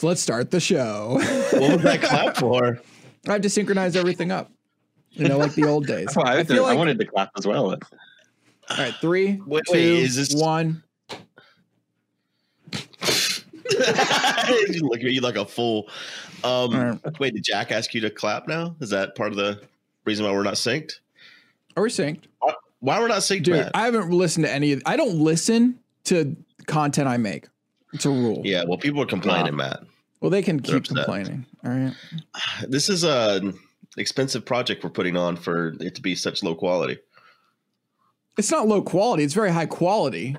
[0.00, 1.18] So let's start the show.
[1.52, 2.80] What was that clap for?
[3.28, 4.50] I have to synchronize everything up.
[5.10, 6.06] You know, like the old days.
[6.14, 7.72] That's I, I feel I like- wanted to clap as well.
[7.72, 7.78] All
[8.78, 10.82] right, three, Wait, two, wait, is this- one.
[12.72, 12.78] you
[14.80, 15.86] look at you like a fool.
[16.44, 17.20] Um, Alright.
[17.20, 18.74] Wait, did Jack ask you to clap now?
[18.80, 19.60] Is that part of the
[20.06, 21.00] reason why we're not synced?
[21.76, 22.22] Are we synced?
[22.78, 23.72] Why we're not synced, Dude, Matt?
[23.74, 27.48] I haven't listened to any of I don't listen to content I make.
[27.92, 28.42] It's a rule.
[28.44, 29.82] yeah, well, people are complaining, Matt.
[30.20, 31.04] Well, they can They're keep upset.
[31.04, 31.46] complaining.
[31.64, 31.94] All right.
[32.68, 33.52] This is a
[33.96, 36.98] expensive project we're putting on for it to be such low quality.
[38.38, 40.36] It's not low quality, it's very high quality.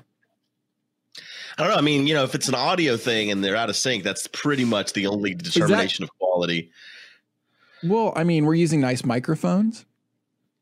[1.58, 1.76] I don't know.
[1.78, 4.26] I mean, you know, if it's an audio thing and they're out of sync, that's
[4.28, 6.70] pretty much the only determination of quality.
[7.84, 9.84] Well, I mean, we're using nice microphones.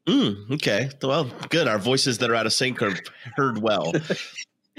[0.06, 0.90] Mm, okay.
[1.00, 1.68] Well, good.
[1.68, 2.94] Our voices that are out of sync are
[3.36, 3.92] heard well.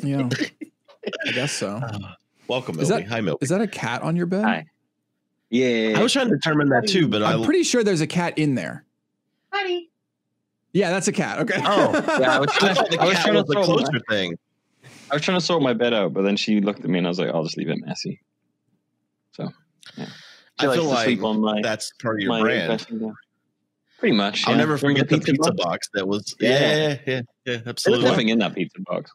[0.03, 0.29] Yeah.
[1.05, 1.81] I guess so.
[1.91, 2.15] Uh,
[2.47, 3.03] welcome, Is Milby.
[3.03, 3.39] that- Hi, Milby.
[3.41, 4.43] Is that a cat on your bed?
[4.43, 4.65] Hi.
[5.49, 5.95] Yeah.
[5.97, 8.37] I was trying to determine that too, but I I'm pretty sure there's a cat
[8.37, 8.85] in there.
[9.51, 9.89] Honey.
[10.73, 11.39] Yeah, that's a cat.
[11.39, 11.61] Okay.
[11.63, 11.91] Oh.
[12.19, 14.37] yeah, I was trying, thought the I was trying to the closer my, thing.
[15.11, 17.07] I was trying to sort my bed out, but then she looked at me and
[17.07, 18.21] I was like, I'll just leave it messy.
[19.33, 19.49] So,
[19.97, 20.05] yeah.
[20.59, 22.85] She I feel like on my, that's part of your my brand.
[23.99, 24.47] Pretty much.
[24.47, 24.57] I'll yeah.
[24.57, 25.63] never forget the pizza box?
[25.63, 25.89] box?
[25.93, 26.35] that was.
[26.39, 26.49] Yeah.
[26.49, 28.09] Yeah, yeah, yeah, yeah, There was absolutely.
[28.09, 29.11] nothing in that pizza box.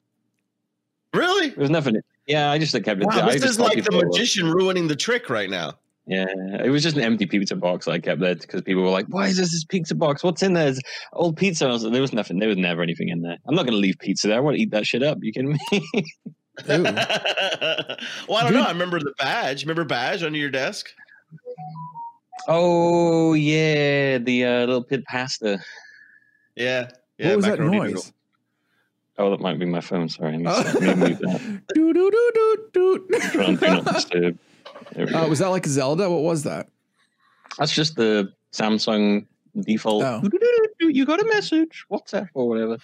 [1.17, 1.49] Really?
[1.51, 1.97] There was nothing.
[2.27, 3.07] Yeah, I just kept it.
[3.07, 5.75] Wow, I this just is like the people were- magician ruining the trick right now.
[6.09, 6.27] Yeah,
[6.63, 9.27] it was just an empty pizza box I kept there because people were like, "Why
[9.27, 10.23] is this this pizza box?
[10.23, 10.69] What's in there?
[10.69, 10.81] It's
[11.13, 12.39] old pizza." And I was like, there was nothing.
[12.39, 13.37] There was never anything in there.
[13.49, 14.37] I'm not going to leave pizza there.
[14.37, 15.19] I want to eat that shit up.
[15.21, 15.83] You kidding me?
[18.29, 18.55] Well, I don't Dude.
[18.55, 18.63] know.
[18.63, 19.65] I remember the badge.
[19.65, 20.89] Remember badge under your desk?
[22.49, 25.59] oh yeah, the uh, little pit pasta.
[26.55, 26.91] Yeah.
[27.19, 27.29] Yeah.
[27.31, 27.73] what was that noise?
[27.95, 28.05] noodle.
[29.19, 30.09] Oh, that might be my phone.
[30.09, 30.73] Sorry, let me, Oh.
[30.81, 31.63] let me mute that.
[31.75, 32.69] Doo, doo, doo, doo,
[33.09, 33.19] doo.
[33.31, 34.39] Try and do not disturb.
[34.93, 35.23] There we go.
[35.25, 36.09] Uh, was that like Zelda?
[36.11, 36.69] What was that?
[37.59, 39.27] That's just the Samsung
[39.63, 40.03] default.
[40.05, 40.23] Oh.
[40.81, 42.77] You got a message, WhatsApp or whatever.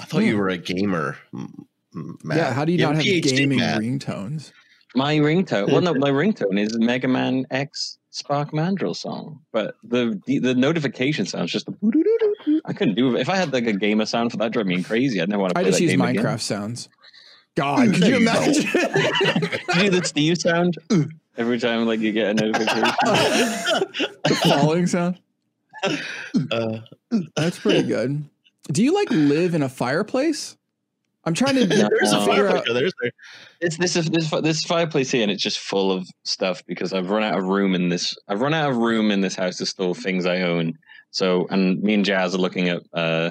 [0.00, 1.16] I thought you were a gamer.
[1.34, 2.38] m- m- Matt.
[2.38, 3.80] Yeah, how do you, not have have PhD, gaming Matt.
[3.80, 4.52] ringtones?
[4.94, 5.70] My ringtone.
[5.70, 10.54] Well, no, my ringtone is Mega Man X Spark Mandrill song, but the the, the
[10.54, 11.68] notification sounds just.
[12.64, 14.52] I couldn't do it if I had like a gamer sound for that.
[14.52, 15.20] Drive me crazy.
[15.20, 16.38] I'd never want to I play just that use game Minecraft again.
[16.38, 16.88] sounds.
[17.54, 18.32] God, could you There you go.
[18.32, 18.62] imagine?
[19.72, 20.76] Do you do the Steve sound
[21.36, 22.82] every time like you get a notification?
[24.24, 25.20] the falling sound.
[26.50, 26.78] Uh,
[27.36, 28.24] That's pretty good.
[28.72, 30.56] Do you like live in a fireplace?
[31.28, 31.88] I'm trying to No.
[32.00, 32.68] there's a Uh, fireplace.
[32.68, 32.74] out.
[32.74, 33.12] There's there.
[33.60, 37.10] It's this is this this fireplace here, and it's just full of stuff because I've
[37.10, 38.16] run out of room in this.
[38.28, 40.78] I've run out of room in this house to store things I own.
[41.10, 43.30] So, and me and Jazz are looking at uh,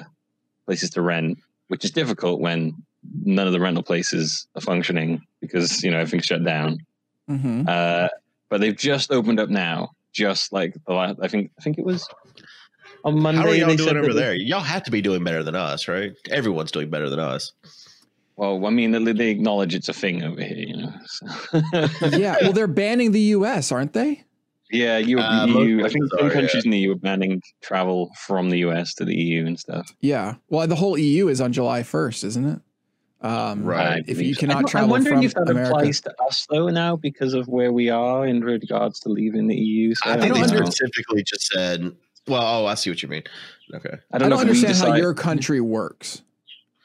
[0.66, 1.38] places to rent,
[1.68, 2.72] which is difficult when
[3.24, 6.78] none of the rental places are functioning because you know everything's shut down.
[7.28, 7.68] Mhm.
[7.68, 8.08] Uh,
[8.48, 11.18] but they've just opened up now, just like the last.
[11.20, 12.08] I think I think it was
[13.04, 13.40] on Monday.
[13.40, 14.34] How are y'all doing over there?
[14.34, 16.12] Y'all have to be doing better than us, right?
[16.30, 17.52] Everyone's doing better than us.
[18.38, 20.92] Well, I mean, they- they acknowledge it's a thing over here, you know.
[21.06, 22.08] so.
[22.16, 24.24] Yeah, well, they're banning the U.S., aren't they?
[24.70, 25.84] Yeah, you, Uh, most EU.
[25.84, 29.04] I think some are, countries in the EU are banning travel from the US to
[29.04, 29.92] the EU and stuff.
[30.00, 30.36] Yeah.
[30.50, 32.60] Well, the whole EU is on July 1st, isn't it?
[33.26, 34.04] Um, Right.
[34.06, 34.40] If I you believe so.
[34.40, 35.70] cannot I'm, travel I'm wondering from if that America.
[35.70, 39.56] applies to us though now because of where we are in regards to leaving the
[39.56, 39.94] EU.
[39.96, 41.90] So I I, think don't they specifically just said,
[42.28, 43.24] "Well, oh, I see what you mean."
[43.74, 43.88] Okay.
[44.12, 46.22] I I don't, don't know understand how your country works.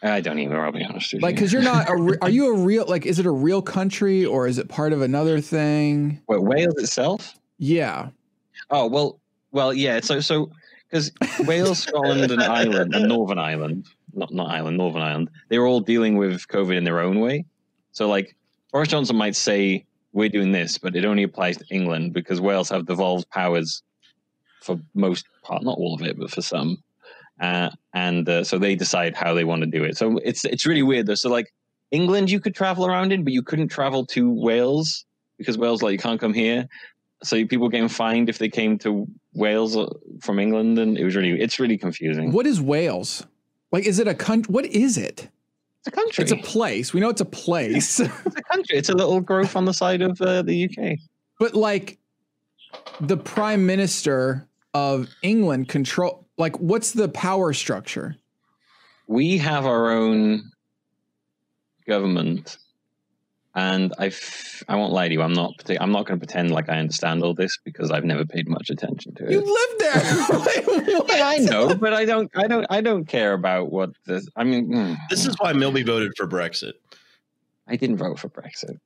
[0.03, 0.57] I don't even.
[0.57, 1.95] I'll be honest with Like, because you're not a.
[1.95, 2.85] Re- are you a real?
[2.87, 6.21] Like, is it a real country or is it part of another thing?
[6.25, 7.35] What, Wales itself.
[7.57, 8.09] Yeah.
[8.69, 9.19] Oh well,
[9.51, 10.01] well yeah.
[10.01, 10.51] So so
[10.89, 11.11] because
[11.41, 16.17] Wales, Scotland, and Ireland, and Northern Ireland, not not Ireland, Northern Ireland, they're all dealing
[16.17, 17.45] with COVID in their own way.
[17.93, 18.35] So like
[18.71, 22.69] Boris Johnson might say we're doing this, but it only applies to England because Wales
[22.69, 23.81] have devolved powers
[24.61, 26.81] for most part, not all of it, but for some.
[27.39, 29.97] Uh, and uh, so they decide how they want to do it.
[29.97, 31.15] So it's it's really weird though.
[31.15, 31.53] So like
[31.91, 35.05] England, you could travel around in, but you couldn't travel to Wales
[35.37, 36.67] because Wales like you can't come here.
[37.23, 39.87] So people getting fined if they came to Wales uh,
[40.21, 42.31] from England, and it was really it's really confusing.
[42.31, 43.25] What is Wales?
[43.73, 44.51] Like, is it a country?
[44.51, 45.29] What is it?
[45.79, 46.23] It's a country.
[46.23, 46.93] It's a place.
[46.93, 48.77] We know it's a place, It's a country.
[48.77, 50.99] It's a little growth on the side of uh, the UK.
[51.39, 51.97] but like,
[53.01, 56.22] the prime minister of England control.
[56.37, 58.15] Like, what's the power structure?
[59.07, 60.51] We have our own
[61.87, 62.57] government,
[63.55, 65.21] and I f- I won't lie to you.
[65.21, 65.51] I'm not.
[65.59, 68.47] partic- I'm not going to pretend like I understand all this because I've never paid
[68.47, 69.31] much attention to it.
[69.31, 69.93] You live there.
[71.03, 72.31] Like, yeah, I know, but I don't.
[72.35, 72.65] I don't.
[72.69, 74.27] I don't care about what this.
[74.35, 76.73] I mean, mm, This is why Milby voted for Brexit.
[77.67, 78.77] I didn't vote for Brexit.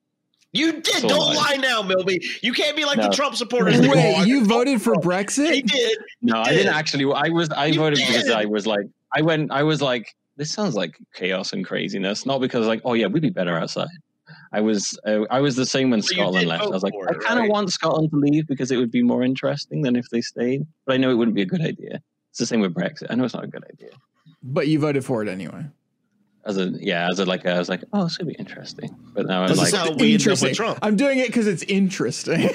[0.53, 0.85] You did.
[1.01, 2.21] So Don't I- lie now, Milby.
[2.41, 3.03] You can't be like No.
[3.09, 3.79] the Trump supporters.
[3.79, 4.47] that go, "Oh, Wait, you voted
[4.79, 5.67] voted for Trump." He Brexit?
[5.67, 5.97] did.
[6.21, 6.57] No, I did.
[6.57, 7.03] didn't actually.
[7.13, 7.49] I was.
[7.51, 8.29] I You voted because.
[8.29, 8.85] I was like.
[9.13, 9.51] I went.
[9.51, 10.15] I was like.
[10.37, 12.25] This sounds like chaos and craziness.
[12.25, 13.87] Not because like, oh yeah, we'd be better outside.
[14.53, 14.97] I was.
[15.05, 16.63] Uh, I was the same when But Scotland left.
[16.63, 17.51] I was like, for I kind of right?
[17.51, 20.65] want Scotland to leave because it would be more interesting than if they stayed.
[20.85, 22.01] But I know it wouldn't be a good idea.
[22.29, 23.07] It's the same with Brexit.
[23.09, 23.89] I know it's not a good idea.
[24.43, 25.65] But you voted for it anyway.
[26.47, 28.89] As a yeah, as a like, I was like, oh, this would be interesting.
[29.13, 30.53] But now I'm This like, how we Interesting.
[30.55, 30.79] Trump.
[30.81, 32.49] I'm doing it because it's interesting.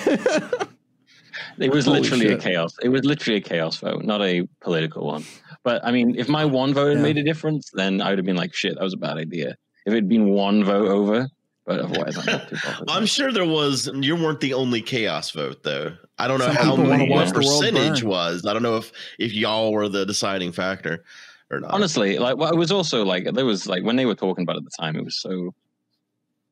[1.58, 2.38] It was Holy literally shit.
[2.38, 2.74] a chaos.
[2.82, 5.24] It was literally a chaos vote, not a political one.
[5.64, 7.02] But I mean, if my one vote had Yeah.
[7.02, 9.56] made a difference, then I would have been like, shit, that was a bad idea.
[9.86, 11.28] If it had been one vote over,
[11.66, 12.56] but otherwise, I'm not too.
[12.88, 13.90] I'm sure there was.
[13.94, 15.96] You weren't the only chaos vote, though.
[16.18, 18.44] I don't know Some how people many what the percentage was.
[18.46, 21.04] I don't know if if y'all were the deciding factor
[21.52, 21.70] or not.
[21.70, 24.56] Honestly, like, well, it was also like there was like when they were talking about
[24.56, 25.54] it at the time, it was so,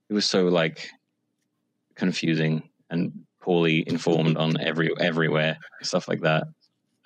[0.08, 0.88] it was so like
[1.94, 6.44] confusing and poorly informed on every everywhere stuff like that.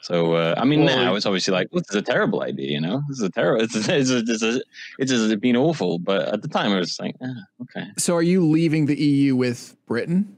[0.02, 2.72] So uh, I mean, Well, now it's obviously like well, this is a terrible idea,
[2.72, 3.02] you know.
[3.08, 3.62] This is a terrible.
[3.64, 4.60] It's a, it's a, it's a,
[4.98, 5.98] it's just been awful.
[5.98, 7.26] But at the time, I was like, ah,
[7.62, 10.36] okay, so are you leaving the EU with Britain?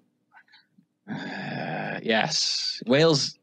[1.11, 3.39] Uh, yes, Wales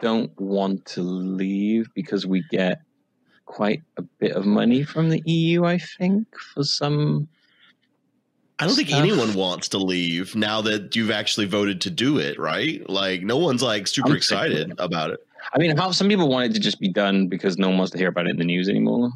[0.00, 2.80] don't want to leave because we get
[3.46, 5.64] quite a bit of money from the EU.
[5.64, 7.28] I think for some
[8.58, 9.00] I don't think stuff.
[9.00, 12.88] anyone wants to leave now that you've actually voted to do it, right?
[12.88, 15.20] Like no one's like super I'm excited about it.
[15.52, 17.92] I mean, how some people want it to just be done because no one wants
[17.92, 19.10] to hear about it in the news anymore.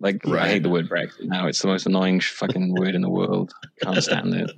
[0.00, 1.46] Like, I hate the word Brexit now.
[1.46, 3.54] It's the most annoying fucking word in the world.
[3.80, 4.50] Can't stand it.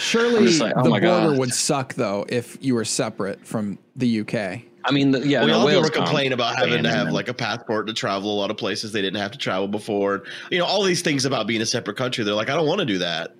[0.00, 1.38] Surely like, oh the my border God.
[1.38, 4.62] would suck though if you were separate from the UK.
[4.88, 6.82] I mean, the, yeah, well, a no, lot of people Wales were complaining about having
[6.82, 9.38] to have like a passport to travel a lot of places they didn't have to
[9.38, 10.22] travel before.
[10.50, 12.24] You know, all these things about being a separate country.
[12.24, 13.34] They're like, I don't want to do that.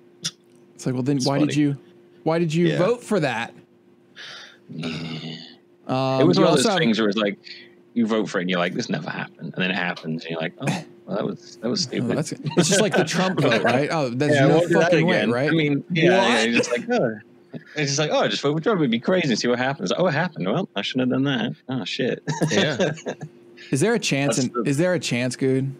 [0.75, 1.75] It's like, well, then It's why did you,
[2.23, 2.77] why did you Yeah.
[2.77, 3.53] vote for that?
[4.69, 4.87] Yeah.
[5.87, 7.39] Um, it was you one of also those have- things where it's like
[7.95, 10.31] you vote for it and you're like, this never happened, and then it happens, and
[10.31, 10.65] you're like, oh,
[11.07, 12.17] well, that was that was Oh, stupid.
[12.17, 13.89] that's, it's just like the Trump vote, right?
[13.91, 15.49] Oh, there's Yeah, no we'll that fucking way, right?
[15.49, 17.15] I mean, yeah, yeah you're just like, oh.
[17.53, 18.79] It's just like, oh, just vote for Trump.
[18.79, 19.29] It'd be crazy.
[19.29, 19.91] To see what happens.
[19.95, 20.47] Oh, it happened.
[20.47, 21.55] Well, I shouldn't have done that.
[21.69, 22.23] Oh shit.
[22.51, 22.91] Yeah.
[23.71, 24.37] is there a chance?
[24.37, 25.73] In, the- is there a chance, good?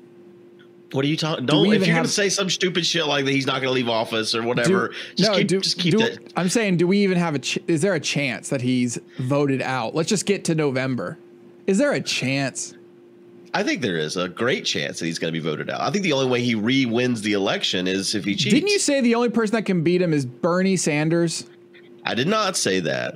[0.92, 1.45] What are you talking?
[1.45, 3.74] Do Don't we if you're gonna say some stupid shit like that, he's not gonna
[3.74, 4.92] leave office or whatever.
[5.16, 6.33] just no, keep, do, just keep do- that.
[6.36, 7.39] I'm saying, do we even have a?
[7.39, 9.94] Ch- is there a chance that he's voted out?
[9.94, 11.19] Let's just get to November.
[11.68, 12.74] Is there a chance?
[13.54, 15.81] I think there is a great chance that he's going to be voted out.
[15.81, 18.54] I think the only way he re-wins the election is if he cheats.
[18.54, 21.48] Didn't you say the only person that can beat him is Bernie Sanders?
[22.09, 23.15] I did not say that.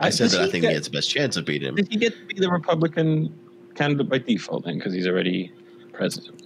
[0.00, 1.74] I said Does that I think get- he has the best chance of beating him.
[1.76, 3.32] Did he get to be the Republican
[3.76, 4.78] candidate by default then?
[4.78, 5.52] Because he's already
[5.92, 6.42] president.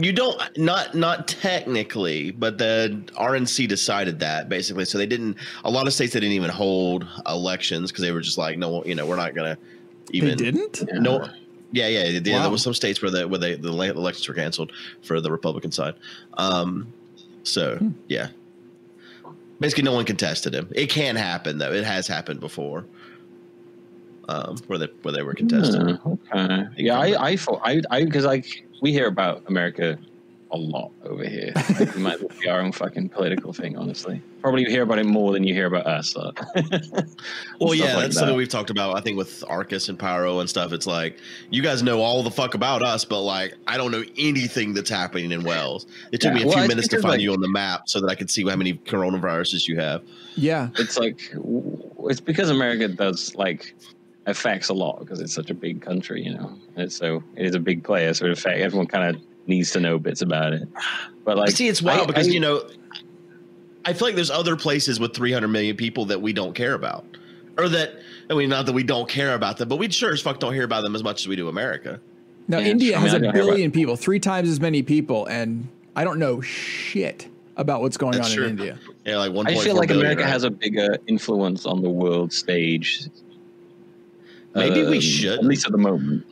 [0.00, 4.86] You don't not not technically, but the RNC decided that basically.
[4.86, 5.36] So they didn't.
[5.64, 8.82] A lot of states they didn't even hold elections because they were just like, no,
[8.84, 9.56] you know, we're not gonna
[10.12, 10.30] even.
[10.30, 10.82] they didn't.
[10.94, 11.28] No.
[11.72, 12.36] Yeah, yeah, yeah.
[12.36, 12.42] Wow.
[12.42, 14.72] There was some states where the where they the elections were canceled
[15.02, 15.94] for the Republican side.
[16.38, 16.90] Um,
[17.42, 17.90] so Hmm.
[18.08, 18.28] yeah,
[19.60, 20.70] basically no one contested him.
[20.74, 21.72] It can happen though.
[21.72, 22.86] It has happened before.
[24.28, 25.82] Um, where they where they were contested.
[25.82, 26.64] Hmm, okay.
[26.76, 28.44] Yeah, I I I I because like
[28.82, 29.98] we hear about America
[30.52, 31.52] a lot over here.
[31.78, 34.22] Like, we might be our own fucking political thing, honestly.
[34.40, 36.10] Probably you hear about it more than you hear about us.
[36.10, 36.32] so.
[37.60, 38.20] Well, yeah, like that's that.
[38.20, 38.96] something we've talked about.
[38.96, 40.72] I think with Arcus and Pyro and stuff.
[40.72, 41.18] It's like
[41.50, 44.90] you guys know all the fuck about us, but like I don't know anything that's
[44.90, 45.86] happening in Wells.
[46.12, 47.48] It took Yeah, me a well, few it's minutes to find like- you on the
[47.48, 50.02] map so that I could see how many coronaviruses you have.
[50.36, 51.18] Yeah, it's like
[52.10, 53.74] it's because America does like
[54.26, 56.54] affects a lot because it's such a big country, you know.
[56.74, 59.70] And it's so it is a big player, so it affects everyone kind of needs
[59.72, 60.68] to know bits about it.
[61.24, 62.62] But like, See, it's wild I- because I- you know,
[63.84, 67.04] I feel like there's other places with 300 million people that we don't care about,
[67.56, 67.92] or that
[68.28, 70.52] I mean, not that we don't care about them, but we sure as fuck don't
[70.52, 72.00] hear about them as much as we do America.
[72.48, 74.48] now Yeah, India I mean, has I a don't hear about- billion people, three times
[74.48, 78.44] as many people, and I don't know shit about what's going That's on true.
[78.44, 78.78] in India.
[79.06, 80.30] Yeah, like 1.4 I feel like billion, America right?
[80.32, 83.04] has a bigger influence on the world stage.
[84.54, 85.38] Maybe we Um, should.
[85.38, 86.24] at least at the moment.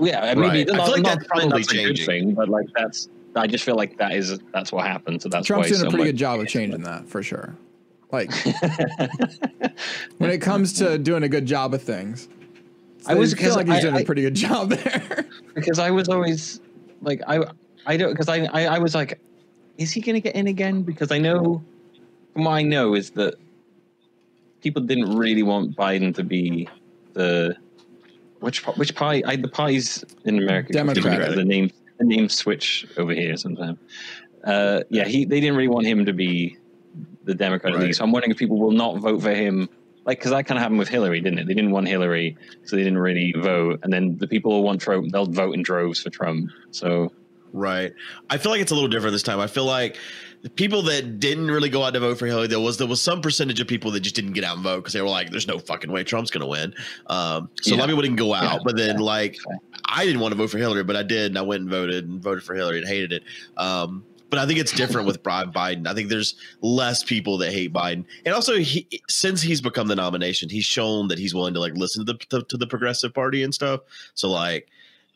[0.00, 0.70] Yeah, I mean, Right.
[0.70, 2.06] I feel like not that's probably that's a good changing.
[2.06, 3.08] thing, but like that's.
[3.36, 5.22] I just feel like that is that's what happened.
[5.22, 7.54] So that's Trump's why doing a pretty good job of changing that for sure.
[8.10, 8.30] Like
[10.18, 12.28] when it comes to doing a good job of things,
[13.06, 15.26] I was- I feel 'cause like he's I- doing a I- pretty good job there.
[15.54, 16.60] because I was always
[17.02, 17.44] like I
[17.86, 19.18] I don't because I, I I was like,
[19.78, 20.82] is he gonna get in again?
[20.82, 21.62] Because I know
[22.32, 23.34] from what I know is that
[24.60, 26.68] people didn't really want Biden to be
[27.12, 27.54] the
[28.40, 31.34] which which party I, the parties in America Democratic.
[31.34, 33.78] the name the name switch over here sometimes.
[34.44, 36.56] Uh, yeah, he they didn't really want him to be
[37.24, 37.84] the Democrat Right.
[37.84, 37.94] League.
[37.94, 39.68] So I'm wondering if people will not vote for him.
[40.06, 41.46] Like, because that kind of happened with Hillary, didn't it?
[41.46, 43.80] They didn't want Hillary, so they didn't really vote.
[43.82, 46.50] And then the people who want Trump, they'll vote in droves for Trump.
[46.70, 47.12] So
[47.52, 47.92] Right.
[48.28, 49.40] I feel like it's a little different this time.
[49.40, 49.98] I feel like
[50.42, 53.02] the people that didn't really go out to vote for Hillary, there was there was
[53.02, 55.30] some percentage of people that just didn't get out and vote because they were like,
[55.30, 56.74] "There's no fucking way Trump's going to win."
[57.08, 58.42] Um, so a lot of people didn't go out.
[58.42, 58.58] Yeah.
[58.64, 59.36] But then, like,
[59.86, 62.08] I didn't want to vote for Hillary, but I did, and I went and voted
[62.08, 63.24] and voted for Hillary and hated it.
[63.56, 65.86] Um, but I think it's different with Biden.
[65.86, 69.96] I think there's less people that hate Biden, and also he, since he's become the
[69.96, 73.12] nomination, he's shown that he's willing to like listen to the to, to the Progressive
[73.12, 73.80] Party and stuff.
[74.14, 74.68] So like,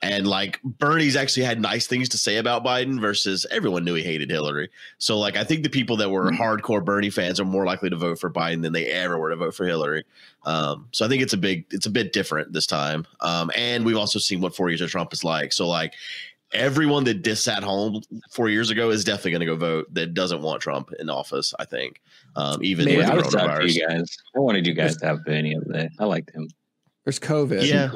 [0.03, 4.03] and like Bernie's actually had nice things to say about Biden versus everyone knew he
[4.03, 4.69] hated Hillary.
[4.99, 7.97] So like, I think the people that were hardcore Bernie fans are more likely to
[7.97, 10.05] vote for Biden than they ever were to vote for Hillary.
[10.45, 13.07] Um, so I think it's a big, it's a bit different this time.
[13.21, 15.53] Um, and we've also seen what four years of Trump is like.
[15.53, 15.95] So like,
[16.53, 20.15] everyone that dis sat home four years ago is definitely going to go vote that
[20.15, 21.53] doesn't want Trump in office.
[21.59, 22.01] I think,
[22.37, 23.75] um, even Maybe with yeah, I was sad coronavirus.
[23.75, 24.17] you guys.
[24.37, 25.89] I wanted you guys to have Bernie up there.
[25.99, 26.49] I liked him.
[27.05, 27.67] There's COVID.
[27.67, 27.91] Yeah.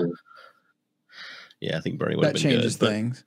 [1.60, 1.68] Cool.
[1.70, 2.86] Yeah, I think Bernie would have been changes good.
[2.86, 3.24] but- things.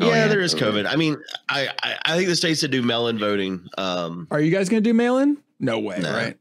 [0.00, 0.56] Oh, yeah, there is.
[0.56, 0.86] COVID.
[0.86, 1.16] I mean,
[1.48, 4.80] I, I I think the states that do mail-in voting, um, Are you guys gonna
[4.80, 5.36] do mail-in?
[5.60, 6.12] No way, No.
[6.12, 6.36] right?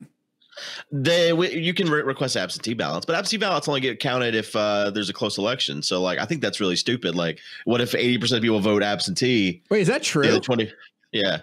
[0.91, 4.55] they w- you can re- request absentee ballots, but absentee ballots only get counted if
[4.55, 5.81] uh, there's a close election.
[5.83, 7.13] So, like, I think that's really stupid.
[7.15, 9.61] Like, what if eighty percent of people vote absentee?
[9.69, 10.39] Wait, is that true?
[10.39, 10.71] Twenty,
[11.11, 11.41] yeah,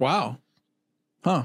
[0.00, 0.38] Wow.
[1.24, 1.44] Huh.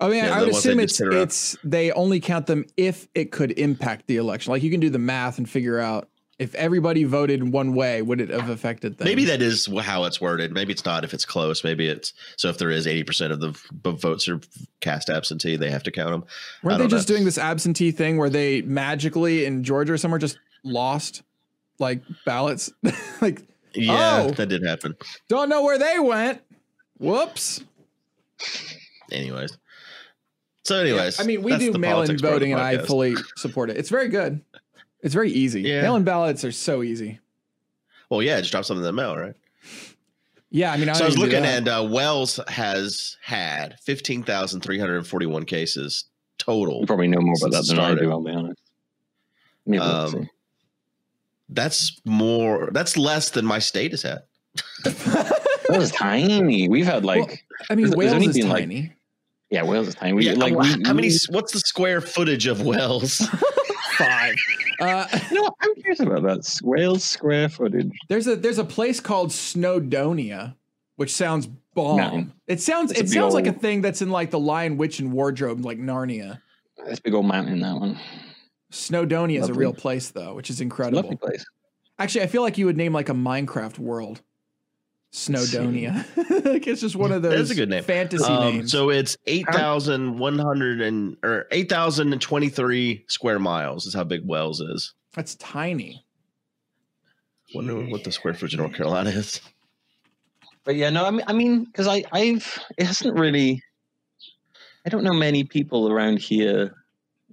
[0.00, 3.52] I mean, Yeah, I would assume it's it's they only count them if it could
[3.52, 4.50] impact the election.
[4.52, 8.20] Like you can do the math and figure out if everybody voted one way, would
[8.20, 9.04] it have affected things?
[9.06, 10.50] maybe that is how it's worded.
[10.52, 11.62] Maybe it's not if it's close.
[11.62, 13.52] Maybe it's so if there is eighty percent of the
[13.92, 14.40] votes are
[14.80, 16.24] cast absentee, they have to count them.
[16.64, 17.14] Weren't they just know.
[17.14, 21.22] doing this absentee thing where they magically in Georgia or somewhere just lost
[21.78, 22.72] like ballots?
[23.20, 23.42] like
[23.74, 24.30] Yeah, Oh.
[24.32, 24.96] that did happen.
[25.28, 26.40] don't know where they went.
[26.98, 27.62] Whoops.
[29.12, 29.56] Anyways,
[30.64, 33.14] so anyways, I mean, we do mail-in politics part of the voting, and I fully
[33.36, 33.76] support it.
[33.76, 34.40] It's very good.
[35.00, 35.62] It's very easy.
[35.62, 35.82] Yeah.
[35.82, 37.18] Mail-in ballots are so easy.
[38.10, 39.34] Well, yeah, just drop something in the mail, right?
[40.50, 41.78] Yeah, I mean, I, so I was don't even do looking, that.
[41.78, 46.04] and uh, Wells has had fifteen thousand three hundred forty-one cases
[46.38, 46.80] total.
[46.80, 47.96] You probably know more about that Since than it I do.
[47.96, 48.10] started.
[48.12, 48.60] I'll be honest.
[49.66, 50.30] Let me have a look, Um.
[51.48, 52.68] That's more.
[52.72, 54.22] That's less than my state has had.
[55.68, 56.68] That was tiny.
[56.68, 57.28] We've had like, Well,
[57.70, 58.92] I mean, there's- there's Wales only is been, like, tiny.
[59.52, 60.14] Yeah, Wales is tiny.
[60.14, 61.10] We Yeah, like, well, we, how many?
[61.28, 63.18] What's the square footage of Wells?
[63.98, 64.34] Five.
[64.80, 65.54] Uh, You know, what?
[65.60, 66.38] I'm curious about that.
[66.38, 67.92] S- Wales square footage.
[68.08, 70.56] there's a there's a place called Snowdonia,
[70.96, 71.98] which sounds bomb.
[71.98, 72.32] Mountain.
[72.46, 74.98] It sounds It's it big sounds like a thing that's in like the Lion, Witch,
[74.98, 76.40] and Wardrobe, like Narnia.
[76.86, 77.98] This big old mountain, that one.
[78.72, 81.02] Snowdonia is a real place though, which is incredible.
[81.02, 81.44] Lovely place.
[81.98, 84.22] Actually, I feel like you would name like a Minecraft world.
[85.12, 86.04] Snowdonia.
[86.46, 87.84] like it's just one of those That's a good name.
[87.84, 88.72] fantasy Um, names.
[88.72, 93.92] so it's eight thousand one hundred and or eight thousand and twenty-three square miles is
[93.94, 94.94] how big Wells is.
[95.14, 96.02] That's tiny.
[97.54, 99.40] Wonder what the square footage of North Carolina is.
[100.64, 103.62] But yeah, no, I mean, I mean, because I, I've, it hasn't really.
[104.86, 106.74] I don't know many people around here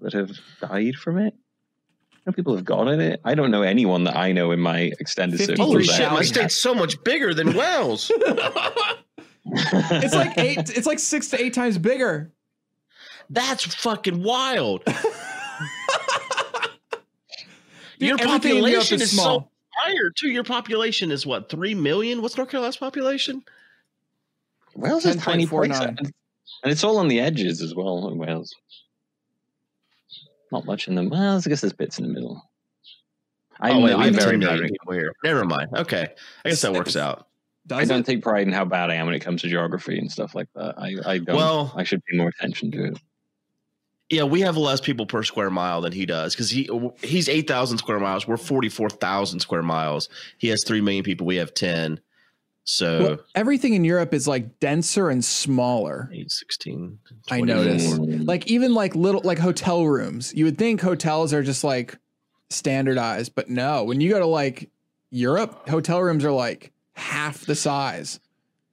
[0.01, 0.31] that have
[0.62, 1.33] died from it.
[2.19, 3.21] I know people have gone in it.
[3.23, 5.65] I don't know anyone that I know in my extended circle.
[5.65, 6.11] Holy that shit!
[6.11, 8.11] My state's so much bigger than Wales.
[9.51, 10.69] It's like eight.
[10.69, 12.31] it's like six to eight times bigger.
[13.31, 14.83] That's fucking wild.
[17.97, 20.29] Your Dude, everything in Europe population is is so higher too.
[20.29, 22.21] Your population is what three million?
[22.21, 23.43] What's North Carolina's population?
[24.75, 25.88] Wales is a tiny place, 10.49.
[25.97, 26.13] and
[26.63, 28.07] and it's all on the edges as well.
[28.09, 28.53] In Wales,
[30.51, 31.08] not much in the.
[31.08, 32.44] Well, I guess there's bits in the middle.
[33.60, 34.70] I'm, oh wait, we I'm have very 10 bad.
[34.70, 35.13] people here.
[35.24, 35.70] Never mind.
[35.75, 36.08] Okay,
[36.46, 37.27] I guess that works out.
[37.72, 38.06] I don't it?
[38.06, 40.48] take pride in how bad I am when it comes to geography and stuff like
[40.56, 40.75] that.
[40.77, 41.36] I, I don't.
[41.36, 43.00] Well- I should pay more attention to it.
[44.10, 46.68] Yeah, we have less people per square mile than he does because he
[47.03, 48.27] he's eight thousand square miles.
[48.27, 50.10] We're forty four thousand square miles.
[50.39, 51.27] He has three million people.
[51.27, 52.00] We have ten.
[52.63, 56.10] So Well, everything in Europe is like denser and smaller.
[56.13, 57.00] eight, 16,
[57.32, 57.46] I 24.
[57.66, 58.00] noticed.
[58.28, 60.34] Like even like little like hotel rooms.
[60.36, 61.98] You would think hotels are just like
[62.50, 63.84] standardized, but no.
[63.84, 64.70] When you go to like
[65.10, 68.20] Europe, hotel rooms are like half the size.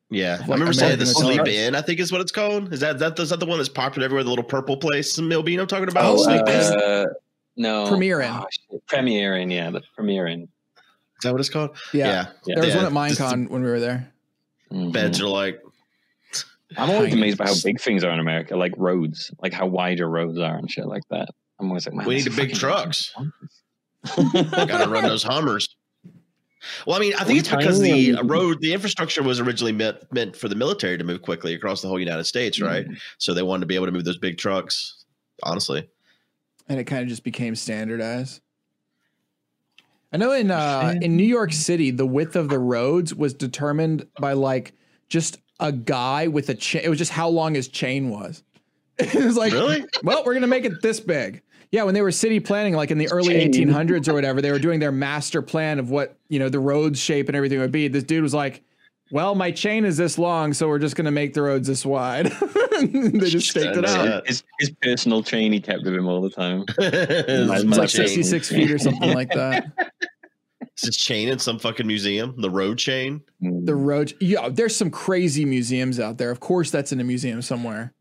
[0.08, 1.56] Yeah, Like I remember saying the Sleep hotels.
[1.56, 1.74] In.
[1.74, 2.72] I think is what it's called.
[2.72, 4.22] Is that that is that the one that's popular everywhere?
[4.22, 5.58] The little purple place, Milbean.
[5.60, 6.04] I'm talking about.
[6.04, 6.48] Oh, Sleep In.
[6.48, 7.06] Is uh,
[7.56, 7.88] no.
[7.88, 8.30] Premier Inn.
[8.70, 8.80] Oh.
[8.86, 10.48] Premier Inn, yeah, the Premier Inn.
[11.22, 11.76] That what it's called?
[11.92, 12.06] Yeah.
[12.46, 12.54] Yeah.
[12.56, 14.12] There was Yeah, one at just the Minecon when we were there.
[14.72, 14.92] Mhm.
[14.92, 15.60] Beds are like
[16.76, 19.98] I'm always amazed by how big things are in America, like roads, like how wide
[19.98, 21.28] your roads are and shit like that.
[21.60, 23.14] I'm always like, man, We need the big trucks.
[24.16, 24.66] ridiculous.
[24.68, 25.68] got to run those Hummers.
[26.86, 30.34] Well, I mean, I think it's because the road, the infrastructure was originally meant meant
[30.36, 32.86] for the military to move quickly across the whole United States, right?
[33.18, 35.04] So they wanted to be able to move those big trucks.
[35.44, 35.88] Honestly,
[36.68, 38.40] and it kind of just became standardized.
[40.12, 44.06] I know in uh, in New York City, the width of the roads was determined
[44.20, 44.72] by like
[45.08, 46.82] just a guy with a chain.
[46.84, 48.42] It was just how long his chain was.
[48.98, 49.84] it was like, Really?
[50.02, 51.42] well, we're gonna make it this big.
[51.72, 53.52] Yeah, when they were city planning, like in the early Chain.
[53.52, 56.98] 1800s or whatever, they were doing their master plan of what you know the roads
[56.98, 57.88] shape and everything would be.
[57.88, 58.62] This dude was like,
[59.10, 62.26] "Well, my chain is this long, so we're just gonna make the roads this wide."
[62.80, 64.26] they just staked it out.
[64.26, 66.64] His, his personal chain he kept with him all the time.
[66.78, 68.06] it's It's like chain.
[68.08, 69.66] 66 feet or something like that.
[70.60, 73.22] It's a chain in some fucking museum, the road chain.
[73.40, 73.86] The mm.
[73.86, 74.50] road, yeah.
[74.50, 76.30] There's some crazy museums out there.
[76.30, 77.94] Of course, that's in a museum somewhere.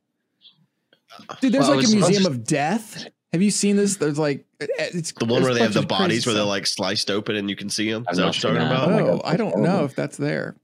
[1.40, 3.08] Dude, there's Well, like I a was- I was museum just- of death.
[3.32, 3.96] Have you seen this?
[3.96, 6.44] There's like it's The one where they have the bunch of crazy bodies where they're
[6.44, 8.04] like sliced open and you can see them.
[8.10, 8.76] I've Is that what you're talking that.
[8.84, 8.90] about?
[8.92, 10.56] Oh Oh, God, I don't that's know if that's there.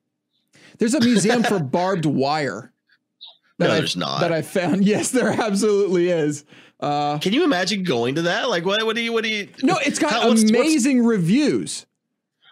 [0.77, 2.71] There's a museum for barbed wire.
[3.59, 4.21] No, I- there's not.
[4.21, 4.83] That I found.
[4.85, 6.45] Yes, there absolutely is.
[6.79, 8.49] Uh, Can you imagine going to that?
[8.49, 8.83] Like, what?
[8.85, 9.13] What do you?
[9.13, 9.49] What do you?
[9.61, 11.85] no, it's got How- what's- what's- amazing reviews.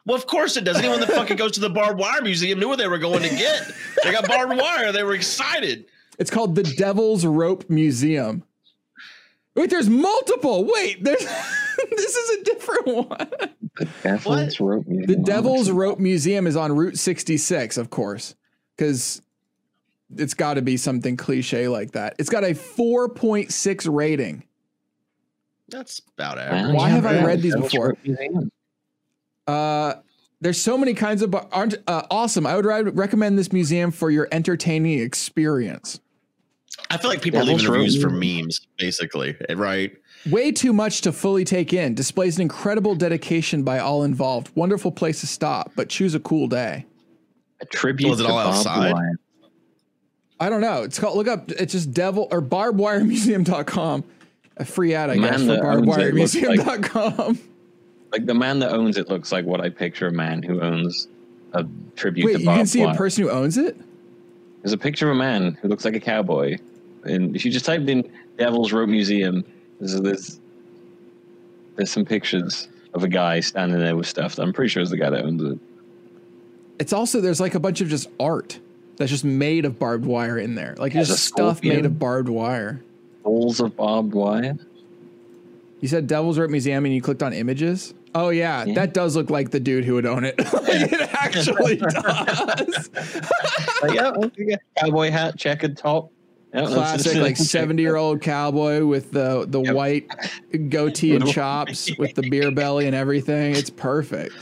[0.05, 0.77] Well, of course it does.
[0.77, 3.29] Anyone that fucking goes to the barbed wire museum knew what they were going to
[3.29, 3.71] get.
[4.03, 4.91] They got barbed wire.
[4.91, 5.85] They were excited.
[6.17, 8.43] It's called the Devil's Rope Museum.
[9.55, 10.65] Wait, there's multiple.
[10.73, 11.25] Wait, there's
[11.95, 13.29] this is a different one.
[13.75, 15.23] The Devil's Rope The Museum.
[15.23, 18.35] Devil's Rope Museum is on Route 66, of course,
[18.75, 19.21] because
[20.15, 22.15] it's got to be something cliche like that.
[22.19, 24.43] It's got a 4.6 rating.
[25.69, 26.75] That's about Wow, average.
[26.75, 27.97] Why have I read these Devil's before?
[29.47, 29.95] Uh,
[30.41, 32.45] there's so many kinds of bar- aren't uh, awesome.
[32.47, 35.99] I would ri- recommend this museum for your entertaining experience.
[36.89, 39.95] I feel like people are Devil's leaving reviews for memes, basically, right?
[40.29, 41.93] Way too much to fully take in.
[41.95, 44.51] Displays an incredible dedication by all involved.
[44.55, 46.85] Wonderful place to stop, but choose a cool day.
[47.61, 48.93] A tribute Was it to all barbed outside?
[48.93, 49.13] wire.
[50.39, 50.83] I don't know.
[50.83, 51.51] It's called look up.
[51.51, 54.03] It's just devil or barbedwiremuseum.com.
[54.57, 57.39] A free ad, I Man guess, for that owns it like-
[58.11, 61.07] Like the man that owns it looks like what I picture a man who owns
[61.53, 62.93] a tribute Wait, to you barbed can see wire.
[62.93, 63.77] a person who owns it?
[64.61, 66.57] There's a picture of a man who looks like a cowboy,
[67.05, 69.45] and if you just typed in Devil's Rope Museum,
[69.79, 70.39] there's there's,
[71.75, 74.35] there's some pictures of a guy standing there with stuff.
[74.35, 75.59] that I'm pretty sure it's the guy that owns it.
[76.79, 78.59] It's also there's like a bunch of just art
[78.97, 80.75] that's just made of barbed wire in there.
[80.77, 82.81] Like There's just stuff made of barbed wire.
[83.23, 84.57] Balls of barbed wire.
[85.81, 87.93] You said Devil's Rope Museum and you clicked on images?
[88.15, 88.73] Oh yeah, Yeah.
[88.73, 90.35] that does look like the dude who would own it.
[90.39, 92.89] it actually does.
[93.83, 96.11] Like, yeah, cowboy hat, checkered top.
[96.53, 99.75] Yeah, Classic like 70 year old cowboy with the the Yep.
[99.75, 100.07] white
[100.69, 103.55] goatee and chops with the beer belly and everything.
[103.55, 104.35] It's perfect.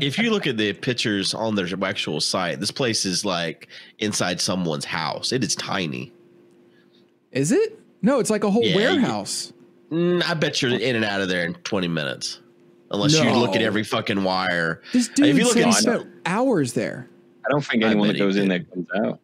[0.00, 4.40] If you look at the pictures on their actual site, this place is like inside
[4.40, 5.32] someone's house.
[5.32, 6.12] It is tiny.
[7.32, 7.78] Is it?
[8.02, 9.52] No, it's like a whole Yeah, you- warehouse.
[9.90, 12.40] Mm, I bet you're in and out of there in 20 minutes.
[12.90, 14.80] Unless you look at every fucking wire.
[14.92, 17.08] This If dude you look said he at- spent hours there.
[17.44, 18.66] I don't think anyone that goes in did.
[18.66, 19.20] there comes out.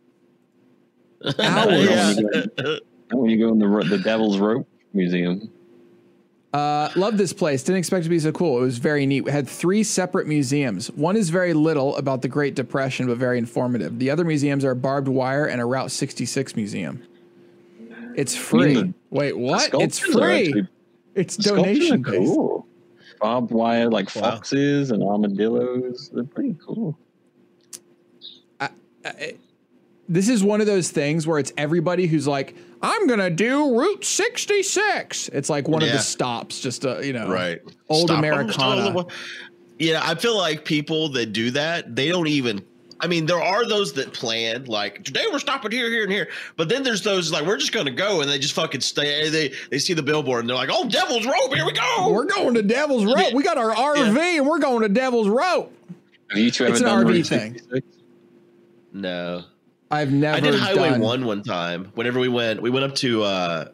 [1.38, 1.88] Hours.
[1.88, 2.76] Yeah.
[3.12, 5.50] When you go in the the Devil's Rope Museum,
[6.54, 7.62] Uh, love this place.
[7.62, 8.58] Didn't expect it to be so cool.
[8.58, 9.22] It was very neat.
[9.22, 10.90] We had three separate museums.
[10.92, 13.98] One is very little about the Great Depression, but very informative.
[13.98, 17.02] The other museums are barbed wire and a Route 66 museum.
[18.16, 18.74] It's free.
[18.74, 19.70] the- Wait, what?
[19.74, 20.46] It's free.
[20.48, 20.68] actually-
[21.14, 22.16] It's the sculptures donation based.
[22.34, 22.66] cool.
[23.20, 24.22] Barbed wire like Wow.
[24.22, 26.10] foxes and armadillos.
[26.12, 26.98] They're pretty cool.
[30.12, 34.04] This is one of those things where it's everybody who's like, I'm gonna do Route
[34.04, 35.28] 66.
[35.28, 37.60] It's like one of the stops, just uh, you know, right.
[37.88, 38.52] Old Stop 'em, Americana.
[38.52, 39.16] stop 'em.
[39.78, 42.62] Yeah, I feel like people that do that, they don't even.
[43.00, 46.28] I mean, there are those that plan like today we're stopping here, here, and here.
[46.56, 49.30] But then there's those like we're just gonna go and they just fucking stay.
[49.30, 52.10] They they see the billboard and they're like, oh, Devil's Rope, here we go.
[52.12, 53.32] We're going to Devil's Rope.
[53.32, 55.74] We got our RV and we're going to Devil's Rope.
[56.28, 57.54] Have you two ever It's an RV Route thing.
[57.54, 57.86] 66?
[58.92, 59.44] no,
[59.92, 61.92] I've never I did Highway done- One one time.
[61.94, 63.64] Whenever we went, we went up to uh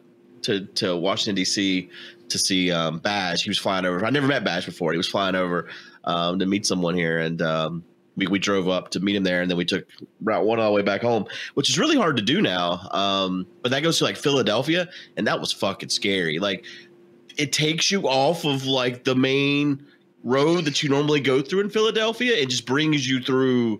[0.43, 1.89] to to Washington D.C.
[2.27, 3.43] to see um, Bash.
[3.43, 4.05] He was flying over.
[4.05, 4.91] I never met Bash before.
[4.91, 5.69] He was flying over
[6.03, 7.83] um, to meet someone here, and um,
[8.17, 9.87] we we drove up to meet him there, and then we took
[10.21, 12.87] Route One all the way back home, which is really hard to do now.
[12.91, 16.37] Um, but that goes to like Philadelphia, and that was fucking scary.
[16.39, 16.65] Like
[17.37, 19.85] it takes you off of like the main
[20.25, 22.33] road that you normally go through in Philadelphia.
[22.33, 23.79] It just brings you through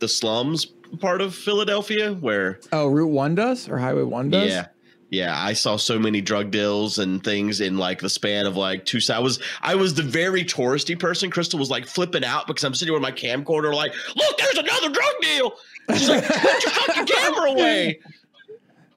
[0.00, 0.66] the slums
[0.98, 4.48] part of Philadelphia where Oh, Route One does or Highway One does?
[4.50, 4.66] yeah
[5.10, 8.84] Yeah, I saw so many drug deals and things in like the span of like
[8.86, 8.98] two.
[9.12, 11.30] I was I was the very touristy person.
[11.30, 14.88] Crystal was like flipping out because I'm sitting with my camcorder, like, look, there's another
[14.90, 15.52] drug deal.
[15.96, 18.00] She's like, put your fucking camera away.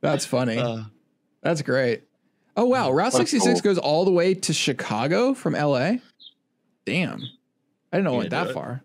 [0.01, 0.57] That's funny.
[0.57, 0.83] Uh,
[1.41, 2.03] That's great.
[2.55, 5.93] Oh wow, Route 66 cool- goes all the way to Chicago from LA.
[6.85, 7.21] Damn.
[7.91, 8.53] I didn't know it went that it?
[8.53, 8.83] far.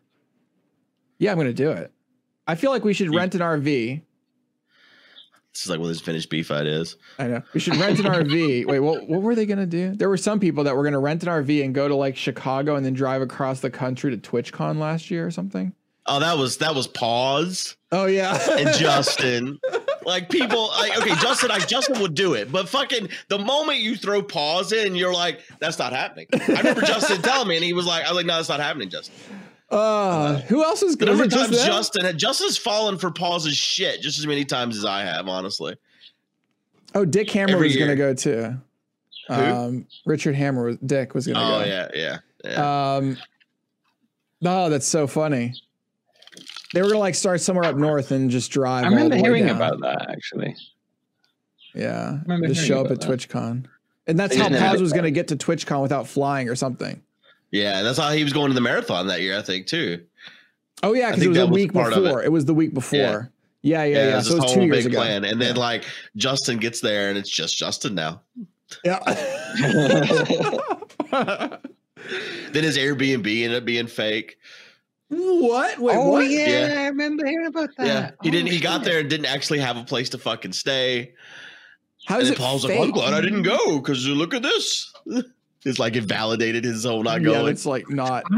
[1.19, 1.93] Yeah, I'm gonna do it.
[2.49, 4.01] I feel like we should rent an RV.
[5.53, 6.97] this is like what this finished beef fight is.
[7.19, 7.43] I know.
[7.55, 8.67] We should rent an RV.
[8.67, 9.95] Wait, what what were they gonna do?
[9.95, 12.75] There were some people that were gonna rent an RV and go to like Chicago
[12.77, 15.73] and then drive across the country to TwitchCon last year or something.
[16.07, 18.39] Oh, that was that was pause Oh yeah.
[18.59, 19.59] and Justin.
[20.07, 23.95] Like people, like okay, Justin, I Justin would do it, but fucking the moment you
[23.95, 26.27] throw pause in, you're like, that's not happening.
[26.33, 28.59] I remember Justin telling me, and he was like, I was like, no, that's not
[28.59, 29.15] happening, Justin.
[29.71, 31.19] Uh, who else was The going?
[31.19, 31.77] number Was of it just times?
[31.77, 35.77] Justin had Justin's fallen for pauses shit just as many times as I have, honestly.
[36.95, 38.57] Oh, Dick Hammer every was going to go too.
[39.29, 39.35] Who?
[39.35, 41.65] Um, Richard Hammer Dick was going to Oh go.
[41.67, 42.95] yeah, yeah, yeah.
[42.97, 43.19] Um,
[44.45, 45.53] oh, that's so funny.
[46.75, 48.85] They were gonna like start somewhere up north and just drive.
[48.85, 49.57] I all remember the way hearing down.
[49.57, 50.55] about that actually.
[51.75, 53.19] Yeah, remember just show up at about that.
[53.29, 53.65] TwitchCon,
[54.07, 54.83] and that's They how didn't Paz it.
[54.83, 57.03] was gonna get to TwitchCon without flying or something.
[57.51, 60.05] Yeah, that's how he was going to the marathon that year, I think, too.
[60.83, 62.03] Oh yeah, I because it was that a week part of it.
[62.05, 62.23] before.
[62.23, 62.31] It.
[62.33, 63.31] was the week before.
[63.63, 64.13] Yeah, yeah, yeah.
[64.13, 64.99] it was So it this was two whole years big ago.
[65.03, 65.25] plan.
[65.25, 65.61] And then Yeah.
[65.61, 65.85] like
[66.17, 68.21] Justin gets there and it's just Justin now.
[68.85, 68.99] Yeah.
[72.53, 74.39] Then his Airbnb ended up being fake.
[75.09, 75.79] what?
[75.79, 76.31] Wait, oh what?
[76.31, 76.81] yeah, Yeah.
[76.83, 77.87] I remember hearing about that.
[77.87, 78.11] Yeah.
[78.23, 81.13] He Oh, didn't he got there and didn't actually have a place to fucking stay.
[82.07, 82.79] How is And it Paul's fake?
[82.79, 84.93] like, I'm glad I didn't go because look at this.
[85.65, 87.45] It's like it validated his whole not going.
[87.45, 88.25] yeah, it's like not.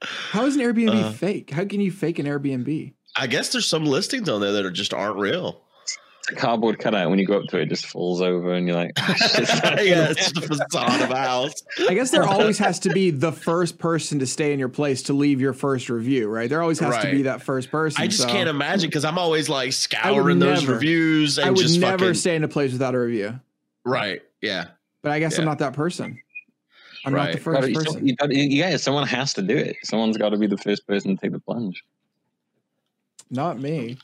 [0.00, 1.50] How is an Airbnb Uh, fake?
[1.50, 2.92] How can you fake an Airbnb?
[3.16, 5.62] I guess there's some listings on there that are just aren't real.
[5.82, 5.98] It's
[6.30, 7.10] a cardboard cutout.
[7.10, 9.62] When you go up to it, it just falls over, and you're like, shit, it's
[9.62, 11.54] not yeah, it's the facade of a house.
[11.88, 15.02] I guess there always has to be the first person to stay in your place
[15.04, 16.48] to leave your first review, right?
[16.48, 18.02] There always has to be that first person.
[18.02, 21.50] I just so can't imagine because I'm always like scouring those never- reviews and I
[21.50, 23.40] would just never fucking stay in a place without a review.
[23.84, 24.22] right.
[24.40, 24.66] Yeah.
[25.02, 26.18] But I guess I'm not that person.
[27.04, 27.42] I'm not the Right.
[27.42, 28.06] first Gotta- person.
[28.06, 29.76] you gotta- you- yeah, someone has to do it.
[29.84, 31.84] Someone's got to be the first person to take the plunge.
[33.30, 33.96] Not me.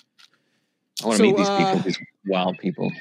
[1.02, 2.92] I want to So, meet these uh, people, these wild people.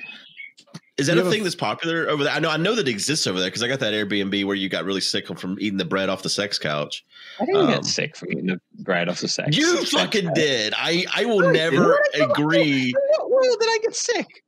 [0.97, 2.33] Is that a have a thing that's popular over there?
[2.33, 4.55] I know I know that it exists over there because I got that Airbnb where
[4.55, 7.03] you got really sick from eating the bread off the sex couch.
[7.39, 9.55] I didn't um, get sick from eating the bread off the sex.
[9.57, 10.35] You sex fucking couch.
[10.35, 10.73] did.
[10.77, 12.89] I I will I never agree.
[12.89, 14.43] In what world did I get sick?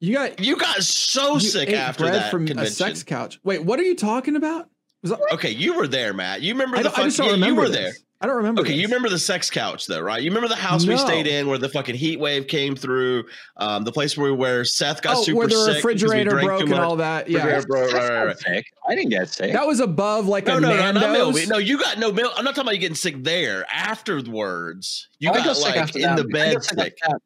[0.00, 2.72] You got You got so you sick ate after bread that from convention.
[2.72, 3.38] a sex couch.
[3.44, 4.68] Wait, what are you talking about?
[5.02, 6.42] Was that, Okay, you were there, Matt.
[6.42, 7.76] You remember I, the don't, I just don't yeah, you remember were this.
[7.78, 7.92] there.
[8.22, 8.60] I don't remember.
[8.60, 10.22] Okay, you remember the sex couch though, right?
[10.22, 13.24] You remember the house we stayed in where the fucking heat wave came through,
[13.56, 16.68] um, the place where where Seth got oh, super where the sick refrigerator broke and
[16.70, 16.80] much.
[16.80, 17.30] all that.
[17.30, 18.38] Yeah, Refrigerator broke, right, right, right.
[18.38, 18.66] sick.
[18.86, 19.54] I didn't get sick.
[19.54, 21.34] that was above like No, a no, no, not Nando's.
[21.34, 21.46] Milby.
[21.46, 22.34] No, you got no milk.
[22.36, 23.64] I'm not talking about you getting sick there.
[23.72, 26.98] Afterwards, you I got, sick like in the bed sick after sick.
[27.08, 27.20] that.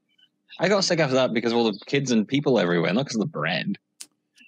[0.58, 3.16] I got sick after that because of all the kids and people everywhere, not because
[3.16, 3.76] of the bread.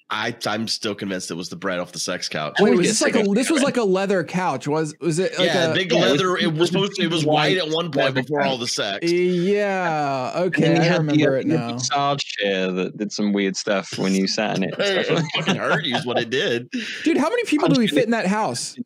[0.09, 2.55] I I'm still convinced it was the bread off the sex couch.
[2.61, 4.69] Wait, was this like a this was like a leather couch?
[4.69, 6.37] Was was it like yeah, a big yeah, it was- leather.
[6.37, 7.03] It was supposed to.
[7.03, 9.11] It was white at one point leather before all the sex.
[9.11, 10.33] Yeah.
[10.37, 11.73] Okay, then I had remember the, it the now.
[11.73, 14.75] massage chair that did some weird stuff when you sat in it.
[14.79, 15.25] and It stuff.
[15.35, 16.71] fucking hurt you is what it did.
[17.03, 18.77] Dude, how many people do we fit in that house?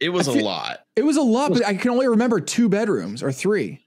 [0.00, 0.80] It was I a feel- lot.
[0.96, 3.83] It was a lot, but I can only remember two bedrooms or three.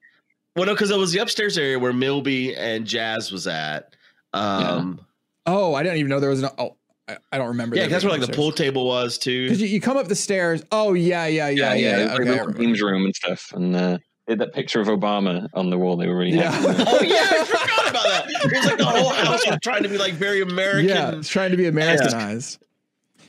[0.57, 3.95] Well, no, because it was the upstairs area where Milby and Jazz was at.
[4.33, 4.99] Um,
[5.45, 6.49] Oh, I didn't even know there was an.
[6.57, 6.75] Oh,
[7.07, 7.77] I, I don't remember.
[7.77, 9.45] yeah, there that's where like being the pool table was too.
[9.45, 10.61] Because you, you come up the stairs.
[10.73, 11.97] Oh yeah, yeah, yeah, yeah.
[11.99, 14.53] it was like Okay, I the games room and stuff, and uh, they had that
[14.53, 15.95] picture of Obama on the wall.
[15.95, 16.51] They were really Yeah.
[16.51, 16.83] happy.
[16.87, 18.25] Oh yeah, I forgot about that.
[18.27, 20.89] It was like the whole house was trying to be like very American.
[20.89, 22.61] Yeah, it's trying to be Americanized.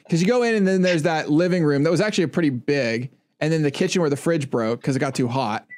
[0.03, 3.11] Because you go in and then there's that living room that was actually pretty big,
[3.39, 5.69] and then the kitchen where the fridge broke because it got too hot,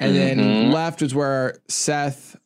[0.00, 0.72] and then Mhm.
[0.72, 2.36] left was where Seth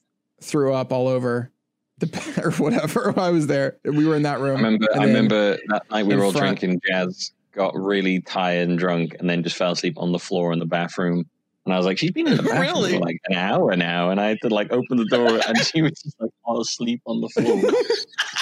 [0.42, 1.50] threw up all over
[1.98, 2.08] the
[2.44, 3.14] or whatever.
[3.18, 3.78] I was there.
[3.84, 4.56] We were in that I room.
[4.56, 4.86] remember.
[4.94, 6.80] I remember that night we were all front- drinking.
[6.90, 10.58] Jazz got really tired and drunk, and then just fell asleep on the floor in
[10.58, 11.24] the bathroom.
[11.64, 12.92] And I was like, "She's been in the bathroom Really?
[12.94, 15.80] for like an hour now," and I had to like open the door, and she
[15.80, 17.62] was just like fall asleep on the floor.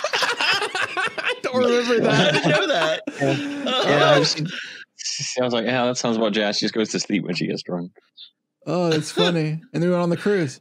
[0.05, 2.29] I don't remember that.
[2.29, 3.03] I didn't know that.
[3.87, 4.35] yeah, I was,
[5.41, 6.57] I was like, "Yeah, that sounds about Jazz.
[6.59, 7.93] She just goes to sleep when she gets drunk."
[8.67, 9.61] Oh, that's funny.
[9.73, 10.61] And then we went on the cruise.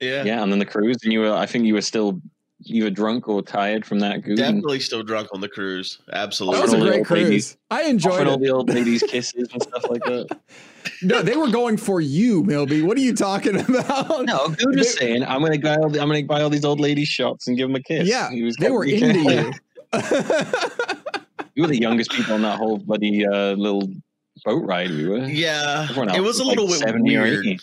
[0.00, 0.22] yeah.
[0.24, 1.32] Yeah, and then the cruise, and you were.
[1.32, 2.20] I think you were still
[2.66, 4.36] either drunk or tired from that goon.
[4.36, 5.98] Definitely still drunk on the cruise.
[6.12, 6.58] Absolutely.
[6.58, 6.86] That Absolutely.
[6.90, 7.56] was a great old ladies- cruise.
[7.70, 10.38] I enjoyed Offering all the old ladies kisses and stuff like that.
[11.02, 12.82] no, they were going for you, Milby.
[12.82, 14.24] What are you talking about?
[14.26, 16.64] No, he was just saying, I'm gonna buy all the, I'm gonna buy all these
[16.64, 18.08] old ladies shots and give them a kiss.
[18.08, 19.52] Yeah, He was they were into you.
[21.56, 23.88] We were the youngest people on that whole bloody uh, little
[24.44, 24.90] boat ride.
[24.90, 25.18] We were.
[25.26, 27.60] Yeah, else it was a little like bit weird.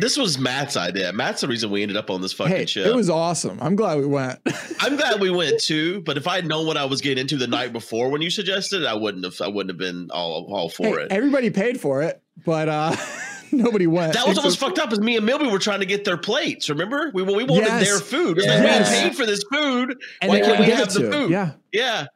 [0.00, 1.12] This was Matt's idea.
[1.12, 2.84] Matt's the reason we ended up on this fucking hey, ship.
[2.86, 3.58] it was awesome.
[3.62, 4.40] I'm glad we went.
[4.80, 7.36] I'm glad we went too, but if I had known what I was getting into
[7.36, 9.40] the night before when you suggested, it, I wouldn't have.
[9.40, 11.12] I wouldn't have been all all for Hey, it.
[11.12, 12.96] everybody paid for it, but uh,
[13.52, 14.14] nobody went.
[14.14, 14.90] That was Except- almost fucked up.
[14.90, 16.68] As me and Milby were trying to get their plates.
[16.68, 17.86] Remember, we we wanted Yes.
[17.88, 18.38] their food.
[18.38, 18.90] It's like Yes.
[18.90, 19.96] we paid for this food.
[20.20, 21.12] and Why can't we give have the to.
[21.12, 21.30] food?
[21.30, 22.06] Yeah, Yeah,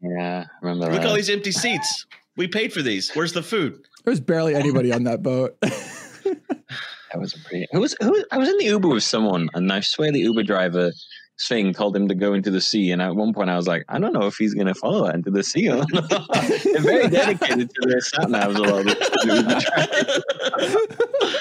[0.00, 2.06] Yeah, remember look at all these empty seats.
[2.38, 3.10] We paid for these.
[3.14, 3.74] Where's the food?
[4.04, 5.58] there was barely anybody on that boat.
[7.10, 7.66] That was a pretty.
[7.72, 8.22] Who was who?
[8.30, 10.92] I was in the Uber with someone, and I swear the Uber driver
[11.48, 12.90] thing told him to go into the sea.
[12.90, 15.06] And at one point, I was like, I don't know if he's going to follow
[15.06, 16.08] that into the sea or not.
[16.64, 18.56] They're very dedicated to their sat navs.
[18.56, 19.60] A lot of the Uber
[20.60, 21.38] drivers.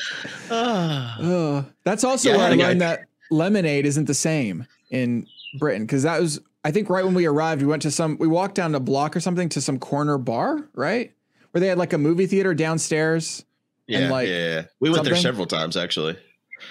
[0.51, 1.10] Ugh.
[1.19, 5.27] Oh, that's also Yeah, I where I learned guy- that lemonade isn't the same in
[5.60, 8.27] Britain because that was I think right when we arrived we went to some we
[8.27, 11.13] walked down a block or something to some corner bar right
[11.51, 13.45] where they had like a movie theater downstairs
[13.88, 14.62] yeah, And, like, yeah, yeah.
[14.82, 16.17] We went there several times actually.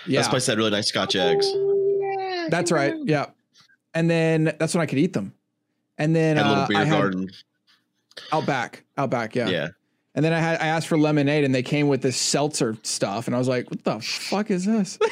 [0.06, 1.50] yeah This place had really nice Scotch eggs.
[2.50, 3.30] that's right yeah
[3.94, 5.32] and then that's when I could eat them
[5.96, 7.30] and then Had a little uh, beer I had garden.
[8.32, 9.48] out back out back yeah.
[9.48, 9.68] Yeah.
[10.16, 13.26] And then I had I asked for lemonade and they came with this seltzer stuff.
[13.26, 14.98] And I was like what the fuck is this?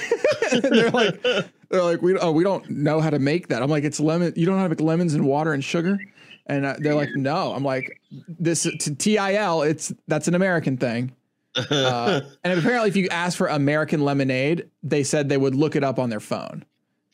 [0.52, 3.62] And they're like they're like we oh we don't know how to make that.
[3.62, 5.98] I'm like it's lemon you don't know how to make lemons and water and sugar?
[6.46, 7.52] And uh, they're like no.
[7.52, 11.12] I'm like this to TIL it's that's an American thing.
[11.70, 15.84] Uh, and apparently if you ask for American lemonade they said they would look it
[15.84, 16.64] up on their phone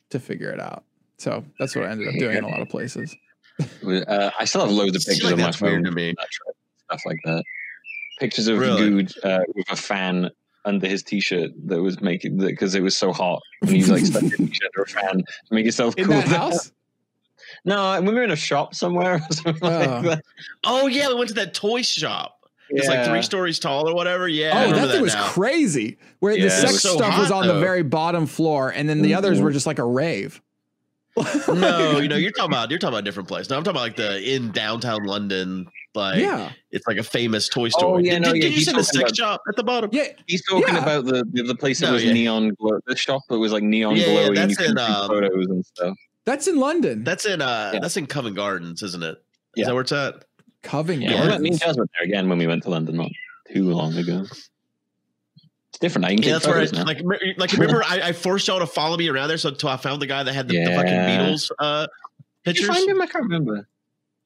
[0.08, 0.84] to figure it out.
[1.18, 3.14] So that's what I ended up doing in a lot of places.
[3.60, 5.84] Uh, I still have loads of pictures like on my that's weird phone.
[5.84, 6.14] to me.
[6.86, 7.44] Stuff like that.
[8.20, 8.82] Pictures of Really?
[9.04, 10.30] dude uh, with a fan
[10.66, 14.22] under his t-shirt that was making because it was so hot and he's like stuck
[14.22, 16.14] in under a fan to make himself in cool.
[16.14, 16.70] that house
[17.64, 19.68] No, we were in a shop somewhere or something Oh.
[19.78, 20.22] like that.
[20.64, 22.36] oh yeah, we went to that toy shop.
[22.72, 24.28] It's like three stories tall or whatever.
[24.28, 24.52] Yeah.
[24.54, 25.26] Oh, remember that thing was now.
[25.28, 25.98] crazy.
[26.20, 28.88] Where Yeah, the sex was so stuff was hot, on the very bottom floor, and
[28.88, 30.40] then the others were just like a rave.
[31.48, 33.50] no, you know, you're talking about you're talking about a different place.
[33.50, 35.66] No, I'm talking about like the in downtown London.
[35.94, 37.96] Like yeah, it's like a famous toy store.
[37.96, 39.56] Oh, yeah, did, no, did yeah, you he's see the talking sex about- shop at
[39.56, 39.90] the bottom?
[39.92, 40.04] yeah.
[40.28, 40.82] He's talking Yeah.
[40.82, 42.12] about the, the the place that No, was yeah.
[42.12, 42.78] neon glow.
[42.86, 44.26] The shop that was like neon Yeah, yeah, glowy.
[44.28, 45.96] and you that's in, um, photos and stuff.
[46.26, 47.02] That's in London.
[47.02, 47.80] That's in uh Yeah.
[47.80, 49.16] that's in Covent Gardens, isn't it?
[49.16, 49.22] Is
[49.56, 49.64] Yeah.
[49.66, 50.24] that where it's at?
[50.62, 51.60] Covent Yeah, we went- me and Gardens.
[51.60, 53.10] Jazz went there again when we went to London not
[53.52, 54.26] too long ago.
[55.70, 56.02] It's different.
[56.04, 56.10] now.
[56.10, 56.84] You can Yeah, that's where I, now.
[56.84, 57.00] like
[57.36, 60.00] like remember I, I forced y'all to follow me around there so until I found
[60.00, 61.86] the guy that had the, the fucking Beatles uh
[62.44, 63.02] Did you find him?
[63.02, 63.66] I can't remember.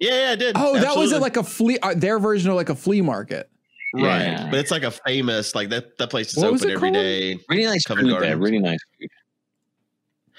[0.04, 0.56] Yeah, yeah, I did.
[0.58, 1.14] Oh, that was Absolutely.
[1.16, 1.78] at like a flea.
[1.82, 3.48] Uh, their version of like a flea market.
[3.94, 4.26] right.
[4.26, 4.48] Yeah.
[4.50, 7.02] But it's like a famous like that that place is What open it every called?
[7.02, 7.38] day.
[7.48, 8.36] Really nice Covent food there.
[8.36, 9.08] Really nice food.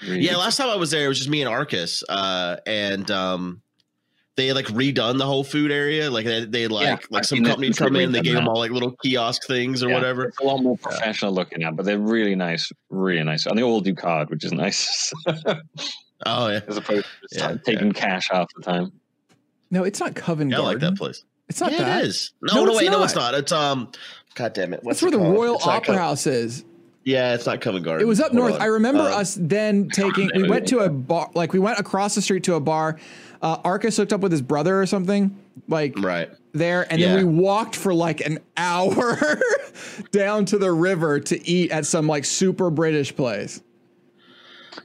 [0.02, 2.58] Really Yeah, good last time I was there, it was just me and Arcus, uh,
[2.66, 3.60] and um,
[4.36, 6.10] they like redone the whole food area.
[6.10, 8.20] Like they, they like Yeah, like I've some seen that company since come in, they
[8.20, 9.94] gave them all like little kiosk things or Yeah.
[9.94, 10.24] whatever.
[10.26, 13.62] It's a lot more professional looking now, but they're really nice, really nice, and they
[13.64, 15.12] all do card, which is nice,
[16.24, 18.92] Oh yeah, as opposed to just Yeah, like, taking cash half the time.
[19.70, 21.24] No, it's not Covent yeah I like that place.
[21.48, 22.04] It's not yeah, that.
[22.04, 22.32] it is.
[22.42, 23.32] No, No, no, wait, no, it's not.
[23.32, 23.34] not.
[23.40, 23.90] It's um,
[24.34, 25.34] God damn it, what's That's where the called?
[25.38, 26.64] Royal It's Opera Co- House is.
[27.04, 28.04] Yeah, it's not Covent Garden.
[28.04, 28.54] It was up Hold north.
[28.54, 28.62] on.
[28.62, 30.28] I remember Uh, us then taking.
[30.34, 31.30] We went to a bar.
[31.34, 32.98] Like we went across the street to a bar.
[33.40, 35.36] Uh, Arcus hooked up with his brother or something.
[35.68, 36.30] Like Right.
[36.52, 37.14] there, and Yeah.
[37.14, 39.40] then we walked for like an hour
[40.10, 43.62] down to the river to eat at some like super British place.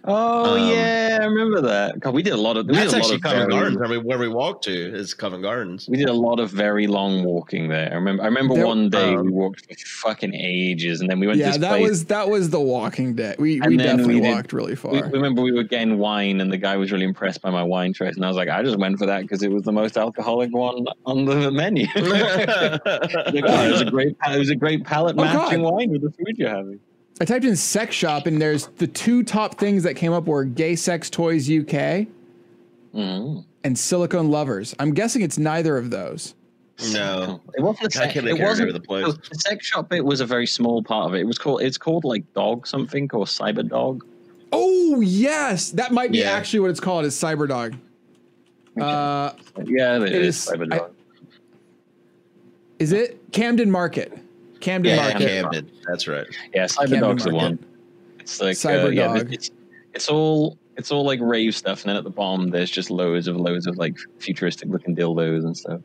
[0.06, 2.00] Oh Um, yeah, I remember that.
[2.00, 2.66] God, we did a lot of.
[2.68, 3.80] We That's did a lot actually of Covent very- Gardens.
[3.80, 5.88] Where we, where we walked to is Covent Gardens.
[5.90, 7.90] We did a lot of very long walking there.
[7.92, 8.24] I remember.
[8.24, 9.76] I remember There- one day um, we walked for
[10.10, 11.90] fucking ages, and then we went to Yeah, this that place.
[11.90, 13.36] was that was the Walking day.
[13.40, 14.92] We we definitely we did- walked really far.
[14.92, 17.64] we, we remember we were getting wine, and the guy was really impressed by my
[17.64, 19.72] wine choice, and I was like, I just went for that because it was the
[19.72, 21.86] most alcoholic one on the menu.
[21.96, 21.96] Like,
[22.50, 22.78] oh,
[23.34, 25.74] it was a great, it was a great palate Oh, matching God.
[25.74, 26.80] wine with the food you're having.
[27.22, 30.44] I typed in sex shop, and there's the two top things that came up were
[30.44, 32.08] gay sex toys UK
[32.96, 33.46] Mm.
[33.64, 34.76] and silicone lovers.
[34.80, 36.34] I'm guessing it's neither of those.
[36.94, 38.16] no, It wasn't a I sex.
[38.18, 39.06] It wasn't the place.
[39.06, 41.20] so the sex shop bit was a very small part of it.
[41.20, 41.62] It was called.
[41.62, 44.04] It's called like dog something or cyber dog.
[44.52, 46.32] Oh yes, that might be Yeah.
[46.32, 47.06] actually what it's called.
[47.06, 47.76] Is Cyberdog.
[48.80, 49.32] Uh,
[49.64, 50.92] Yeah, it, It is, is- cyber I- dog.
[52.80, 54.18] is it Camden Market?
[54.62, 55.28] Camden yeah, Market.
[55.28, 55.72] Camden.
[55.88, 56.26] That's right.
[56.54, 57.60] yeah, cyber Camden dog's the one.
[58.20, 59.52] It's like Cyber uh, yeah, it's
[59.94, 63.28] it's all it's all like rave stuff, and then at the bottom there's just loads
[63.28, 65.82] of loads of like futuristic looking dildos and stuff.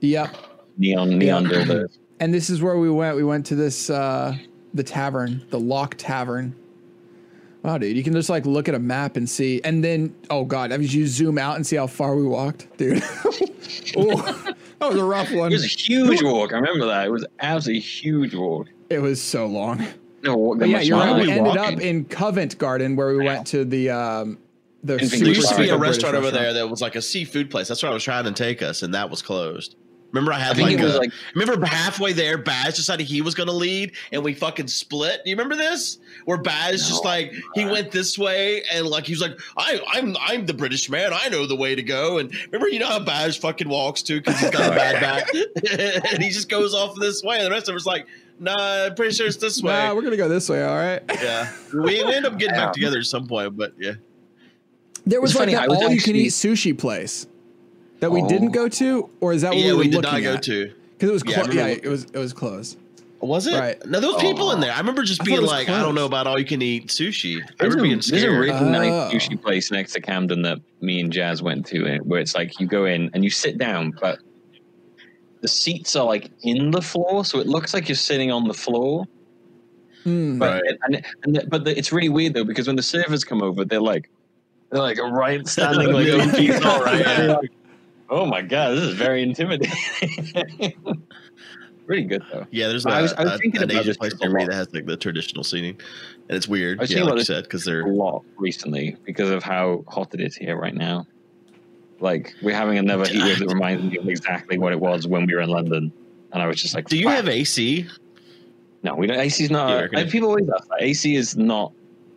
[0.00, 0.34] Yep.
[0.78, 1.50] Neon neon Yeah.
[1.50, 1.98] dildos.
[2.20, 3.16] and this is where we went.
[3.16, 4.36] We went to this uh,
[4.74, 6.54] the tavern, the Lock Tavern.
[7.62, 10.44] Wow, dude, you can just like look at a map and see, and then oh
[10.44, 12.96] god, if you zoom out and see how far we walked, dude.
[13.96, 15.52] Ooh, that was a rough one.
[15.52, 16.52] It was a huge walk.
[16.52, 17.06] I remember that.
[17.06, 18.68] It was absolutely huge walk.
[18.90, 19.86] It was so long.
[20.22, 21.14] No walk But that yeah, much you're right.
[21.16, 21.74] We we ended walking?
[21.76, 24.38] up in Covent Garden where we went to the um
[24.82, 27.02] the There used to be a typical British restaurant over there that was like a
[27.02, 27.68] seafood place.
[27.68, 29.76] That's where I was trying to take us, and that was closed.
[30.12, 33.34] Remember, I I had think like, a, like remember halfway there, Baz decided he was
[33.34, 35.22] going to lead, and we fucking split.
[35.24, 35.98] Do you remember this?
[36.26, 37.10] Where Baz just No.
[37.10, 40.90] like he went this way, and like he was like, I, I'm I'm the British
[40.90, 42.18] man, I know the way to go.
[42.18, 45.28] And remember, you know how Baz fucking walks too because he's got a bad back,
[46.12, 48.06] and he just goes off this way, and the rest of us like,
[48.38, 49.72] Nah, I'm pretty sure it's this way.
[49.72, 50.62] Nah, we're gonna go this way.
[50.64, 51.00] All right.
[51.22, 52.66] yeah, we, we end up getting Yeah.
[52.66, 53.92] back together at some point, but yeah.
[55.06, 57.26] There was It's like funny, that I was all you can eat sushi place
[58.02, 58.28] that we Oh.
[58.28, 60.34] didn't go to, or is that what yeah, we were we did looking not go
[60.34, 60.42] at?
[60.42, 60.72] to.
[60.98, 62.76] Because it was Yeah, clo- yeah, remember- it was it was closed.
[63.20, 63.56] Was it?
[63.56, 63.86] Right.
[63.86, 64.72] No, there was people in there.
[64.72, 66.60] I remember just I being it was like, I don't know about all you can
[66.60, 67.36] eat sushi.
[67.40, 68.68] I There's remember a, being there's a really Oh.
[68.68, 72.34] nice sushi place next to Camden that me and Jazz went to, eh, where it's
[72.34, 74.18] like you go in and you sit down, but
[75.40, 78.54] the seats are like in the floor, so it looks like you're sitting on the
[78.54, 79.04] floor.
[80.02, 80.38] Hmm.
[80.40, 80.74] But Right.
[80.88, 83.64] and, and the, but the, it's really weird though because when the servers come over,
[83.64, 84.10] they're like
[84.72, 87.06] they're like right standing like Million OPs all right.
[87.06, 87.36] yeah.
[88.12, 90.74] And you're like, oh my god, this is very intimidating.
[91.86, 92.46] Pretty good though.
[92.50, 94.30] yeah, there's a, I was- I was a- thinking an about Asian place a near
[94.38, 95.76] me that has like the traditional seating,
[96.28, 96.78] and it's weird.
[96.78, 99.42] I was Yeah, thinking like you this said, because a they're lot recently because of
[99.42, 101.06] how hot it is here right now.
[101.98, 105.26] Like we're having another heat wave that reminds me of exactly what it was when
[105.26, 105.92] we were in London,
[106.32, 107.86] and I was just like, Do you "Fuck." have AC?
[108.84, 109.18] No, we don't.
[109.18, 109.90] AC is Yeah, not.
[109.92, 110.82] we're like, people always ask that.
[110.82, 111.72] AC is not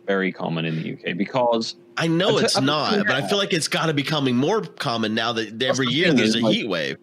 [0.06, 3.52] very common in the UK because I know Until- it's not, but I feel like
[3.52, 6.40] it's got to be becoming more common now that every the year there's is, a
[6.40, 6.96] like- heat wave.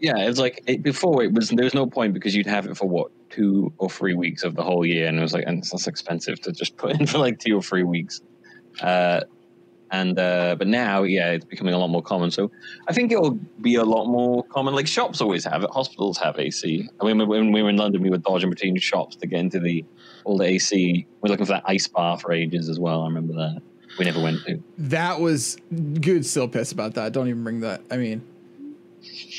[0.00, 2.76] yeah, it's like it, before it was there was no point because you'd have it
[2.76, 5.58] for what two or three weeks of the whole year, and it was like and
[5.58, 8.20] it's that's expensive to just put in for like two or three weeks.
[8.80, 9.20] Uh,
[9.92, 12.30] and uh, but now, yeah, it's becoming a lot more common.
[12.32, 12.50] So
[12.88, 14.74] I think it'll be a lot more common.
[14.74, 15.70] Like shops always have it.
[15.70, 16.88] Hospitals have AC.
[17.00, 19.60] I mean, when we were in London, we were dodging between shops to get into
[19.60, 19.84] the
[20.26, 21.06] all the AC.
[21.20, 23.02] We are looking for that ice bar for ages as well.
[23.02, 23.62] I remember that.
[23.98, 24.62] We never went to.
[24.76, 25.56] That was
[26.00, 26.26] good.
[26.26, 27.12] Still pissed about that.
[27.12, 27.80] Don't even bring that.
[27.90, 28.22] I mean,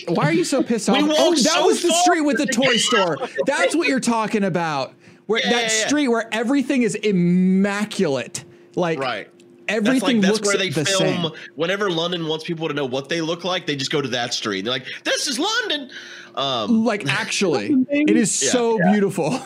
[0.07, 0.97] why are you so pissed off?
[0.99, 3.17] Oh, that so was the street with the toy store.
[3.45, 4.93] That's what you're talking about.
[5.27, 5.87] Where Yeah, that yeah, yeah.
[5.87, 8.45] street where everything is immaculate.
[8.75, 9.27] Like Right.
[9.67, 10.99] That's everything like that's looks where they the film.
[11.23, 11.31] same.
[11.55, 14.33] Whenever London wants people to know what they look like, they just go to that
[14.33, 14.59] street.
[14.59, 15.89] And they're like, "This is London."
[16.35, 18.49] Um, Like actually, it is Yeah.
[18.51, 19.37] so beautiful.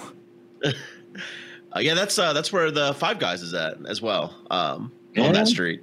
[1.75, 4.36] Uh, yeah, that's uh, that's where the Five Guys is at as well.
[4.49, 5.81] Um, on that street.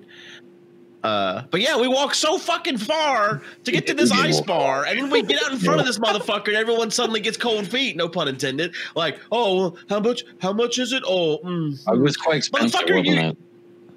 [1.05, 4.99] Uh, but yeah, we walk so fucking far to get to this ice bar, and
[4.99, 7.97] then we get out in front of this motherfucker, and everyone suddenly gets cold feet.
[7.97, 8.75] No pun intended.
[8.97, 10.25] Like, oh, well, how much?
[10.43, 11.05] How much is it?
[11.07, 13.37] Oh, mm, It was quite expensive, Motherfucker, you-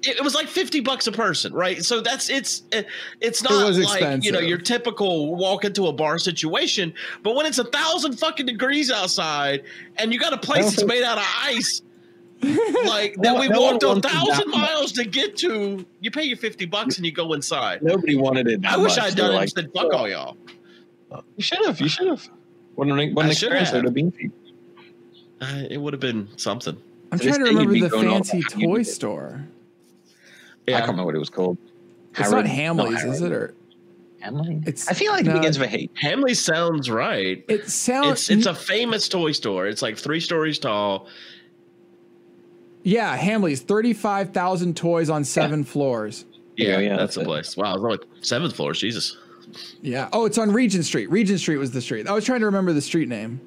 [0.02, 0.08] it?
[0.08, 2.86] it, it was like 50 bucks a person right so that's it's it,
[3.20, 7.46] it's not was like you know your typical walk into a bar situation but when
[7.46, 9.64] it's a thousand fucking degrees outside
[9.96, 11.82] and you got a place that's made out of ice
[12.42, 14.70] like that No- we no walked a thousand that much.
[14.70, 18.48] miles to get to you pay your 50 bucks and you go inside Nobody wanted
[18.48, 18.62] it.
[18.62, 19.12] That i wish much.
[19.12, 20.36] i'd They were done it like, and said fuck all y'all
[21.36, 21.80] You should have.
[21.80, 22.28] You should have.
[22.74, 24.32] What an, what an experience it would have been
[25.40, 26.76] uh, it would have been something
[27.12, 28.86] I'm To trying to remember the fancy about how you toy did
[30.66, 30.70] it.
[30.70, 30.76] store.
[30.76, 31.58] I can't remember what it was called.
[32.16, 33.32] It's not Hamley's, is it?
[33.32, 33.54] Or
[34.20, 34.56] Hamley?
[34.66, 35.32] It's- I feel like no.
[35.32, 35.90] it begins with H.
[35.94, 38.28] hamley sounds right it sounds.
[38.28, 41.08] it's it's a famous toy store it's like three stories tall
[42.84, 46.24] yeah, Hamley's thirty-five thousand toys on seven floors.
[46.56, 49.16] yeah, Yeah, yeah, that's that's the place wow it's like seventh floor jesus
[49.82, 50.08] Yeah.
[50.12, 51.10] Oh, it's on Regent Street.
[51.10, 52.06] Regent Street was the street.
[52.08, 53.40] I was trying to remember the street name.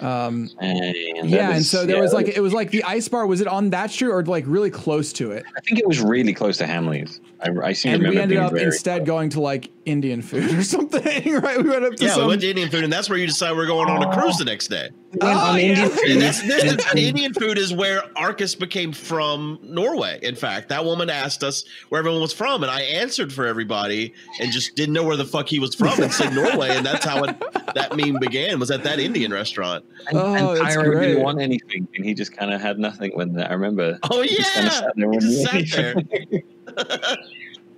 [0.00, 3.08] Um, And yeah, that and so there yeah, was like it was like the ice
[3.08, 3.26] bar.
[3.26, 5.44] Was it on that street or like really close to it?
[5.56, 7.20] I think it was really close to Hamley's.
[7.40, 10.52] I, I seem And to we ended up very instead going to like Indian food
[10.54, 11.62] or something, right?
[11.62, 12.22] We went up to Yeah, some.
[12.22, 14.36] we went to Indian food, and that's where you decide we're going on a cruise
[14.38, 14.88] the next day.
[15.12, 15.62] We went Oh, on yeah.
[15.66, 16.10] Indian food.
[16.10, 20.18] And that's this is, Indian food is where Arcus became from Norway.
[20.22, 24.14] In fact, that woman asked us where everyone was from, and I answered for everybody
[24.40, 27.04] and just didn't know where the fuck he was from and said Norway, and that's
[27.04, 27.36] how it
[27.74, 28.58] that meme began.
[28.58, 29.84] Was at that Indian restaurant.
[30.08, 33.32] And, Oh, and that's didn't want anything, and he just kind of had nothing when
[33.34, 33.50] that.
[33.50, 33.98] I remember.
[34.10, 36.38] Oh He just kinda yeah, sat there he when just he- sat there.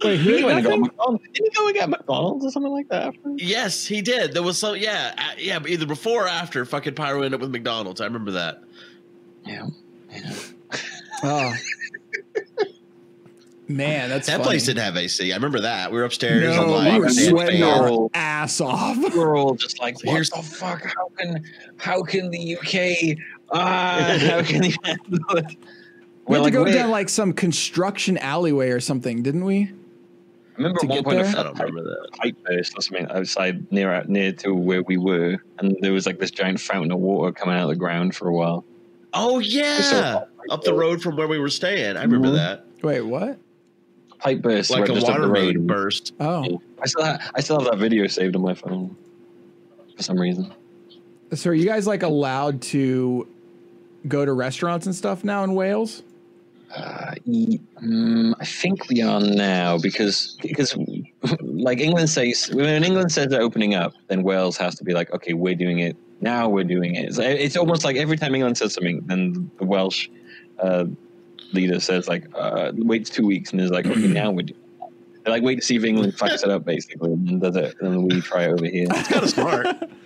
[0.05, 0.79] Wait, He who went and got?
[0.81, 1.25] McDonald's.
[1.33, 3.03] Didn't he go and get McDonald's or something like that?
[3.09, 3.31] After?
[3.37, 4.33] yes, he did.
[4.33, 4.77] There was some.
[4.77, 5.59] Yeah, uh, yeah.
[5.59, 8.01] But either before or after, fucking Pyro ended up with McDonald's.
[8.01, 8.63] I remember that.
[9.45, 9.67] Yeah.
[10.13, 10.33] yeah.
[11.25, 11.53] Oh.
[13.71, 14.45] Man, that's That funny.
[14.45, 15.31] place didn't have AC.
[15.31, 15.93] I remember that.
[15.93, 16.43] We were upstairs.
[16.57, 18.97] No, I'm like, we were sweating our ass off.
[19.15, 20.83] We're all just like, what Here's- the fuck?
[20.85, 21.45] How can
[21.77, 23.19] how can the UK
[23.53, 25.47] ah how can you handle it?
[25.49, 25.57] We
[26.27, 26.73] We're had like, to go wait.
[26.73, 29.65] down like some construction alleyway or something, didn't we?
[29.65, 31.37] I remember to at one point there?
[31.37, 32.09] a I don't remember that.
[32.19, 36.19] pipe burst or something outside near near to where we were, and there was like
[36.19, 38.65] this giant fountain of water coming out of the ground for a while.
[39.13, 41.97] Oh yeah, so- up the road from where we were staying.
[41.99, 42.35] I remember Mhm.
[42.37, 42.65] that.
[42.83, 43.39] Wait, what?
[44.19, 46.15] Pipe burst, Like a just water main burst.
[46.21, 48.97] Oh, I still have, I still have that video saved on my phone
[49.97, 50.53] for some reason.
[51.35, 53.29] so are you guys like allowed to
[54.07, 56.03] go to restaurants and stuff now in Wales?
[56.75, 60.77] Uh, mm, I think we are now because because
[61.41, 65.13] like England says when England says they're opening up, then Wales has to be like,
[65.15, 66.49] okay, we're doing it now.
[66.49, 67.07] We're doing it.
[67.07, 70.09] It's, it's almost like every time England says something, then the Welsh
[70.59, 70.85] uh,
[71.53, 74.47] leader says like, uh, waits two weeks and is like, okay, now we're
[75.25, 77.77] They like wait to see if England fucks it up basically, and then does it,
[77.81, 78.87] and we try it over here.
[78.91, 79.67] It's kind of smart.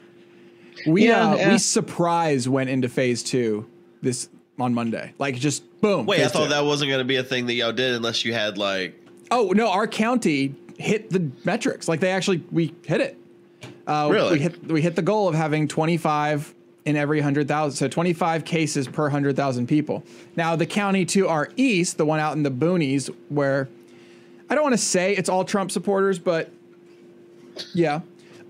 [0.84, 1.53] We Yeah, uh, yeah.
[1.53, 3.68] we surprise went into phase two
[4.01, 4.28] this
[4.59, 5.14] on Monday.
[5.18, 6.07] Like just boom.
[6.07, 6.49] Wait, I thought two.
[6.51, 8.99] that wasn't going to be a thing that y'all did unless you had like.
[9.30, 11.86] Oh no, our county hit the metrics.
[11.86, 13.16] Like they actually we hit it.
[13.86, 14.32] Uh, Really?
[14.32, 16.53] We hit we hit the goal of having 25
[16.85, 17.76] in every hundred thousand.
[17.76, 20.03] So 25 cases per hundred thousand people.
[20.37, 23.68] Now the county to our east, the one out in the boonies, where
[24.51, 26.51] I don't want to say it's all Trump supporters, but
[27.74, 28.01] yeah,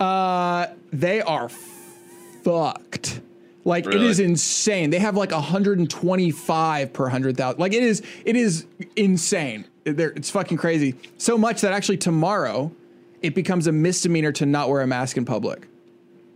[0.01, 3.21] uh, they are fucked.
[3.65, 4.07] Like it Really?
[4.09, 4.91] is insane.
[4.91, 7.61] They have like 125 per hundred thousand.
[7.61, 8.67] Like it is, it is
[8.97, 9.67] insane.
[9.85, 10.95] They're, it's fucking crazy.
[11.19, 12.73] So much that actually tomorrow,
[13.21, 15.69] it becomes a misdemeanor to not wear a mask in public.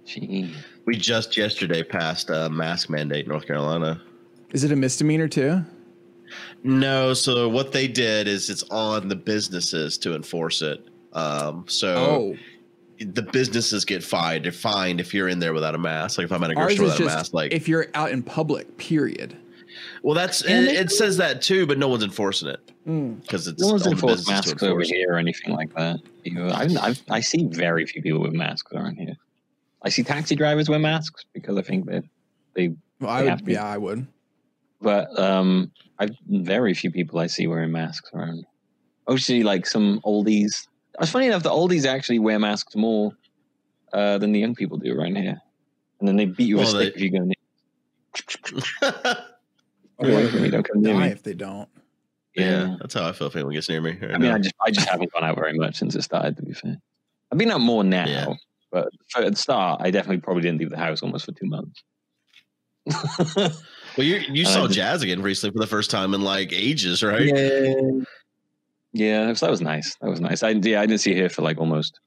[0.04, 0.54] Gee.
[0.86, 4.00] We just yesterday passed a mask mandate in North Carolina.
[4.52, 5.62] Is it a misdemeanor too?
[6.62, 10.86] No, so what they did is it's on the businesses to enforce it.
[11.12, 12.36] Um, so Oh,
[12.98, 14.44] the businesses get fined.
[14.44, 16.18] They're fined if you're in there without a mask.
[16.18, 17.34] Like if I'm at a grocery store without a mask.
[17.34, 18.76] Like, if you're out in public.
[18.78, 19.36] Period.
[20.02, 23.20] well, that's it, And they- it says that too, but no one's enforcing it Mm.
[23.22, 25.98] because it's No one's on the enforced masks over here or anything like that.
[26.24, 29.14] You know, I've, I've, I see very few people with masks around here.
[29.86, 32.02] I see taxi drivers wear masks because I think that
[32.54, 33.30] they, Well, I They would.
[33.30, 33.52] have to.
[33.52, 34.04] Yeah, I would.
[34.80, 35.70] but um,
[36.00, 38.44] I've very few people I see wearing masks around.
[39.08, 40.66] Mostly like some oldies.
[41.00, 43.12] It's funny enough, the oldies actually wear masks more
[43.92, 45.40] uh, than the young people do around here,
[46.00, 47.34] and then they beat you Well, a stick they- if you go near.
[49.98, 51.06] Or Yeah, like, don't come near me.
[51.06, 51.68] if they don't.
[52.34, 53.92] yeah, that's how I feel if anyone gets near me.
[53.92, 54.34] right I mean, now.
[54.34, 56.36] I just I just haven't gone out very much since it started.
[56.36, 56.76] To be fair,
[57.32, 58.34] I've been out more now, Yeah.
[58.70, 61.46] But for, at the start, I definitely probably didn't leave the house almost for two
[61.46, 61.82] months.
[63.36, 67.02] well, you you saw just- Jazz again recently for the first time in like ages,
[67.02, 67.22] right?
[67.24, 67.74] Yeah,
[68.92, 69.96] yeah, so that was nice.
[70.00, 70.42] That was nice.
[70.42, 71.98] I yeah, I didn't see her for like almost.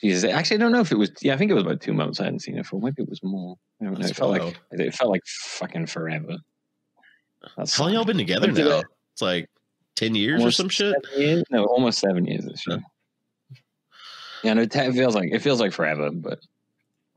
[0.00, 1.10] Jesus, actually, I don't know if it was.
[1.22, 2.20] Yeah, I think it was about two months.
[2.20, 2.80] I hadn't seen her for.
[2.80, 3.56] Maybe it was more.
[3.80, 3.98] I don't know.
[4.00, 4.44] That's It felt wild.
[4.70, 6.36] like it felt like fucking forever.
[7.56, 8.82] That's How long y'all been together now?
[9.12, 9.48] It's like
[9.96, 10.94] ten years or some shit.
[11.16, 11.42] years?
[11.50, 12.80] No, almost seven years this year.
[14.42, 16.40] Yeah, no, it it feels like it feels like forever, but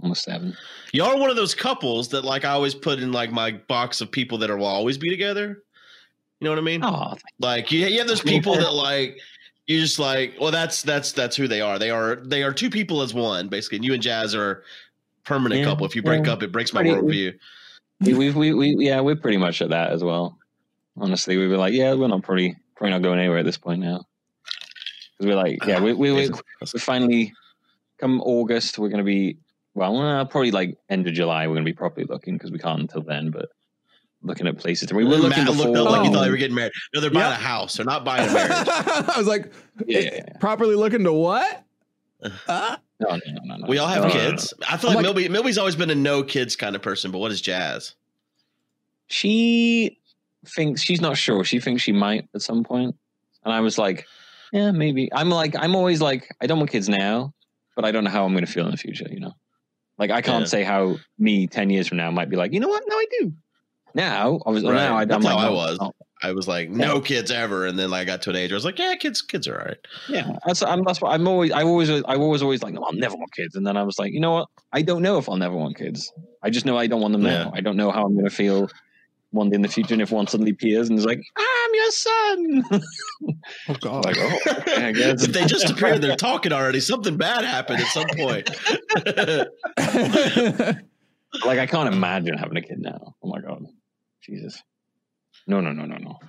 [0.02, 0.56] almost seven.
[0.94, 4.02] Y'all are one of those couples that like I always put in like my box
[4.02, 5.64] of people that are, will always be together.
[6.40, 6.84] You know what I mean?
[6.84, 9.20] Oh, Like you, you have those people that like
[9.68, 10.34] you just like.
[10.42, 11.78] Well, that's that's that's who they are.
[11.78, 13.78] They are they are two people as one basically.
[13.78, 14.64] And you and Jazz are
[15.24, 15.86] permanent Yeah, couple.
[15.86, 16.34] If you break yeah.
[16.34, 17.38] up, it breaks my Pretty- worldview.
[18.00, 20.36] we, we, we, we, yeah, we're pretty much at that as well.
[20.98, 23.82] Honestly, we were like, yeah, we're not probably probably not going anywhere at this point
[23.82, 24.04] now.
[25.22, 26.30] Because we're like, yeah, we, we, we,
[26.74, 27.32] we finally
[28.00, 29.38] come August, we're going to be
[29.76, 32.58] well, uh, probably like end of July, we're going to be properly looking because we
[32.58, 33.30] can't until then.
[33.30, 33.50] But
[34.24, 36.38] looking at places, to, we were looking Matt looked up like you thought they were
[36.38, 36.72] getting married.
[36.96, 37.40] No, they're buying Yep.
[37.40, 37.76] a house.
[37.78, 38.68] They're not buying a marriage.
[38.68, 39.54] I was like,
[39.86, 40.38] Yeah, yeah, yeah.
[40.40, 41.64] properly looking to what?
[42.48, 43.68] Uh, No, no, no, no, no.
[43.68, 44.30] we all have No, no, no, no.
[44.32, 44.54] kids.
[44.68, 47.12] I feel I'm like, like- Milby Milby's always been a no kids kind of person.
[47.12, 47.94] But what is Jazz?
[49.08, 50.00] She
[50.48, 51.44] thinks she's not sure.
[51.44, 52.96] She thinks she might at some point.
[53.44, 54.08] And I was like,
[54.52, 55.12] yeah, maybe.
[55.14, 57.34] I'm like, I'm always like, I don't want kids now,
[57.76, 59.34] but I don't know how I'm going to feel in the future, you know?
[59.98, 60.48] Like, I can't Yeah.
[60.48, 62.84] say how me 10 years from now might be like, you know what?
[62.88, 63.34] No, I do.
[63.94, 64.74] Now, I was, Right.
[64.74, 65.78] now I, That's I'm how like, I no, was.
[65.80, 65.92] no.
[66.24, 68.56] I was like, no kids ever, and then like, I got to an age where
[68.56, 69.78] I was like, yeah, kids, kids are all right.
[70.08, 71.52] Yeah, that's I'm, that's what I'm always.
[71.52, 73.56] I always I was always like, no, I'll never want kids.
[73.56, 74.48] And then I was like, you know what?
[74.72, 76.14] I don't know if I'll never want kids.
[76.44, 77.46] I just know I don't want them Yeah.
[77.46, 77.52] now.
[77.56, 78.70] I don't know how I'm going to feel
[79.32, 79.94] one day in the future.
[79.94, 82.64] And if one suddenly appears and is like, I'm your son,
[83.70, 84.06] oh god.
[84.06, 84.40] like, oh,
[84.78, 85.24] I guess.
[85.24, 86.80] if they just appeared, they're talking already.
[86.80, 88.50] Something bad happened at some point.
[91.46, 93.16] like I can't imagine having a kid now.
[93.24, 93.66] Oh my god,
[94.22, 94.62] Jesus,
[95.48, 96.20] no, no, no, no, no.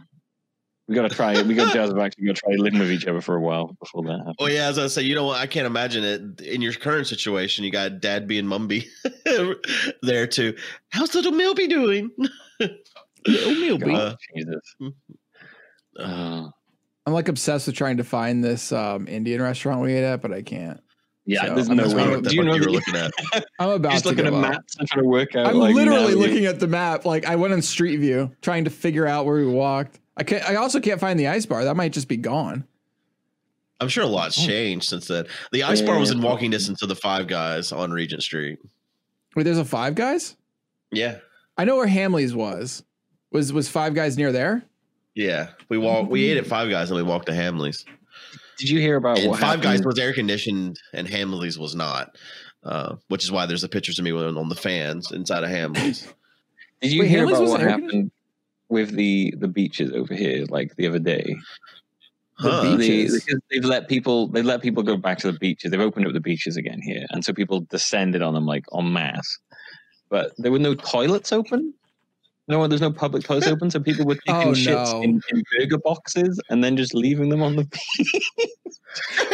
[0.92, 1.46] We gotta try it.
[1.46, 2.12] We got Jazz back.
[2.18, 4.36] We gotta try living with each other for a while before that happens.
[4.38, 5.38] Oh yeah, as I say, you know what?
[5.40, 7.64] I can't imagine it in your current situation.
[7.64, 8.84] You got Dad being Mumby
[10.02, 10.54] there too.
[10.90, 12.10] How's little Milby doing?
[13.26, 13.94] Little Milby.
[13.94, 14.74] Uh, Jesus.
[15.98, 16.48] Uh,
[17.06, 20.32] I'm like obsessed with trying to find this um, Indian restaurant we ate at, but
[20.32, 20.80] I can't.
[21.24, 21.94] yeah, So, there's I'm no way.
[21.94, 23.12] wondering what the Do you fuck know you were that looking at?
[23.58, 24.40] I'm you're about just to looking at up.
[24.40, 25.46] maps and trying to work out?
[25.46, 27.04] I'm like, literally navigate- looking at the map.
[27.04, 29.98] Like I went on Street View trying to figure out where we walked.
[30.16, 30.44] I can't.
[30.44, 31.64] I also can't find the ice bar.
[31.64, 32.66] That might just be gone.
[33.80, 35.26] I'm sure a lot's changed since then.
[35.50, 38.58] The ice bar was in walking distance of the Five Guys on Regent Street.
[39.34, 40.36] Wait, there's a Five Guys.
[40.92, 41.18] Yeah,
[41.56, 42.84] I know where Hamley's was.
[43.32, 44.62] Was was Five Guys near there?
[45.14, 45.48] yeah.
[45.68, 46.10] We walked.
[46.10, 47.84] We ate at Five Guys and we walked to Hamley's.
[48.58, 52.16] Did you hear about And what Five Guys was air conditioned and Hamley's was not.
[52.62, 55.50] Uh, which is why there's the pictures of me on on the fans inside of
[55.50, 56.06] Hamley's.
[56.80, 58.10] Did you Wait, hear Hamleys about was what air happened
[58.72, 61.36] with the the beaches over here, like the other day?
[62.40, 62.62] The Huh.
[62.62, 63.24] beach- They, Beaches.
[63.24, 65.70] because they've let people they let people go back to the beaches.
[65.70, 68.92] They've opened up the beaches again here, and so people descended on them like en
[68.92, 69.38] masse.
[70.10, 71.74] But there were no toilets open.
[72.48, 75.02] No, there's no public toilets open, so people were oh, taking Oh, shits no.
[75.02, 77.64] in, in burger boxes and then just leaving them on the
[77.98, 78.22] beach.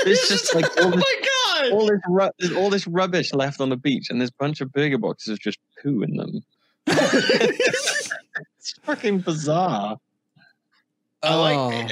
[0.07, 1.73] it's just like all oh this, my god!
[1.73, 4.71] all this ru- all this rubbish left on the beach, and there's a bunch of
[4.73, 6.41] burger boxes with just poo in them.
[6.91, 9.99] It's fucking bizarre.
[11.23, 11.57] I like.
[11.57, 11.89] Oh.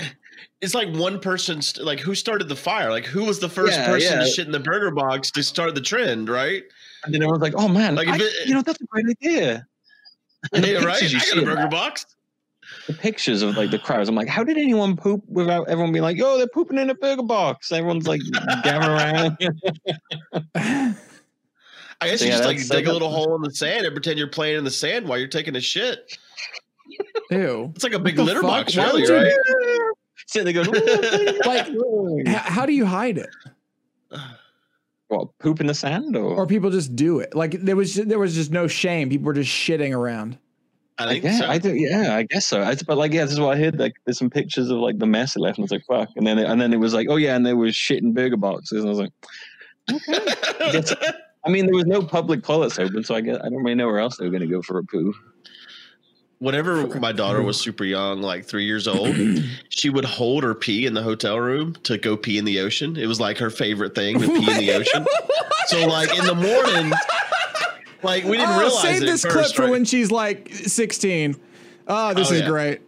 [0.63, 2.91] It's like one person, st- like who started the fire?
[2.91, 4.25] Like who was the first Yeah, person yeah.
[4.25, 6.65] to shit in the burger box to start the trend, right?
[7.05, 9.07] And then everyone's like, "Oh man, Like, if I- it- you know that's a great
[9.07, 9.67] idea."
[10.53, 10.87] And the Yeah, right?
[10.97, 12.07] I pictures you got see a of burger that- box.
[12.89, 14.09] the pictures of like the crowds.
[14.09, 16.95] I'm like, how did anyone poop without everyone being like, "Yo, they're pooping in a
[16.95, 17.71] burger box"?
[17.71, 18.21] Everyone's like
[18.65, 19.37] gathering
[20.57, 20.97] around.
[22.01, 23.87] I guess So, you yeah, just like that's- dig a little hole in the sand
[23.87, 26.17] and pretend you're playing in the sand while you're taking a shit.
[27.31, 27.73] Ew.
[27.75, 28.67] It's like a big litter fuck?
[28.67, 29.33] box, really, right?
[30.27, 33.31] Sitting there going, Like, how do you hide it?
[35.09, 37.33] Well, Poop in the sand, or, Or people just do it?
[37.33, 39.09] Like there was there was just no shame.
[39.09, 40.37] People were just shitting around.
[40.99, 41.47] I I think guess, so.
[41.47, 42.61] I do, yeah, I guess so.
[42.61, 43.79] I, but like, yeah, this is what I heard.
[43.79, 46.09] Like, there's some pictures of like the mess it left, and I was like, fuck.
[46.17, 48.37] And then, and then it was like, oh yeah, and there was shit in burger
[48.37, 49.13] boxes, and I was like,
[50.73, 50.95] guess-
[51.47, 53.87] I mean, there was no public toilets open, so I guess I don't really know
[53.87, 55.15] where else they were going to go for a poo.
[56.39, 59.17] Whenever my daughter was super young, like three years old,
[59.71, 62.97] she would hold her pee in the hotel room to go pee in the ocean.
[62.97, 65.07] It was like her favorite thing to pee in the ocean.
[65.69, 66.93] So like in the morning,
[68.05, 69.71] like we didn't oh, realize save it this first, clip for right?
[69.73, 71.35] when she's like 16.
[71.89, 72.47] Oh, this Oh, is yeah.
[72.49, 72.81] great.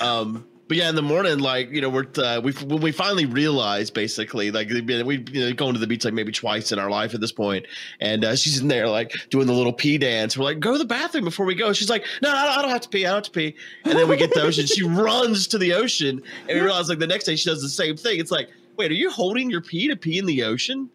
[0.00, 3.24] Um, but yeah, in the morning, like you know, we're uh, we when we finally
[3.24, 6.78] realized, basically, like we've been you know going to the beach like maybe twice in
[6.80, 7.66] our life at this point,
[8.00, 10.36] and uh, she's in there like doing the little pee dance.
[10.36, 11.72] We're like, go to the bathroom before we go.
[11.72, 13.06] She's like, no, I don't, I don't have to pee.
[13.06, 13.54] I don't have to pee.
[13.84, 14.66] And then we get to the ocean.
[14.66, 17.68] She runs to the ocean, and we realize like the next day she does the
[17.68, 18.18] same thing.
[18.18, 20.90] It's like, wait, are you holding your pee to pee in the ocean?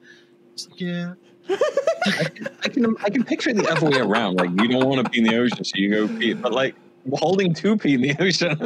[0.53, 1.13] It's like, yeah.
[2.05, 4.35] I can I can picture it the other way around.
[4.35, 6.33] Like you don't want to pee in the ocean, so you go pee.
[6.33, 6.75] But like
[7.13, 8.57] holding two pee in the ocean.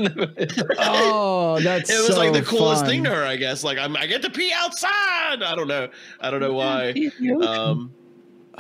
[0.80, 2.90] Oh, that's It was so like the coolest fun.
[2.90, 3.64] thing to her, I guess.
[3.64, 5.42] Like I'm, I get to pee outside.
[5.44, 5.88] I don't know.
[6.20, 6.94] I don't know why.
[7.46, 7.92] Um,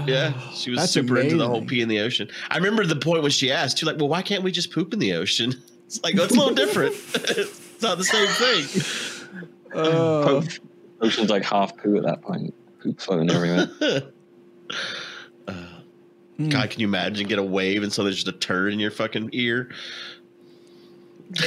[0.05, 1.67] Yeah, she was That's super into the whole amazing.
[1.69, 2.27] pee in the ocean.
[2.49, 4.93] I remember the point when she asked, "She's like, well, why can't we just poop
[4.93, 5.53] in the ocean?"
[5.87, 6.95] It's like that's a little different.
[7.13, 9.45] it's not the same thing.
[9.75, 10.41] Oh.
[11.01, 12.55] Ocean's like half poo at that point.
[12.81, 13.69] Poop floating everywhere.
[16.37, 16.49] Hmm.
[16.49, 18.91] God, can you imagine get a wave and so there's just a turd in your
[18.91, 19.69] fucking ear?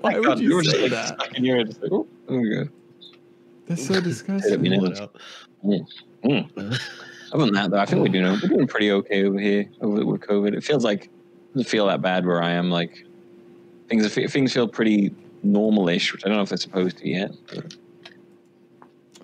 [0.00, 1.20] Why would God, you were say like that?
[1.20, 1.68] stuck in your head.
[1.68, 2.68] Just like, oh, there we.
[3.66, 4.60] That's so disgusting.
[4.60, 4.80] me know.
[5.62, 5.82] Blow it.
[6.24, 6.80] Mm.
[7.32, 10.04] Other than that, though, I think we're doing we're doing pretty okay over here over
[10.04, 10.54] with COVID.
[10.56, 11.10] It feels like it
[11.54, 12.70] doesn't feel that bad where I am.
[12.70, 13.04] Like
[13.88, 15.12] things things feel pretty
[15.42, 17.32] normal-ish, which I don't know if they're supposed to yet.
[17.52, 17.74] but-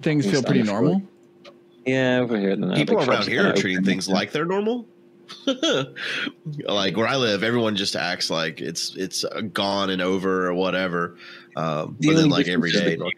[0.03, 1.01] Things feel pretty normal.
[1.87, 2.57] Yeah, over here.
[2.57, 3.85] People Like, around here are treating open.
[3.87, 4.87] things like they're normal.
[6.67, 11.17] like where I live, everyone just acts like it's it's gone and over or whatever.
[11.57, 13.11] Um, The but then like every day, the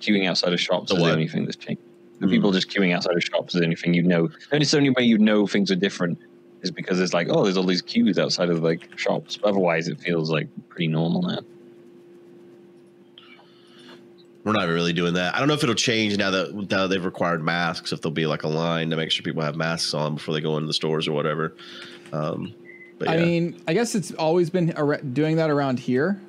[0.00, 0.26] queuing.
[0.28, 1.12] outside of shops The is the what?
[1.12, 1.82] only thing that's changed.
[2.20, 2.32] The Hmm.
[2.32, 4.28] people just queuing outside of shops is anything you know.
[4.52, 6.18] And it's the only way you know things are different
[6.62, 9.36] is because it's like, oh, there's all these queues outside of like shops.
[9.36, 11.40] But otherwise, it feels like pretty normal now.
[14.44, 15.34] We're not really doing that.
[15.34, 17.92] I don't know if it'll change now that now they've required masks.
[17.92, 20.40] If there'll be like a line to make sure people have masks on before they
[20.40, 21.54] go into the stores or whatever.
[22.12, 22.54] Um,
[22.98, 24.66] but I mean, I guess it's always been
[25.14, 26.20] doing that around here.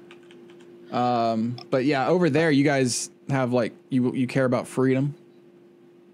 [0.91, 5.13] Um, but yeah, over there, you guys have like you you care about freedom,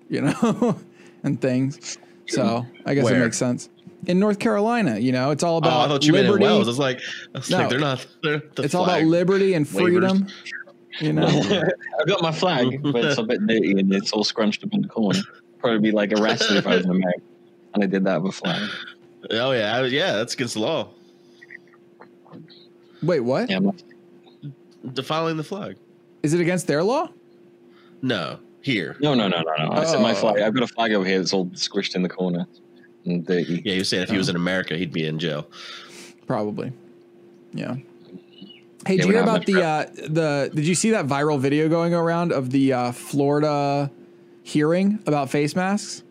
[0.10, 0.78] you know,
[1.24, 1.98] and things.
[2.28, 3.70] So I guess it makes sense.
[4.08, 4.98] in North Carolina.
[4.98, 6.46] You know, it's all Oh, about I thought you meant in liberty.
[6.46, 6.80] Wales.
[6.80, 7.02] I like,
[7.36, 7.58] I was No.
[7.58, 8.08] like they're not.
[8.24, 10.32] They're the it's all about liberty and Waivers.
[10.98, 11.18] Freedom.
[11.18, 11.64] You know,
[12.00, 14.82] I've got my flag, but it's a bit dirty and it's all scrunched up in
[14.82, 15.20] the corner.
[15.60, 17.22] Probably be like arrested if I was in America.
[17.74, 18.70] And I did that with a flag.
[19.30, 20.14] Oh yeah, I- yeah.
[20.14, 20.90] That's against the law.
[23.04, 23.50] wait, what?
[23.50, 23.72] Yeah, my,
[24.94, 25.78] Defiling the flag.
[26.24, 27.10] Is it against their law?
[28.02, 28.98] No, here.
[29.00, 29.72] no, no, no, no, no.
[29.72, 30.16] I said my Oh.
[30.16, 30.40] flag.
[30.40, 32.48] I've got a flag over here that's all squished in the corner
[33.06, 33.62] and dirty.
[33.64, 34.32] Yeah, he was saying if he was oh.
[34.32, 35.48] in America, he'd be in jail.
[36.26, 36.74] Probably.
[37.54, 37.76] Yeah.
[38.88, 40.52] Hey, Yeah, did you hear about the uh, the?
[40.54, 43.92] Did you see that viral video going around of the uh, Florida
[44.44, 46.04] hearing about face masks?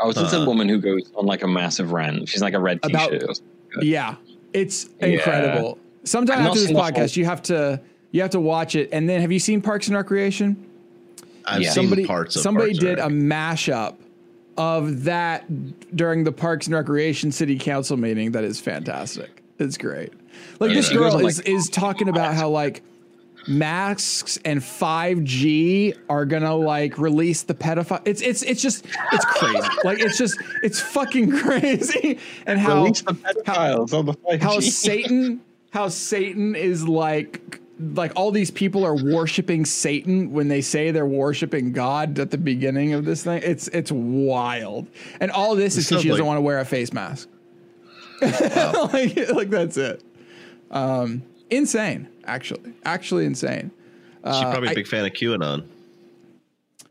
[0.00, 2.28] Oh, it's Uh, a woman who goes on like a massive rant.
[2.28, 3.40] She's like a red About- t-shirt.
[3.82, 4.16] Yeah,
[4.52, 5.06] it's Yeah.
[5.06, 5.78] incredible.
[6.04, 8.74] Sometime I've after this seen the whole- podcast, you have to you have to watch
[8.74, 8.88] it.
[8.92, 10.56] And then, have you seen Parks and Recreation?
[11.44, 11.70] I've Yeah.
[11.70, 13.94] seen somebody parts of somebody Parks did a mashup
[14.56, 15.44] of that
[15.96, 18.32] during the Parks and Recreation City Council meeting.
[18.32, 19.42] That is fantastic.
[19.58, 20.12] It's great.
[20.60, 22.82] Like Yeah, this girl is is talking about how like
[23.46, 28.02] masks and 5G are gonna like release the pedophile.
[28.04, 29.68] It's it's it's just it's crazy.
[29.84, 32.18] like it's just it's fucking crazy.
[32.46, 34.42] And how Release the pedophiles on the 5G.
[34.42, 37.60] how Satan how Satan is like
[37.94, 42.38] like all these people are worshiping Satan when they say they're worshiping God at the
[42.38, 43.40] beginning of this thing.
[43.44, 44.88] It's it's wild.
[45.20, 47.28] And all this is because she doesn't like- want to wear a face mask.
[48.20, 50.02] like, like that's it.
[50.70, 52.72] Um insane, actually.
[52.84, 53.70] Actually insane.
[54.24, 55.64] She's probably a big fan of QAnon.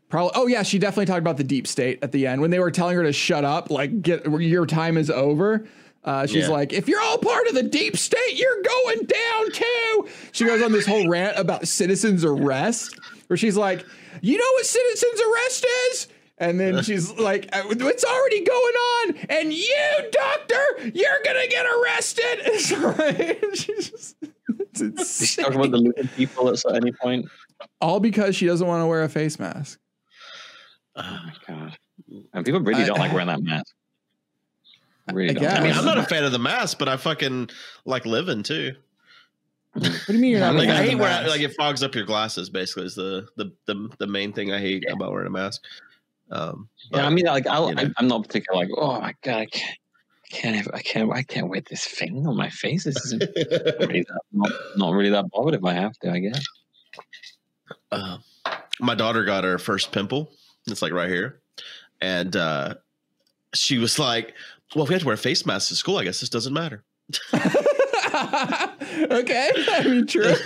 [0.08, 0.32] Probably.
[0.34, 2.70] Oh yeah, she definitely talked about the deep state at the end when they were
[2.70, 3.70] telling her to shut up.
[3.70, 5.66] Like, get your time is over.
[6.04, 6.48] Uh, she's Yeah.
[6.48, 10.08] like, if you're all part of the deep state, you're going down too.
[10.32, 13.84] She goes on this whole rant about citizens arrest, where she's like,
[14.22, 16.08] you know what citizens arrest is?
[16.40, 21.66] And then she's like, "Uh, it's already going on, and you, doctor, you're gonna get
[21.66, 22.24] arrested.
[22.44, 24.16] It's she's just,
[24.48, 25.44] it's Did she insane.
[25.44, 27.26] talk about the looting people at any point?
[27.80, 29.80] all because she doesn't want to wear a face mask.
[30.94, 31.76] Oh my god!
[32.32, 33.74] And people really I- don't like wearing that mask.
[35.12, 35.44] Really I don't.
[35.46, 37.48] I mean, I'm not a fan of the mask, but I fucking
[37.84, 38.74] like living too.
[39.72, 40.54] What do you mean you're not?
[40.54, 41.28] Like a I fan of hate the where mask?
[41.30, 42.48] like it fogs up your glasses.
[42.50, 45.62] Basically, is the the the, the main thing I hate about wearing a mask.
[46.30, 47.82] Um, Yeah, I mean, like, I'll, you know.
[47.82, 49.78] I, I'm not particularly like, oh my god, I can't,
[50.24, 52.84] I can't, have, I can't, I can't wear this thing on my face.
[52.84, 53.20] This isn't
[53.80, 56.44] really that, not, not really that bothered if I have to, I guess.
[57.92, 58.18] uh,
[58.80, 60.30] my daughter got her first pimple.
[60.66, 61.40] It's like right here,
[62.00, 62.74] and uh,
[63.54, 64.34] she was like,
[64.74, 66.84] "Well, if we have to wear face masks at school, I guess this doesn't matter."
[67.34, 67.40] okay,
[69.72, 70.34] I mean, true.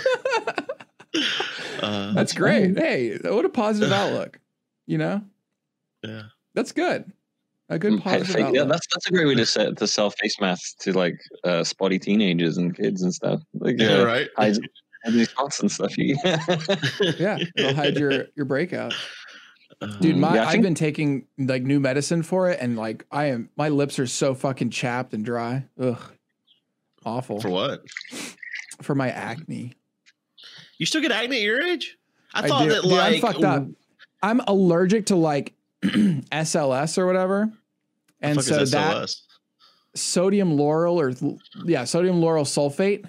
[1.79, 2.75] Uh, That's great.
[2.77, 4.39] Hey, what a positive outlook.
[4.87, 5.21] You know,
[6.03, 6.23] yeah.
[6.53, 7.11] that's good.
[7.69, 8.55] A good positive Fake- outlook.
[8.55, 11.63] yeah, that's that's a great way to set to sell face masks to like uh,
[11.63, 13.41] spotty teenagers and kids and stuff.
[13.53, 14.27] Like, Yeah, uh, right.
[14.37, 14.57] hide,
[15.05, 15.97] hide these spots and stuff.
[15.97, 16.17] You-
[17.17, 18.93] yeah, it'll hide your your breakout.
[20.01, 23.25] Dude, my Yeah, I I've been taking like new medicine for it, and like I
[23.27, 25.65] am, my lips are so fucking chapped and dry.
[25.79, 25.99] Ugh,
[27.05, 27.81] awful for what?
[28.81, 29.73] for my acne.
[30.77, 31.97] You still get acne at your age?
[32.33, 32.69] I I thought do.
[32.69, 33.65] that Dude, like I'm fucked up.
[34.21, 35.53] I'm allergic to like
[36.31, 37.51] SLS or whatever,
[38.21, 39.13] and so is that
[39.95, 43.05] sodium lauryl or yeah, sodium lauryl sulfate,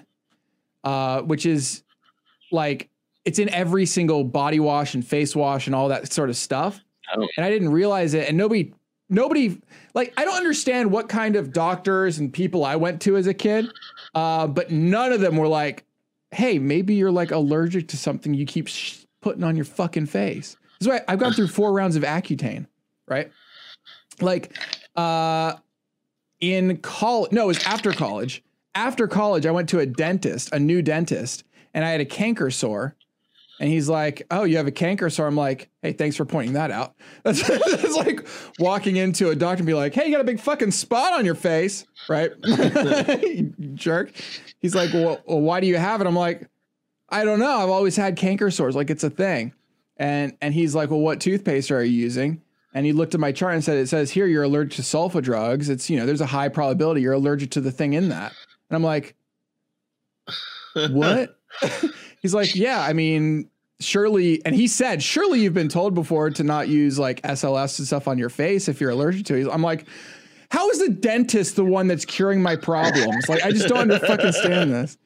[0.83, 1.83] uh, which is
[2.51, 2.89] like
[3.23, 6.79] it's in every single body wash and face wash and all that sort of stuff.
[7.15, 7.27] Oh.
[7.37, 8.73] And I didn't realize it, and nobody,
[9.09, 9.61] nobody,
[9.93, 13.33] like I don't understand what kind of doctors and people I went to as a
[13.33, 13.69] kid,
[14.13, 15.85] uh, but none of them were like,
[16.31, 20.57] "Hey, maybe you're like allergic to something you keep sh- putting on your fucking face."
[20.87, 22.67] Why I've gone through four rounds of Accutane,
[23.07, 23.31] right?
[24.21, 24.57] Like,
[24.95, 25.55] uh,
[26.39, 28.43] in college, no, it was after college.
[28.73, 32.51] After college, I went to a dentist, a new dentist, and I had a canker
[32.51, 32.95] sore.
[33.57, 36.53] And he's like, "Oh, you have a canker sore." I'm like, "Hey, thanks for pointing
[36.53, 38.27] that out." That's, that's like
[38.59, 41.23] walking into a doctor and be like, "Hey, you got a big fucking spot on
[41.23, 42.31] your face, right?"
[43.75, 44.11] Jerk.
[44.59, 46.49] He's like, well, well, why do you have it?" I'm like,
[47.07, 47.59] "I don't know.
[47.59, 48.75] I've always had canker sores.
[48.75, 49.53] Like it's a thing."
[49.97, 52.41] And and he's like, "Well, what toothpaste are you using?"
[52.73, 55.21] And he looked at my chart and said, "It says here you're allergic to sulfa
[55.21, 55.69] drugs.
[55.69, 58.33] It's you know there's a high probability you're allergic to the thing in that."
[58.69, 59.15] And I'm like,
[60.73, 61.37] "What?"
[62.21, 66.43] he's like, "Yeah, I mean, surely." And he said, "Surely you've been told before to
[66.43, 69.61] not use like SLS and stuff on your face if you're allergic to it." I'm
[69.61, 69.87] like,
[70.49, 73.29] "How is the dentist the one that's curing my problems?
[73.29, 74.97] Like, I just don't understand this."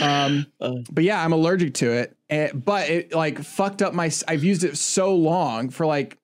[0.00, 2.16] Um, but yeah, I'm allergic to it.
[2.32, 4.10] And, but it like fucked up my.
[4.26, 6.18] I've used it so long for like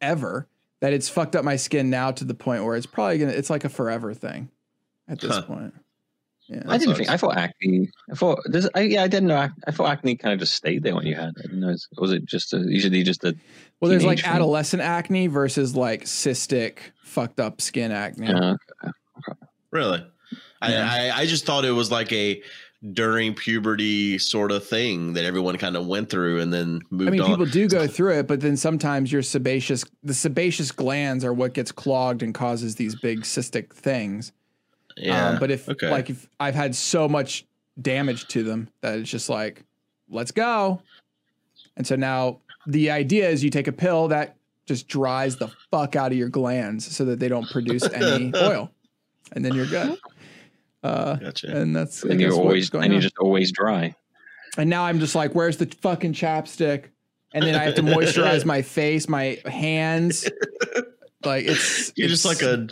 [0.00, 0.46] ever
[0.80, 3.32] that it's fucked up my skin now to the point where it's probably gonna.
[3.32, 4.50] It's like a forever thing.
[5.08, 5.42] at this Huh.
[5.42, 5.74] point.
[6.48, 6.62] Yeah.
[6.66, 6.98] I didn't sucks.
[6.98, 7.10] think.
[7.10, 7.90] I thought acne.
[8.10, 8.68] I thought this.
[8.74, 9.42] I, yeah, I didn't know.
[9.42, 11.34] ac- I thought acne kind of just stayed there when you had it.
[11.40, 11.74] I didn't know.
[11.98, 13.34] Was it just a, usually just a?
[13.80, 14.30] Well, there's like thing.
[14.30, 18.28] adolescent acne versus like cystic, fucked up skin acne.
[18.32, 18.56] Uh,
[19.70, 19.98] Really?
[20.62, 20.88] Yeah.
[20.90, 22.42] I, I I just thought it was like a
[22.92, 27.10] during puberty sort of thing that everyone kind of went through and then moved I
[27.10, 27.30] mean, on.
[27.30, 31.54] people do go through it, but then sometimes your sebaceous, the sebaceous glands are what
[31.54, 34.32] gets clogged and causes these big cystic things.
[34.96, 35.30] yeah.
[35.30, 35.90] Um, but if okay.
[35.90, 37.46] like if I've had so much
[37.80, 39.64] damage to them that it's just like,
[40.08, 40.80] let's go.
[41.76, 45.96] And so now the idea is you take a pill that just dries the fuck
[45.96, 48.70] out of your glands so that they don't produce any oil,
[49.32, 49.98] and then you're good.
[50.82, 51.48] Uh, gotcha.
[51.48, 53.94] and that's and you're always going and you're just always dry.
[54.56, 56.86] And now I'm just like, where's the fucking chapstick?
[57.34, 60.28] And then I have to moisturize my face, my hands.
[61.24, 62.66] Like it's You're just like a,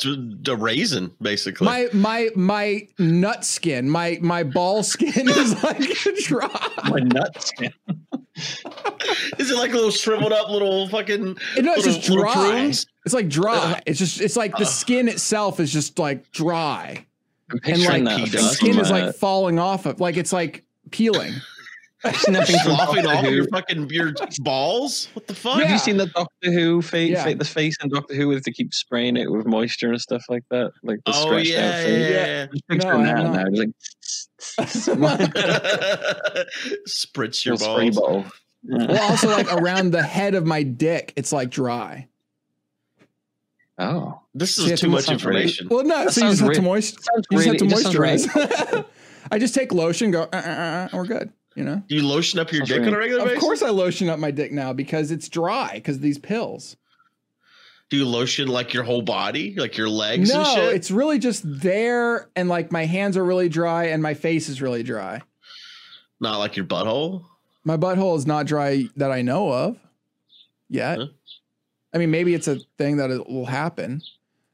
[0.49, 1.65] a raisin, basically.
[1.67, 5.81] my my my nut skin, my my ball skin is like
[6.25, 6.69] dry.
[6.89, 7.73] My nut skin.
[9.39, 11.25] Is it like a little shriveled up little fucking?
[11.25, 11.35] No,
[11.75, 12.73] it's little- just dry.
[13.05, 13.83] It's like dry.
[13.85, 17.05] It's just it's like the skin itself is just like dry,
[17.65, 21.33] and like that the skin is like falling off of like it's like peeling.
[22.29, 23.31] nothing from Sloughing Doctor off Who.
[23.35, 25.09] your fucking your balls?
[25.15, 25.57] What the fuck?
[25.59, 25.65] Yeah.
[25.65, 27.35] Have you seen the Doctor Who face, Yeah.
[27.35, 30.45] the face in Doctor Who with to keep spraying it with moisture and stuff like
[30.51, 32.11] that, like the Oh stretched yeah, out face?
[32.11, 33.59] yeah, Just picturing No, that now.
[33.59, 33.71] Like
[36.87, 37.97] Spritz your your spray balls.
[37.97, 38.25] bottle.
[38.63, 42.09] well, also like around the head of my dick, it's like dry.
[43.79, 45.69] Oh, This is have too to- much sounds really- information.
[45.69, 46.95] Well, no, That so you just sounds have to moist.
[47.31, 48.85] You just just have to moisturize.
[49.31, 51.33] I just take lotion, go, uh, uh, uh, we're good.
[51.55, 51.83] You know.
[51.89, 53.39] Do you lotion up your Sounds dick on a regular Of basis?
[53.39, 56.77] Of course, I lotion up my dick now because it's dry because these pills.
[57.89, 61.43] Do you lotion like your whole body, like your legs and No, it's really just
[61.45, 65.23] there, and like my hands are really dry, and my face is really dry.
[66.21, 67.25] Not like your butthole.
[67.65, 69.79] My butthole is not dry that I know of
[70.69, 70.99] yet.
[70.99, 71.07] Huh?
[71.95, 74.03] I mean, maybe it's a thing that it will happen.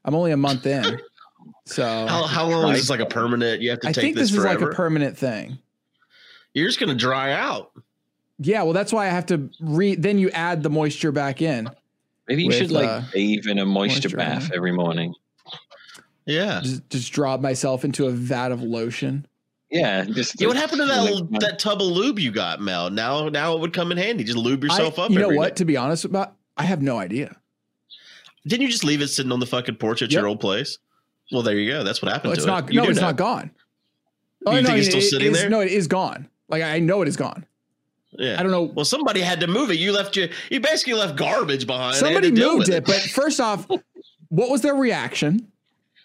[0.05, 0.99] I'm only a month in,
[1.65, 3.61] so How how long is this like a permanent?
[3.61, 5.57] You have to I take think this, this is like a permanent thing.
[6.53, 7.71] You're just gonna dry out.
[8.39, 9.95] Yeah, well, that's why I have to re.
[9.95, 11.69] Then you add the moisture back in.
[12.27, 14.55] maybe you With, should like uh, bathe in a moisture moisture, bath yeah.
[14.55, 15.13] every morning.
[16.25, 16.61] Yeah.
[16.63, 19.27] Just, just drop myself into a vat of lotion.
[19.69, 22.89] Yeah, just Yeah, what happened to like, that that tub of lube you got, Mel?
[22.91, 24.23] Now now it would come in handy.
[24.23, 25.11] Just lube yourself I- up.
[25.11, 25.49] You know what?
[25.49, 25.55] day.
[25.55, 27.35] To be honest about, I have no idea.
[28.45, 30.19] Didn't you just leave it sitting on the fucking porch at Yep.
[30.19, 30.77] your old place?
[31.31, 31.83] Well, there you go.
[31.83, 32.69] That's what happened No, it's not.
[32.69, 32.73] it.
[32.73, 33.07] You No, it's know.
[33.07, 33.51] not gone.
[34.45, 35.49] You think no, it's still it sitting is- there?
[35.49, 36.27] No, it is gone.
[36.49, 37.45] Like I know it is gone.
[38.11, 38.39] Yeah.
[38.39, 38.63] I don't know.
[38.63, 39.79] Well, somebody had to move it.
[39.79, 40.29] You left you.
[40.51, 41.95] You basically left garbage behind.
[41.95, 43.65] Somebody moved it, but first off,
[44.29, 45.47] what was their reaction?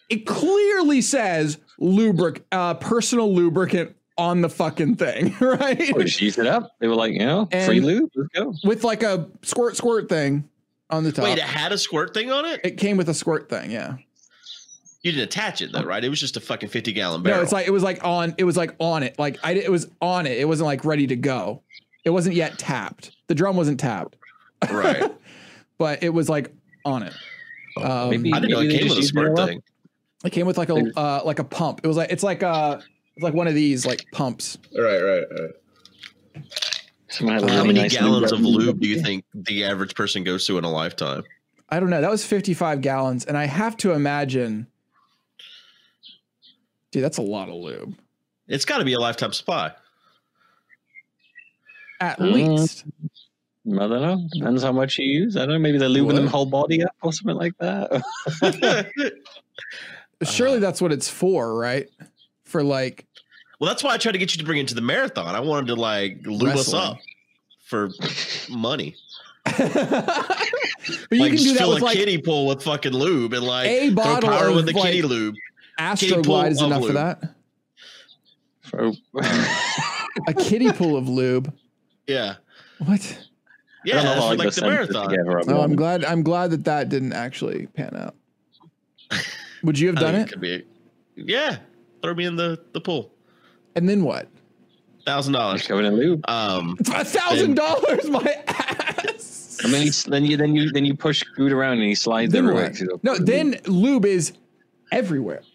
[0.09, 5.93] It clearly says lubric, uh, personal lubricant on the fucking thing, right?
[5.95, 6.73] Oh, just use it up.
[6.81, 8.11] They were like, you know, And- free lube.
[8.15, 8.55] Let's go.
[8.65, 10.49] With like a squirt, squirt thing
[10.91, 11.25] on the top.
[11.25, 12.61] Wait, it had a squirt thing on it.
[12.65, 13.97] it came with a squirt thing, yeah.
[15.03, 16.03] You didn't attach it though, right?
[16.03, 17.39] It was just a fucking fifty gallon barrel.
[17.39, 18.35] No, it's like it was like on.
[18.37, 19.17] It was like on it.
[19.17, 20.37] Like I, it was on it.
[20.39, 21.63] It wasn't like ready to go.
[22.05, 23.13] It wasn't yet tapped.
[23.29, 24.17] The drum wasn't tapped,
[24.71, 25.11] right.
[25.79, 26.53] but it was like
[26.85, 27.15] on it.
[27.81, 29.63] Um, Maybe- I didn't know it came with a squirt thing.
[30.25, 31.81] It came with like a uh, like a pump.
[31.85, 32.81] It was like it's like uh
[33.19, 34.59] it's like one of these like pumps.
[34.79, 36.45] Right, right, right.
[37.09, 38.61] Someone had a How How many nice gallons of lube.
[38.67, 41.25] lube do you think the average person goes through in a lifetime?
[41.69, 42.01] I don't know.
[42.01, 44.69] That was 55 gallons, and I have to imagine,
[46.93, 47.97] dude, that's a lot of lube.
[48.47, 49.73] It's got to be a lifetime supply.
[52.01, 52.85] At Uh, least.
[53.67, 54.29] I don't know.
[54.33, 55.37] Depends how much you use.
[55.37, 55.59] I don't know.
[55.59, 56.15] Maybe they're lubing What?
[56.15, 58.01] their whole body up or something like that.
[60.23, 61.89] Surely that's what it's for, right?
[62.45, 63.05] For like
[63.59, 65.35] Well, that's why I tried to get you to bring it to the marathon.
[65.35, 66.99] I wanted to like lube us up
[67.65, 67.91] for
[68.49, 68.95] money.
[69.45, 69.57] but
[71.11, 73.67] you like can do that with a like kiddie pool with fucking lube and like
[73.67, 75.35] A throw bottle power of, with the like, kitty lube.
[75.79, 77.35] Astroglide is of enough for that.
[78.63, 78.93] For-
[80.29, 81.53] A kiddie pool of lube.
[82.07, 82.37] Yeah,
[82.79, 83.29] What?
[83.85, 85.11] yeah, I don't know that's how for, I like got the sent it marathon.
[85.11, 85.43] together.
[85.47, 86.05] No, oh, I'm glad.
[86.07, 88.15] I'm glad that that didn't actually pan out.
[89.63, 90.33] Would you have done think it?
[90.33, 90.65] Could be,
[91.17, 91.59] yeah,
[92.03, 93.13] throw me in the the pool.
[93.75, 94.29] And then what?
[95.07, 95.67] Thousand dollars.
[95.67, 96.29] covered in lube.
[96.29, 99.59] Um, A thousand dollars, my ass.
[99.65, 102.33] I mean, he's, then you then you then you push Groot around and he slides
[102.33, 102.73] Then everywhere.
[102.79, 103.05] what?
[103.05, 104.33] No, then lube is
[104.93, 105.43] everywhere.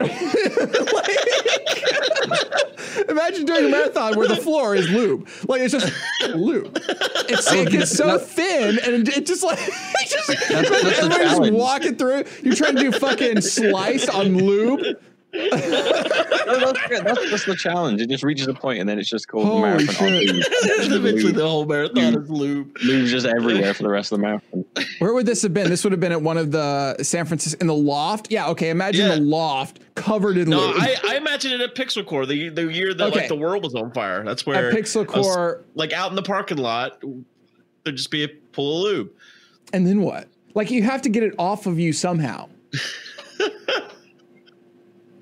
[2.23, 5.27] Like, imagine doing a marathon where the floor is lube.
[5.47, 5.91] Like it's just
[6.35, 6.71] lube.
[7.29, 10.47] It's, it gets so thin and it just like it just that's
[11.01, 12.23] the everybody's walking through.
[12.41, 14.97] You're trying to do fucking slice on lube.
[15.33, 15.49] No,
[16.59, 17.05] that's, good.
[17.05, 17.99] that's that's the challenge.
[18.01, 20.09] It just reaches a point and then it's just called Holy marathon.
[20.09, 20.29] shit.
[20.35, 20.43] lube.
[20.91, 22.77] Eventually, the whole marathon is lube.
[22.83, 24.65] Lube's just everywhere for the rest of the marathon.
[24.99, 25.69] Where would this have been?
[25.69, 28.31] This would have been at one of the San Francisco in the loft.
[28.31, 28.69] Yeah, okay.
[28.69, 29.15] Imagine Yeah.
[29.15, 30.75] the loft covered in No, lube.
[30.79, 33.19] I, I imagine it at Pixel Core, the the year that Okay.
[33.21, 34.23] like the world was on fire.
[34.23, 37.01] That's where at Pixel I was- like out in the parking lot,
[37.83, 39.09] there'd just be a pool of lube.
[39.73, 40.27] and then what?
[40.53, 42.49] Like you have to get it off of you somehow.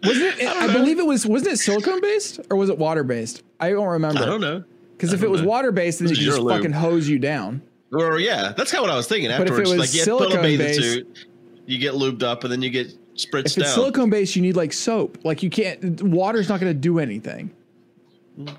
[0.04, 0.47] wasn't it?
[0.47, 1.26] I, don't believe it was.
[1.26, 3.43] Wasn't it silicone based or was it water based?
[3.60, 4.22] I don't remember.
[4.22, 4.64] I don't know.
[4.97, 5.47] Because if it was know.
[5.47, 6.58] water based, then This you is just lube.
[6.58, 7.62] fucking hose you down.
[7.91, 9.70] Or yeah, that's kind of what I was thinking But if it afterwards.
[9.72, 11.28] was like you put a silicone bathing based- suit,
[11.66, 13.66] you get lubed up, and then you get spritzed If it's down.
[13.68, 15.18] silicone based, you need like soap.
[15.24, 16.02] Like you can't.
[16.02, 17.52] Water's not going to do anything.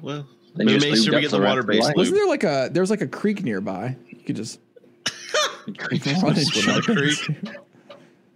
[0.03, 1.95] well, Then you make sure we get the the water of based life.
[1.97, 2.69] Wasn't there like a?
[2.73, 3.97] There was like a creek nearby.
[4.11, 4.61] You could just
[5.67, 7.55] run and Swim in the jump creek.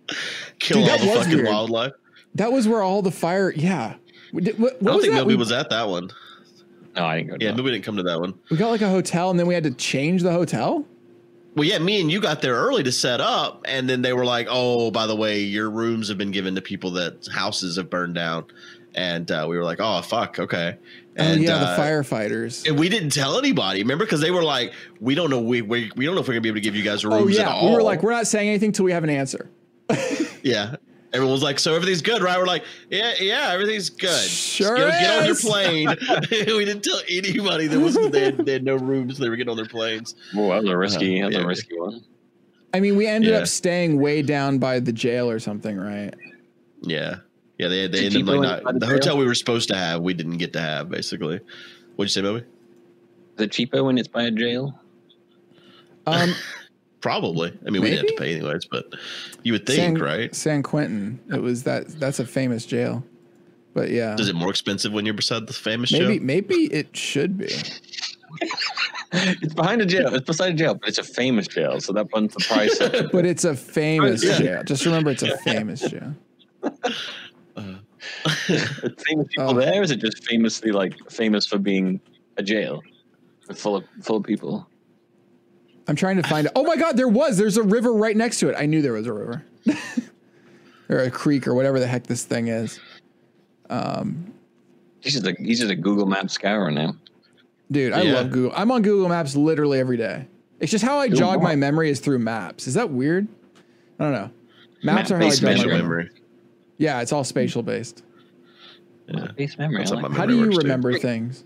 [0.59, 1.47] Kill Dude, all the fucking weird.
[1.47, 1.93] wildlife.
[2.35, 3.53] That was where all the fire.
[3.53, 3.95] Yeah.
[4.33, 5.19] We did- What, I don't was think that?
[5.21, 6.11] nobody We, was at that one.
[6.95, 7.37] No, I didn't go.
[7.41, 8.35] Yeah, Yeah, nobody didn't come to that one.
[8.51, 10.87] we got like a hotel, and then we had to change the hotel.
[11.55, 14.27] Well, yeah, me and you got there early to set up, and then they were
[14.27, 17.89] like, "Oh, by the way, your rooms have been given to people that houses have
[17.89, 18.45] burned down,"
[18.95, 20.77] and uh, we were like, "Oh, fuck, okay."
[21.17, 22.67] And, oh yeah, uh, the firefighters.
[22.69, 24.05] And we didn't tell anybody, remember?
[24.05, 25.41] Because they were like, "We don't know.
[25.41, 27.39] We, we we don't know if we're gonna be able to give you guys rooms
[27.39, 29.11] Oh at yeah, all." we were like, we're not saying anything till we have an
[29.11, 29.49] answer.
[30.43, 30.77] "Yeah."
[31.17, 34.21] Everyone was like, "So everything's good, right?" We're like, "Yeah, yeah, everything's good.
[34.29, 35.89] Sure get, get on your plane."
[36.31, 39.17] we didn't tell anybody that wasn't they had, they had no rooms.
[39.19, 40.15] They were getting on their planes.
[40.37, 41.23] Oh, that was a risky.
[41.23, 41.43] Uh, That was yeah.
[41.45, 42.05] a risky one.
[42.75, 43.39] I mean, we ended Yeah.
[43.39, 46.13] up staying way down by the jail or something, right?
[46.83, 47.17] Yeah,
[47.59, 47.69] yeah.
[47.69, 50.03] They they Did ended up like not, the the hotel we were supposed to have.
[50.03, 51.41] We didn't get to have basically.
[51.97, 52.45] What'd you say, Bobby?
[53.39, 54.79] Is it cheaper when it's by a jail?
[56.07, 56.35] Um,
[57.01, 57.57] Probably.
[57.67, 58.87] I mean, we didn't have to pay anyways, but
[59.43, 60.35] you would think, San, right?
[60.35, 61.21] San Quentin.
[61.33, 61.89] It was that.
[62.01, 63.05] That's a famous jail.
[63.75, 66.25] But yeah, Is it more expensive when you're beside the famous maybe show?
[66.25, 67.49] maybe it should be.
[69.13, 70.13] It's behind a jail.
[70.15, 72.79] It's beside a jail, but it's a famous jail, so that bumps the price.
[72.81, 72.93] up.
[73.13, 74.39] But it's a famous Yeah.
[74.39, 74.63] jail.
[74.65, 76.15] Just remember, it's a famous jail.
[76.63, 76.73] Uh,
[78.49, 79.55] it's famous people Oh.
[79.55, 79.83] there.
[79.83, 82.01] Is it just famously like famous for being
[82.37, 82.83] a jail
[83.55, 84.69] full of full of people?
[85.89, 86.47] I'm trying to find.
[86.47, 86.53] it.
[86.57, 87.37] Oh my God, there was.
[87.37, 88.57] There's a river right next to it.
[88.59, 89.45] I knew there was a river,
[90.89, 92.81] or a creek, or whatever the heck this thing is.
[93.71, 94.33] Um,
[95.01, 96.97] He's just a he's just a Google Maps scourer now.
[97.71, 98.15] Dude, I Yeah.
[98.15, 98.53] love Google.
[98.57, 100.27] I'm on Google Maps literally every day.
[100.59, 102.67] It's just how I Google jog my memory is through maps.
[102.67, 103.29] Is that weird?
[104.01, 104.31] I don't know.
[104.83, 105.83] Maps are how I jog my Spatial memory.
[105.83, 106.05] memory.
[106.05, 106.21] memory.
[106.79, 108.03] Yeah, it's all spatial based.
[109.09, 109.29] Yeah.
[109.37, 109.79] Base memory.
[109.79, 110.63] That's I, how my like How memory do you works, too.
[110.63, 111.45] remember things?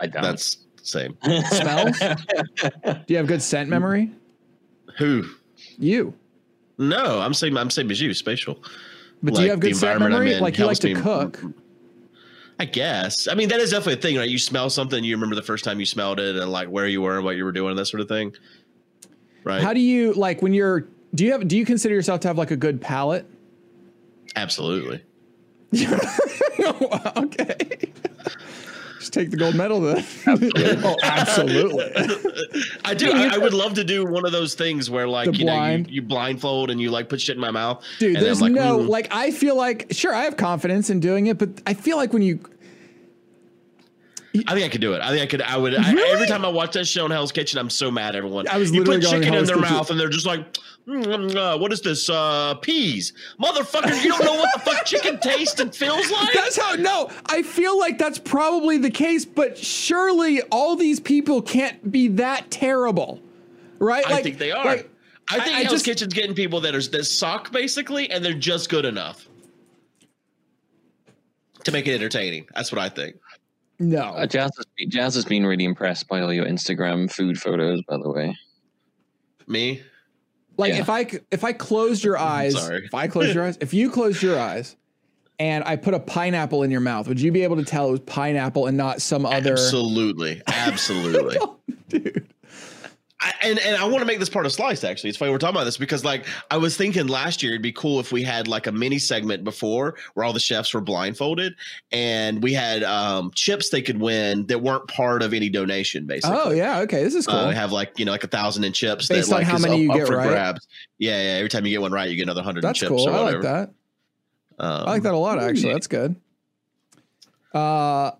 [0.00, 0.22] I don't.
[0.22, 1.16] That's the same.
[1.22, 1.98] Smells?
[2.84, 4.12] Do you have good scent memory?
[4.98, 5.24] Who?
[5.78, 6.14] You.
[6.78, 8.62] No, I'm saying I'm same as you, spatial.
[9.22, 10.38] But do you have good scent memory?
[10.38, 11.40] Like you like to me- cook.
[12.58, 13.26] I guess.
[13.26, 14.28] I mean, that is definitely a thing, right?
[14.28, 17.02] You smell something, you remember the first time you smelled it, and like where you
[17.02, 18.32] were and what you were doing, and that sort of thing.
[19.42, 19.62] Right?
[19.62, 22.38] How do you like when you're do you have do you consider yourself to have
[22.38, 23.26] like a good palate?
[24.36, 25.02] Absolutely.
[27.16, 27.83] okay.
[29.04, 30.02] Just take the gold medal then.
[30.26, 31.92] oh, absolutely.
[32.86, 33.12] I do.
[33.12, 35.66] I, I would love to do one of those things where, like, The you know,
[35.72, 37.84] you, you blindfold and you like put shit in my mouth.
[37.98, 41.00] Dude, and there's like, no "Mm." like I feel like sure I have confidence in
[41.00, 42.40] doing it, but I feel like when you
[44.48, 45.02] I think I could do it.
[45.02, 45.42] I think I could.
[45.42, 45.74] I would.
[45.76, 48.48] I, every time I watch that show in Hell's Kitchen, I'm so mad everyone.
[48.48, 49.60] I was you literally put chicken in their Kitchen.
[49.60, 50.56] mouth and they're just like,
[50.86, 52.08] "Mm, uh, what is this?
[52.10, 54.02] Uh, peas, motherfucker!
[54.02, 56.32] You don't know what the fuck chicken tastes and feels like.
[56.34, 61.40] That's how no, I feel like that's probably the case, but surely all these people
[61.42, 63.20] can't be that terrible.
[63.78, 64.04] Right?
[64.06, 64.64] I think they are.
[64.64, 64.90] like,
[65.30, 68.24] I think I- I Hell's just- Kitchen's getting people that are that suck basically, and
[68.24, 69.28] they're just good enough
[71.64, 72.46] to make it entertaining.
[72.54, 73.16] That's what I think.
[73.78, 74.00] no.
[74.02, 77.96] Uh, Jazz, has, Jazz has been really impressed by all your Instagram food photos, by
[77.96, 78.36] the way.
[79.46, 79.82] Me,
[80.56, 80.80] Like Yeah.
[80.80, 82.84] if I if I closed your eyes, Sorry.
[82.84, 84.76] if I closed your eyes, if you closed your eyes
[85.38, 87.90] and I put a pineapple in your mouth, would you be able to tell it
[87.92, 91.36] was pineapple and not some other absolutely, absolutely.
[91.88, 92.28] dude?
[93.24, 94.84] I, and and I want to make this part of Slice.
[94.84, 97.62] Actually, it's funny we're talking about this because like I was thinking last year it'd
[97.62, 100.82] be cool if we had like a mini segment before where all the chefs were
[100.82, 101.54] blindfolded
[101.90, 106.04] and we had um, chips they could win that weren't part of any donation.
[106.06, 107.36] Basically, Oh yeah, okay, this is cool.
[107.36, 109.48] Uh, we have like you know like a thousand in chips Based that on like
[109.48, 110.28] how is many up, you get right?
[110.28, 110.68] grabs.
[110.98, 111.38] Yeah, yeah.
[111.38, 113.08] Every time you get one right, you get another hundred in That's chips cool.
[113.08, 113.70] I like that.
[114.58, 115.72] Um, I like that a lot actually.
[115.72, 116.14] That's good.
[117.54, 118.10] Uh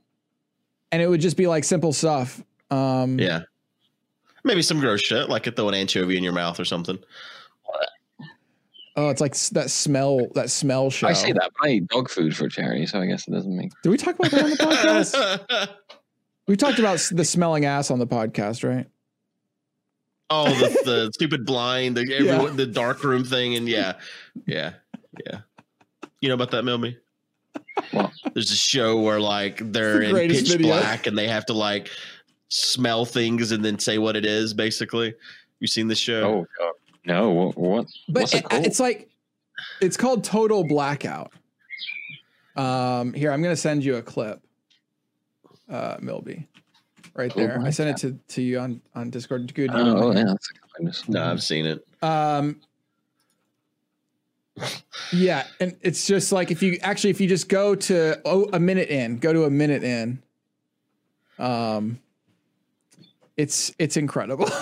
[0.92, 2.42] and it would just be like simple stuff.
[2.70, 3.42] Um Yeah,
[4.44, 6.98] maybe some gross shit like throw an anchovy in your mouth or something.
[8.96, 10.28] Oh, it's like that smell.
[10.34, 11.08] That smell show.
[11.08, 13.56] I say that, but I eat dog food for charity, so I guess it doesn't
[13.56, 13.72] make.
[13.82, 15.68] Did we talk about that on the podcast?
[16.46, 18.86] we talked about the smelling ass on the podcast, right?
[20.30, 23.94] oh, the, the stupid blind, the everyone, the dark room thing, and yeah,
[24.46, 24.74] yeah,
[25.26, 25.40] yeah.
[26.20, 26.98] You know about that, Milby?
[27.90, 28.12] What?
[28.32, 30.68] There's a show where like they're the in pitch video.
[30.68, 31.90] black and they have to like
[32.48, 34.54] smell things and then say what it is.
[34.54, 35.14] Basically,
[35.60, 36.22] you seen the show?
[36.22, 36.72] Oh god,
[37.06, 37.30] no!
[37.30, 37.56] What?
[37.56, 38.66] what But what's it it- called?
[38.66, 39.08] it's like
[39.80, 41.32] it's called total blackout.
[42.56, 44.40] Um, here I'm gonna send you a clip,
[45.68, 46.46] uh, Milby,
[47.14, 47.60] right Total there.
[47.60, 49.52] I sent it to, to you on on Discord.
[49.54, 49.70] Good.
[49.72, 51.08] you oh, yeah, that's a goodness.
[51.08, 51.84] No, I've seen it.
[52.02, 52.60] Um,
[55.12, 58.60] yeah, and it's just like if you actually if you just go to oh a
[58.60, 60.22] minute in, go to a minute in.
[61.38, 61.98] Um,
[63.36, 64.46] it's it's incredible.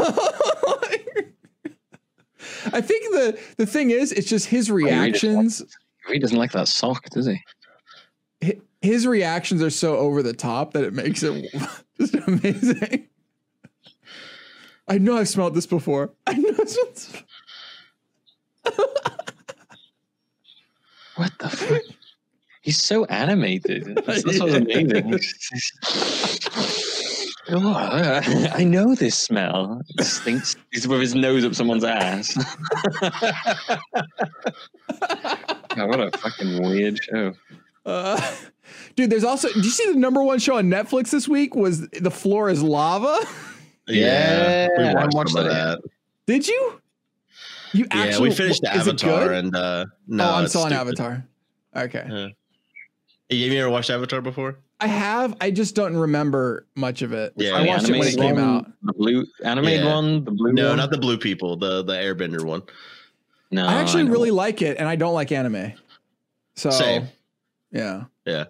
[2.73, 5.63] I think the the thing is, it's just his oh, reactions.
[6.11, 8.55] He doesn't like that sock, does he?
[8.81, 11.47] His reactions are so over the top that it makes it
[12.01, 13.09] just amazing.
[14.89, 16.13] I know I've smelled this before.
[16.27, 16.79] I know this
[21.17, 21.83] What the fuck?
[22.63, 23.97] He's so animated.
[24.07, 25.19] That's, that's what's amazing.
[27.51, 28.21] Oh,
[28.55, 29.83] I know this smell.
[29.99, 30.55] It stinks.
[30.71, 32.37] He's with his nose up someone's ass.
[35.75, 37.33] God, what a fucking weird show.
[37.85, 38.21] Uh,
[38.97, 39.49] dude, there's also.
[39.49, 41.55] Did you see the number one show on Netflix this week?
[41.55, 43.19] Was the floor is lava?
[43.89, 45.83] Yeah, we Yeah, I watched, watched some of that.
[45.83, 45.91] that.
[46.27, 46.81] Did you?
[47.73, 49.37] You Yeah, actually we finished is it Avatar, good?
[49.45, 50.73] and uh, no, oh, I'm it's still on.
[50.73, 51.25] Avatar.
[51.75, 52.29] Okay, Yeah.
[53.31, 54.59] Have you ever watched Avatar before?
[54.83, 55.37] I have.
[55.41, 57.33] I just don't remember much of it.
[57.37, 58.73] Yeah, I watched it when it came one, out.
[58.83, 59.95] The blue animated Yeah.
[59.95, 60.77] one, the blue No, one.
[60.79, 62.63] not the blue people, the the Airbender one.
[63.53, 64.11] No, I actually know.
[64.11, 65.73] really like it, and I don't like anime.
[66.57, 67.07] So Same.
[67.71, 68.45] yeah, Yeah,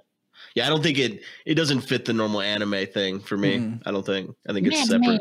[0.54, 0.66] yeah.
[0.66, 3.58] I don't think it it doesn't fit the normal anime thing for me.
[3.58, 3.82] Mhm.
[3.84, 4.34] I don't think.
[4.48, 5.20] I think it's separate.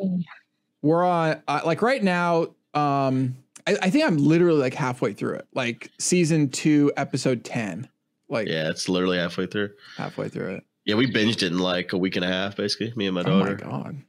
[0.82, 2.48] we're on uh, like right now.
[2.74, 3.36] Um,
[3.68, 7.90] I, I think I'm literally like halfway through it, like season two, episode ten,
[8.30, 9.72] like Yeah, it's literally halfway through.
[9.98, 10.64] halfway through it.
[10.86, 12.94] Yeah, we binged it in like a week and a half, basically.
[12.96, 13.34] Me and my daughter.
[13.64, 13.92] Oh my daughter.
[13.94, 14.02] god.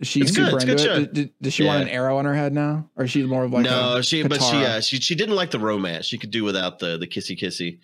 [0.00, 0.94] Is she It's good, super it's a good into show.
[1.00, 1.12] it?
[1.14, 3.52] Does, does she want an arrow on her head now, or is she more of
[3.52, 4.64] like no, a she but she Katara?
[4.66, 6.06] uh, she she didn't like the romance.
[6.06, 7.78] She could do without the the kissy kissy.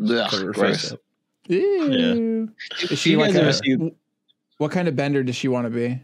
[0.00, 0.82] Ugh, Cover gross.
[0.82, 1.00] face up.
[1.48, 2.52] Ew.
[2.90, 3.92] Is she you like a, see-
[4.58, 6.00] what kind of bender does she want to be?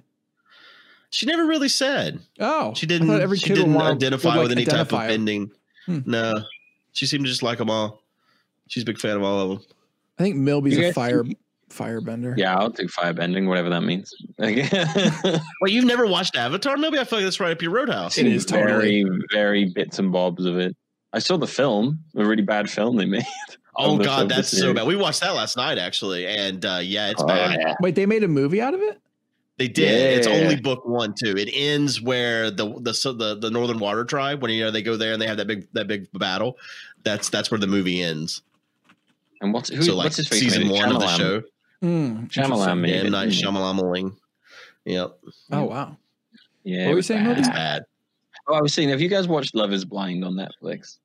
[1.10, 2.20] She never really said.
[2.40, 3.10] Oh, She didn't.
[3.10, 5.50] every she kid didn't wanna- identify would, with like, any type of bending.
[5.86, 5.98] Hmm.
[6.06, 6.32] No,
[6.92, 8.02] she seemed to just like them all.
[8.68, 9.66] She's a big fan of all of them.
[10.18, 11.24] I think Milby's You a guys fire
[11.70, 12.36] firebender.
[12.36, 14.12] Yeah, I'll do firebending, whatever that means.
[14.38, 16.76] Wait, you've never watched Avatar?
[16.76, 18.18] Maybe I feel like that's right up your roadhouse.
[18.18, 19.04] It is totally.
[19.04, 20.76] very, very bits and bobs of it.
[21.14, 23.24] I saw the film, a really bad film they made.
[23.76, 24.86] Oh god, that's so bad.
[24.86, 27.58] We watched that last night actually, and uh, yeah, it's Oh, bad.
[27.58, 27.74] yeah.
[27.80, 28.98] Wait, they made a movie out of it?
[29.58, 30.18] They did.
[30.18, 30.34] It's Yeah.
[30.34, 31.34] only book one too.
[31.36, 34.82] It ends where the the so the the Northern Water Tribe when you know they
[34.82, 36.58] go there and they have that big that big battle.
[37.02, 38.42] That's that's where the movie ends.
[39.42, 40.40] And what's who, so like what's his face?
[40.40, 40.80] season made it?
[40.80, 41.42] one of the show.
[41.82, 42.80] Mm, Shyamalan interesting.
[42.80, 43.04] made Yeah, it.
[43.06, 43.12] M.
[43.12, 43.44] Night didn't?
[43.54, 44.16] Shyamalan.
[44.84, 45.18] Yep,
[45.52, 45.96] Oh wow.
[46.64, 47.28] Yeah, What it were you saying, bad.
[47.28, 47.40] Moby?
[47.40, 47.82] it's bad.
[48.48, 50.98] Oh, I was saying, have you guys watched Love Is Blind on Netflix?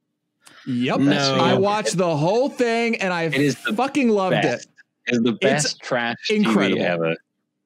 [0.65, 0.99] Yep.
[0.99, 1.35] No.
[1.35, 4.67] I watched the whole thing and I It is fucking loved Best.
[4.67, 4.71] it.
[5.07, 6.77] It's the It's best trash incredible.
[6.81, 7.15] TV ever.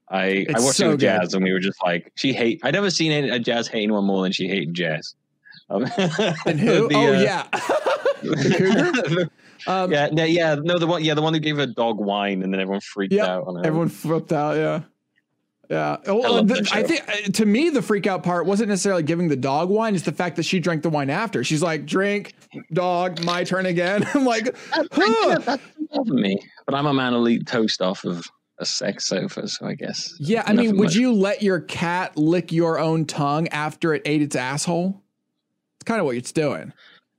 [0.09, 1.05] I, I watched so it with good.
[1.07, 2.59] Jazz, and we were just like, she hate.
[2.63, 5.15] I'd never seen any, a Jazz hate anyone more than she hated Jazz.
[5.69, 5.83] Um,
[6.45, 6.89] And who?
[6.89, 7.47] the, oh uh, yeah.
[8.21, 9.29] the cougar?
[9.67, 12.41] Um, yeah, no, yeah, no, the one, yeah, the one who gave a dog wine,
[12.43, 13.65] and then everyone freaked Yep, out on.
[13.65, 14.55] Everyone flipped out.
[14.57, 14.81] Yeah.
[15.69, 15.97] Yeah.
[16.05, 19.29] Oh, I the- I think uh, to me the freak out part wasn't necessarily giving
[19.29, 21.45] the dog wine; it's the fact that she drank the wine after.
[21.45, 22.33] She's like, "Drink,
[22.73, 25.39] dog, my turn again." I'm like, huh.
[25.39, 25.61] That
[25.93, 29.65] doesn't me, but I'm a man who'll eat toast off of a sex sofa, so
[29.65, 30.13] I guess.
[30.19, 30.43] yeah.
[30.45, 30.95] I mean, would much.
[30.95, 35.01] you let your cat lick your own tongue after it ate its asshole?
[35.77, 36.73] It's kind of what it's doing.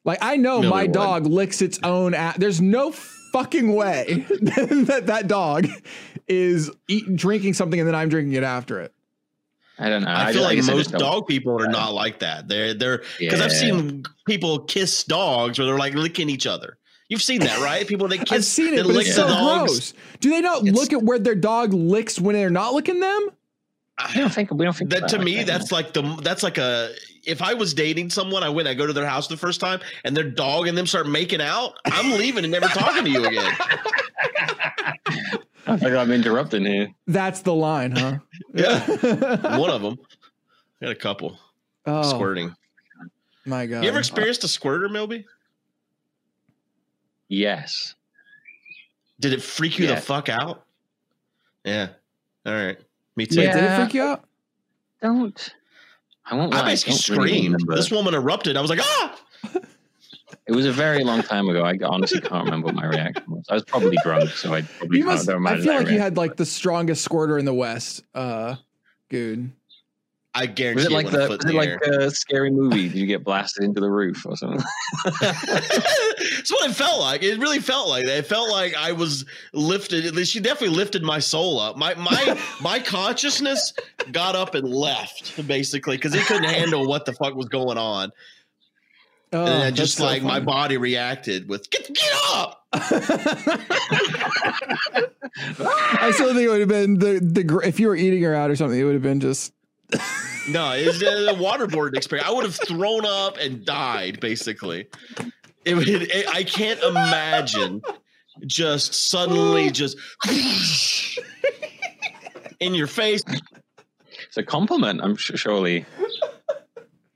[0.05, 0.93] Like I know Millie my would.
[0.93, 2.15] dog licks its own.
[2.15, 5.69] A- There's no fucking way that that dog
[6.29, 8.93] is eating, drinking something and then I'm drinking it after it.
[9.79, 10.13] I don't know.
[10.15, 12.47] I feel like guess I most dog people are not like that.
[12.49, 16.79] They're they're because I've seen people kiss dogs where they're like licking each other.
[17.09, 17.87] You've seen that, right?
[17.87, 19.71] People that kiss I've seen it, but lick it's so dogs.
[19.73, 19.95] gross.
[20.21, 23.29] Do they not It's- look at where their dog licks when they're not licking them?
[23.99, 24.51] I don't think.
[24.51, 26.93] We don't think That to like me, that, that's like the that's like a.
[27.25, 29.81] If I was dating someone, I went, I go to their house the first time,
[30.05, 31.75] and their dog and them start making out.
[31.85, 33.55] I'm leaving and never talking to you again.
[35.67, 36.89] I think I'm interrupting here.
[37.07, 38.19] That's the line, huh?
[38.55, 39.57] Yeah.
[39.59, 39.99] One of them,
[40.81, 41.39] got a couple
[41.87, 42.55] oh, squirting.
[43.47, 43.83] My God.
[43.83, 45.25] You ever experienced a squirter, Milby?
[47.29, 47.95] Yes.
[49.21, 49.95] Did it freak you Yeah.
[49.95, 50.65] the fuck out?
[51.65, 51.89] Yeah.
[52.45, 52.79] All right.
[53.17, 53.39] Me too.
[53.39, 53.55] Wait, Yeah.
[53.55, 54.25] did it freak you out?
[55.01, 55.55] Don't.
[56.27, 56.55] I won't.
[56.55, 57.65] I basically don't really screamed.
[57.69, 58.57] This woman erupted.
[58.57, 59.19] I was like, ah!
[60.49, 61.63] It was a very long time ago.
[61.63, 63.45] I honestly can't remember what my reaction was.
[63.49, 65.27] I was probably drunk, so I probably You can't must.
[65.29, 68.03] don't I feel that like you had like the strongest squirter in the West.
[68.13, 68.57] Uh,
[69.09, 69.53] good.
[70.35, 71.29] I guarantee Was it like the?
[71.29, 72.89] Was it like scary movie?
[72.89, 74.63] Did you get blasted into the roof or something?
[75.21, 77.23] That's what it felt like.
[77.23, 78.19] It really felt like that.
[78.19, 80.15] It felt like I was lifted.
[80.27, 81.77] She definitely lifted my soul up.
[81.77, 83.75] My my my consciousness
[84.11, 88.11] got up and left basically because it couldn't handle what the fuck was going on,
[89.35, 92.67] Oh, and then oh, that's just so like my body reacted with "Get get up!"
[92.75, 92.91] I
[96.13, 98.57] still think it would have been the the if you were eating her out or
[98.57, 99.53] something, it would have been just.
[100.49, 102.29] No, it's a waterboarding experience.
[102.29, 104.89] I would have thrown up and died basically.
[105.65, 107.81] It, would- it, I can't imagine
[108.47, 109.97] just suddenly just
[112.59, 113.23] in your face.
[114.27, 115.01] It's a compliment.
[115.01, 115.85] I'm su- surely.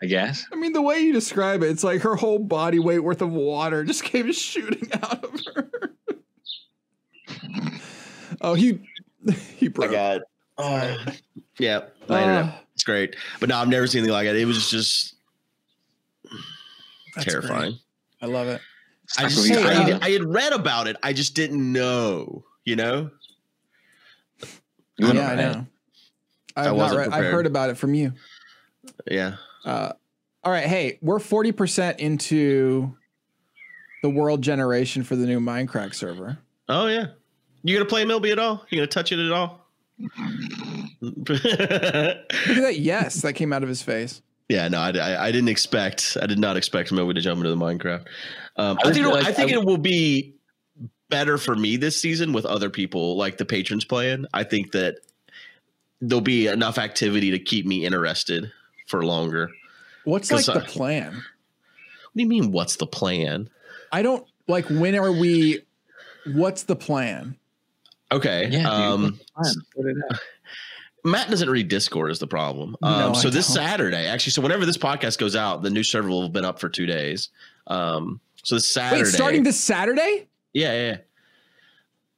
[0.03, 0.45] I guess.
[0.53, 3.33] I mean, the way you describe it, it's like her whole body weight worth of
[3.33, 5.71] water just came shooting out of her.
[8.41, 8.79] oh, he
[9.57, 10.23] he Oh my broke.
[10.59, 10.99] God.
[11.09, 11.13] Oh,
[11.59, 12.55] yeah, I ended up.
[12.55, 14.37] Oh, It's great, but no, I've never seen anything like it.
[14.37, 15.15] It was just
[17.15, 17.73] that's terrifying.
[17.73, 17.81] great.
[18.23, 18.61] I love it.
[19.19, 20.97] I just, hey, I, uh, I had read about it.
[21.03, 22.45] I just didn't know.
[22.65, 23.11] You know,
[24.97, 25.67] You wouldn't yeah, I know.
[26.57, 28.13] I I've not wasn't read, I've heard about it from you.
[29.07, 29.37] yeah.
[29.65, 29.93] Uh,
[30.43, 32.97] all right, hey, we're forty percent into
[34.03, 36.39] the world generation for the new Minecraft server.
[36.69, 37.07] Oh yeah.
[37.63, 38.65] You gonna play Milby at all?
[38.71, 39.66] You gonna touch it at all?
[41.01, 44.23] Look at that yes that came out of his face.
[44.49, 46.17] yeah, no, I, I, I didn't expect.
[46.21, 48.07] I did not expect Milby to jump into the Minecraft.
[48.57, 48.97] Um, I I, think.
[49.07, 50.35] it'll- like- I think I it will be
[51.09, 54.27] better for me this season with other people, like the patrons playing.
[54.35, 54.97] I think that
[56.01, 58.51] there'll be enough activity to keep me interested
[58.89, 59.51] for longer.
[60.05, 61.13] What's like 'Cause, the plan?
[61.13, 61.23] What
[62.15, 62.51] do you mean?
[62.53, 63.49] What's the plan?
[63.93, 65.61] I don't like when are we
[66.27, 67.37] what's the plan?
[68.13, 68.49] Okay.
[68.51, 69.65] Yeah, dude, um, what's the plan?
[69.75, 70.21] Put it out.
[71.05, 72.75] Matt doesn't read Discord is the problem.
[72.83, 73.57] No, Um, I so this don't.
[73.57, 76.59] Saturday, actually, so whenever this podcast goes out, the new server will have been up
[76.59, 77.29] for two days.
[77.69, 80.27] Um, so this Saturday, Wait, starting this Saturday?
[80.53, 80.97] yeah, yeah.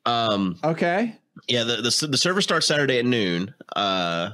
[0.07, 0.27] yeah.
[0.27, 1.17] Um, Okay.
[1.49, 4.31] yeah, the, the the server starts Saturday at noon, uh,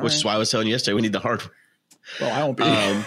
[0.00, 1.50] which is why I was telling you yesterday we need the hardware.
[2.20, 2.64] well, I won't be.
[2.64, 3.04] Um,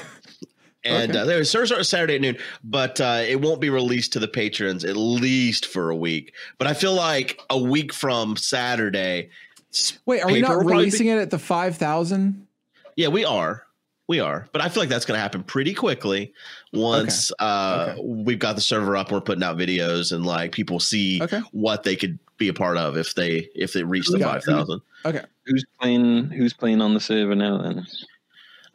[0.87, 1.19] and Okay.
[1.19, 4.27] uh, the server starts Saturday at noon, but uh, it won't be released to the
[4.27, 6.33] patrons at least for a week.
[6.57, 9.29] But I feel like a week from Saturday,
[10.05, 12.47] Wait, are we not will probably releasing it at the five thousand?
[12.95, 13.63] Yeah, we are.
[14.07, 14.47] We are.
[14.53, 16.33] But I feel like that's going to happen pretty quickly
[16.71, 18.01] once uh, Okay.
[18.01, 21.41] we've got the server up and we're putting out videos and like people see Okay.
[21.51, 24.79] what they could be a part of if they if they reach the 5000.
[25.05, 25.21] Okay.
[25.45, 26.29] Who's playing?
[26.29, 27.57] Who's playing on the server now?
[27.61, 27.85] Then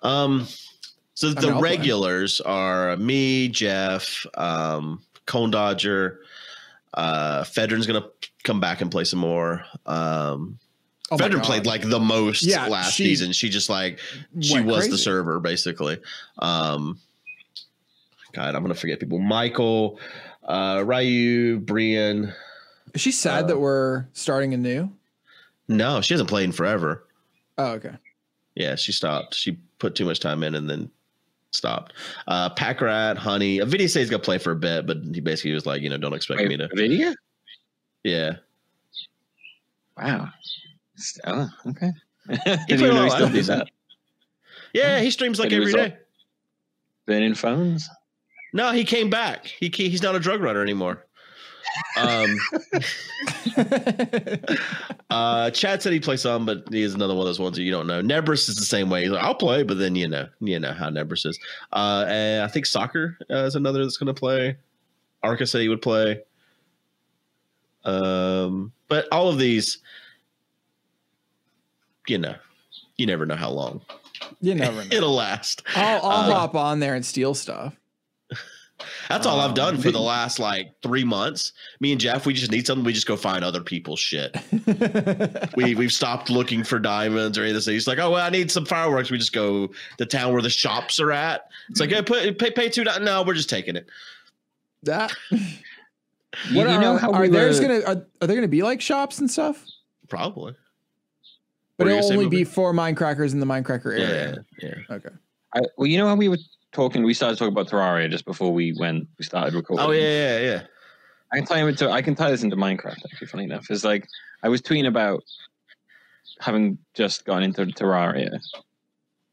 [0.02, 0.46] Um
[1.14, 1.60] so mean, the play.
[1.60, 6.20] regulars are me, Jeff, um Cone Dodger,
[6.94, 8.08] uh Fedrin's going to
[8.44, 9.64] come back and play some more.
[9.86, 10.58] Um
[11.10, 13.32] Oh Fedrin played like the most Yeah, last she season.
[13.32, 13.98] She just like
[14.40, 15.98] she was the server basically.
[16.38, 16.98] Um,
[18.32, 19.18] God, I'm gonna forget people.
[19.18, 19.98] Michael,
[20.42, 22.32] uh, Ryu, Brian.
[22.94, 24.90] Is she sad uh, that we're starting anew?
[25.68, 27.04] No, she hasn't played in forever.
[27.58, 27.92] Oh, okay.
[28.54, 29.34] Yeah, she stopped.
[29.34, 30.90] She put too much time in and then
[31.52, 31.92] stopped.
[32.26, 33.58] Uh, Pack Rat, Honey.
[33.58, 35.88] A video says he's gonna play for a bit, but he basically was like, you
[35.88, 36.68] know, don't expect me to.
[36.74, 37.14] video.
[38.04, 38.32] Yeah,
[39.96, 40.28] Wow.
[41.26, 41.90] Oh, okay.
[42.28, 43.12] He played a know he lot.
[43.12, 43.68] still did that.
[44.72, 45.70] yeah, he streams like every day.
[45.70, 45.96] he every was day.
[45.96, 46.06] like-
[47.06, 47.88] Burning phones.
[48.54, 49.46] No, he came back.
[49.46, 51.04] He he- he's not a drug runner anymore.
[51.98, 52.36] Um,
[55.10, 57.62] uh, Chad said he plays some, but he is another one of those ones that
[57.62, 58.00] you don't know.
[58.02, 59.02] Nebris is the same way.
[59.02, 61.38] He's like, I'll play, but then you know, you know how Nebris is.
[61.72, 64.56] Uh, I think soccer uh, is another that's going to play.
[65.22, 66.20] Arca said he would play.
[67.84, 69.78] Um, but all of these,
[72.08, 72.34] you know,
[72.96, 73.80] you never know how long
[74.40, 74.88] you never know.
[74.96, 75.62] it'll last.
[75.74, 77.74] I'll, I'll Uh, hop on there and steal stuff.
[79.08, 81.52] That's all I've Um, done for the last like three months.
[81.80, 82.84] Me and Jeff, we just need something.
[82.84, 84.36] We just go find other people's shit.
[85.56, 87.72] we we've stopped looking for diamonds or anything.
[87.74, 89.10] He's like, oh well, I need some fireworks.
[89.10, 91.48] We just go to the town where the shops are at.
[91.70, 92.84] It's like, hey, put pay, pay two.
[92.84, 93.02] dollars.
[93.02, 93.86] No, we're just taking it.
[94.84, 95.12] that.
[96.50, 98.48] You, What you are, know how are we there's were- gonna are, are there gonna
[98.48, 99.66] be like shops and stuff?
[100.08, 100.54] Probably.
[101.76, 102.36] But What were you it'll only Bobby?
[102.38, 104.42] be for Minecrackers in the Minecracker area.
[104.62, 104.94] yeah, yeah.
[104.96, 105.10] Okay.
[105.54, 106.38] I, well, you know how we were
[106.72, 109.84] talking, we started talking about Terraria just before we went, we started recording.
[109.84, 110.62] Oh yeah, yeah, yeah.
[111.32, 112.98] I can tie him into, I can tie this into Minecraft.
[113.04, 114.06] Actually, funny enough, it's like
[114.42, 115.22] I was tweeting about
[116.40, 118.38] having just gone into Terraria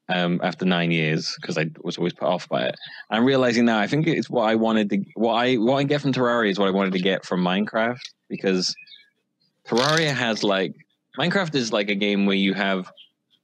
[0.10, 2.76] um, after nine years because I was always put off by it.
[3.10, 6.02] I'm realizing now I think it's what I wanted to what I what I get
[6.02, 8.76] from Terraria is what I wanted to get from Minecraft because
[9.68, 10.74] Terraria has like
[11.18, 12.92] Minecraft is like a game where you have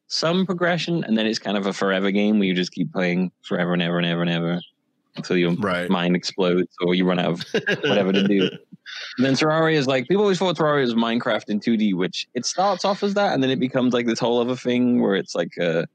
[0.08, 3.32] some progression and then it's kind of a forever game where you just keep playing
[3.44, 4.60] forever and ever and ever and ever
[5.16, 5.90] until your Right.
[5.90, 7.44] mind explodes or you run out of
[7.86, 8.50] whatever to do.
[9.18, 12.46] And then Terraria is like people always thought Terraria was Minecraft in 2D, which it
[12.46, 15.34] starts off as that, and then it becomes like this whole other thing where it's
[15.36, 15.86] like uh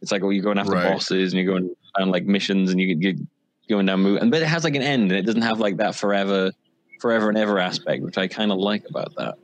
[0.00, 0.84] it's like oh you're going after Right.
[0.84, 1.70] bosses and you're going
[2.00, 3.14] on like missions and you you're
[3.68, 5.76] going down move and but it has like an end and it doesn't have like
[5.76, 6.50] that forever
[7.00, 9.34] forever and ever aspect, which I kind of like about that.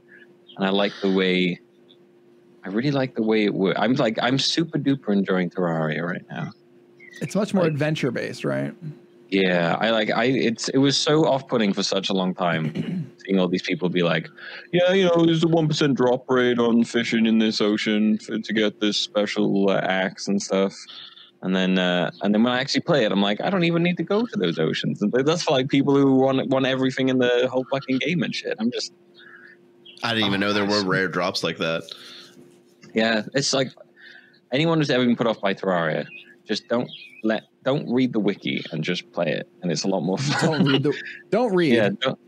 [0.56, 1.58] And I like the way
[2.64, 3.78] I really like the way it works.
[3.80, 6.52] I'm like I'm super duper enjoying Terraria right now.
[7.20, 8.72] It's much more Like- adventure based, right?
[9.30, 13.38] Yeah, I like I it's it was so off-putting for such a long time seeing
[13.38, 14.26] all these people be like,
[14.72, 18.38] yeah, you know, there's a one percent drop rate on fishing in this ocean for,
[18.38, 20.74] to get this special uh, axe and stuff.
[21.42, 23.82] And then uh, and then when I actually play it, I'm like, I don't even
[23.82, 25.02] need to go to those oceans.
[25.02, 28.34] And that's for like people who want want everything in the whole fucking game and
[28.34, 28.56] shit.
[28.58, 28.92] I'm just
[30.02, 31.82] I didn't even know there were rare drops like that.
[32.94, 33.68] Yeah, it's like
[34.52, 36.06] anyone who's ever been put off by Terraria,
[36.46, 36.90] just don't
[37.22, 40.62] let don't read the wiki and just play it, and it's a lot more fun.
[40.62, 40.94] Don't read the.
[41.30, 41.74] Don't read.
[41.74, 42.18] Yeah, don't,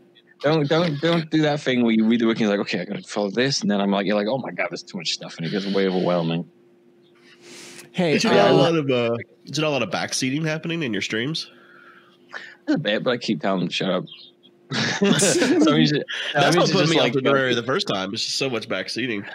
[0.41, 2.81] don't don't don't do that thing where you read the wiki and it's like, okay,
[2.81, 4.97] I gotta follow this, and then I'm like, you're like, oh my god, there's too
[4.97, 6.49] much stuff, and it gets way overwhelming.
[7.93, 10.83] Hey, Is there uh, a lot of uh, is there a lot of backseating happening
[10.83, 11.49] in your streams?
[12.67, 14.05] A bit, but I keep telling them to shut up.
[15.19, 18.13] so you should, That's what put me like, on Terraria the first time.
[18.13, 19.27] It's just so much backseating.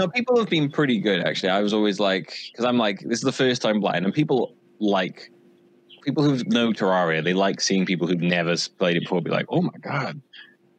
[0.00, 1.50] No, people have been pretty good actually.
[1.50, 4.54] I was always like, because I'm like, this is the first time blind, and people
[4.78, 5.30] like
[6.02, 7.22] people who know Terraria.
[7.22, 10.20] They like seeing people who've never played it before be like, oh my god,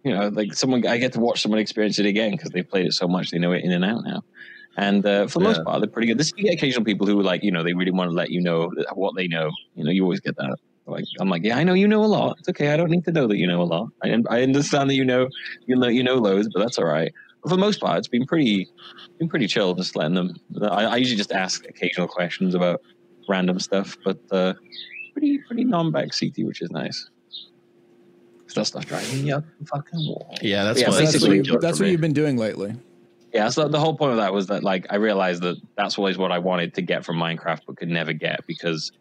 [0.03, 0.85] you know, like someone.
[0.87, 3.37] I get to watch someone experience it again because they've played it so much, they
[3.37, 4.23] know it in and out now.
[4.77, 6.17] And uh, for the most part, they're pretty good.
[6.17, 8.41] This you get occasional people who like, you know, they really want to let you
[8.41, 9.51] know what they know.
[9.75, 10.57] You know, you always get that.
[10.87, 12.37] Like I'm like, yeah, I know you know a lot.
[12.39, 12.73] It's okay.
[12.73, 13.89] I don't need to know that you know a lot.
[14.03, 15.27] I I understand that you know
[15.67, 17.13] you know you know loads, but that's all right.
[17.43, 18.69] But for the most part, it's been pretty
[19.19, 19.73] been pretty chill.
[19.73, 20.35] Just letting them.
[20.63, 22.81] I, I usually just ask occasional questions about
[23.27, 24.53] random stuff, but uh,
[25.13, 27.09] pretty pretty non backseaty, which is nice.
[28.45, 30.35] 'Cause That stuff driving you up the fucking wall.
[30.41, 31.91] Yeah, that's Yeah, what that's, that's what, basically you, that's what me.
[31.91, 32.75] you've been doing lately.
[33.33, 36.17] Yeah, so the whole point of that was that like I realized that that's always
[36.17, 38.91] what I wanted to get from Minecraft, but could never get because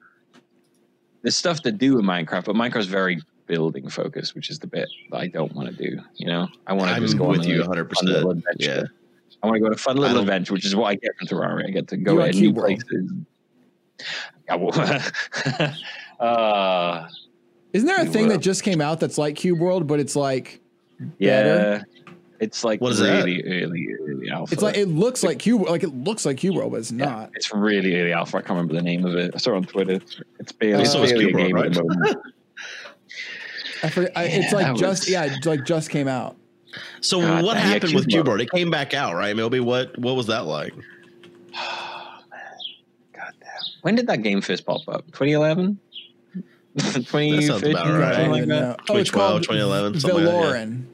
[1.22, 3.20] there's stuff to do in Minecraft, but Minecraft's very
[3.51, 6.01] building focus, which is the bit that I don't want to do.
[6.16, 7.93] You know, I want to just go with on you a 100%.
[7.94, 8.55] fun little adventure.
[8.59, 8.82] Yeah.
[9.43, 11.27] I want to go on a fun little adventure, which is what I get from
[11.27, 11.66] Terraria.
[11.66, 12.66] I get to go You like in new World.
[12.86, 13.12] places.
[14.47, 15.74] Yeah, well,
[16.20, 17.09] uh,
[17.72, 20.14] Isn't there a Cube thing that just came out that's like Cube World, but it's
[20.16, 20.60] like
[21.18, 21.85] yeah, Better?
[22.40, 23.24] it's like What is that?
[23.24, 24.52] really early, early alpha.
[24.52, 27.05] it's like it looks like Cube like it looks like Cube World, but it's Yeah,
[27.06, 27.31] not.
[27.35, 28.39] it's really early alpha.
[28.39, 29.32] I can't remember the name of it.
[29.35, 30.01] I saw it on Twitter.
[30.39, 32.18] It's barely, Oh, it's so it's barely a game World, at the moment.
[33.82, 36.36] I forget, I, it's like just was- yeah, it's like just came out.
[37.01, 39.61] So God, what happened with Cube Cube It came back out, right, Milby?
[39.61, 40.73] What what was that like?
[41.52, 42.23] God
[43.12, 43.32] damn.
[43.82, 45.07] When did that game first pop up?
[45.12, 45.78] 2011?
[46.77, 47.35] 2015?
[47.40, 48.27] That sounds about something right.
[48.28, 48.81] Like that?
[48.89, 50.40] Oh, it's 2012, called 2011, something like yeah.
[50.40, 50.86] Veloren.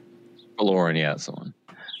[0.57, 1.53] Veloren, yeah, that's the one.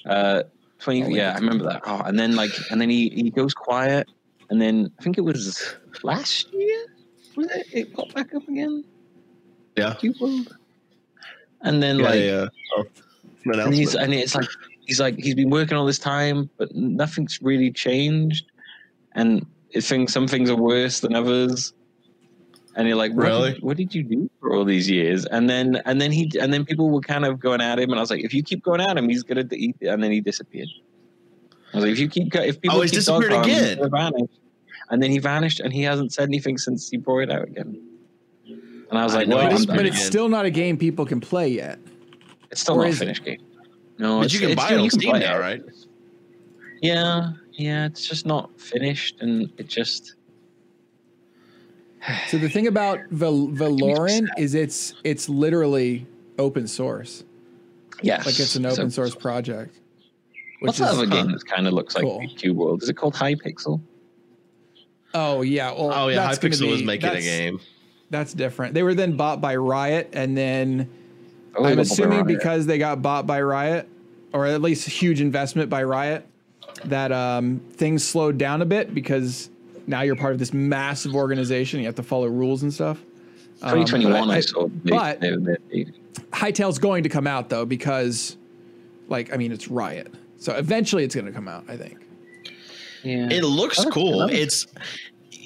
[0.05, 0.43] Uh,
[0.79, 1.81] 20, Oh, yeah, I remember that.
[1.85, 4.09] Oh, and then like, and then he, he goes quiet,
[4.49, 6.85] and then I think it was last year.
[7.35, 7.67] Was it?
[7.71, 8.83] It got back up again.
[9.75, 9.93] Yeah.
[9.93, 10.56] Cube World.
[11.61, 12.47] And then Yeah, like, yeah.
[12.75, 12.85] Oh,
[13.45, 14.49] an and he's and it's like
[14.85, 18.45] he's like he's been working all this time, but nothing's really changed,
[19.13, 21.73] and it things some things are worse than others.
[22.75, 23.53] And you're like, what Really?
[23.53, 25.25] Did, what did you do for all these years?
[25.25, 27.99] And then and then he and then people were kind of going at him, and
[27.99, 29.75] I was like, if you keep going at him, he's gonna eat.
[29.81, 30.69] And then he disappeared.
[31.73, 34.29] I was like, if you keep if people Oh, keep disappeared dog farming, he's again.
[34.89, 37.81] And then he vanished, and he hasn't said anything since he brought it out again.
[38.89, 41.05] And I was like, know well, But, it's, but it's still not a game people
[41.05, 41.79] can play yet.
[42.51, 42.99] It's still Or not a is it?
[42.99, 43.41] finished game.
[43.97, 45.39] No, But it's, you can it's buy it on you can Steam play now, it.
[45.39, 45.63] right?
[46.81, 50.13] Yeah, yeah, it's just not finished, and it just
[52.27, 56.05] So the thing about Val- Veloren is it's it's literally
[56.37, 57.23] open source.
[58.03, 59.79] yes, Like it's an So- open source project.
[60.59, 61.23] What's Which that is other huh.
[61.23, 62.23] game that kind of looks like Cool.
[62.35, 62.81] Cube World?
[62.83, 63.81] Is it called Hypixel?
[65.13, 67.59] oh yeah, well Oh yeah, that's gonna Hypixel was be- making a game.
[68.09, 68.73] That's different.
[68.73, 70.89] They were then bought by Riot, and then
[71.55, 73.87] Oh, I'm assuming because they got bought by Riot,
[74.33, 76.25] or at least huge investment by Riot,
[76.85, 79.49] that um, things slowed down a bit because
[79.87, 81.79] now you're part of this massive organization.
[81.79, 82.99] You have to follow rules and stuff.
[83.63, 84.67] Um, 2021, but I, I- saw.
[84.67, 85.55] But- they, they,
[85.85, 85.91] they,
[86.31, 88.37] Hytale's going to come out though because,
[89.07, 91.63] like, I mean, it's Riot, so eventually it's going to come out.
[91.67, 91.97] I think.
[93.03, 93.29] yeah.
[93.31, 94.27] It looks Oh, cool.
[94.27, 94.35] nice.
[94.37, 94.67] It's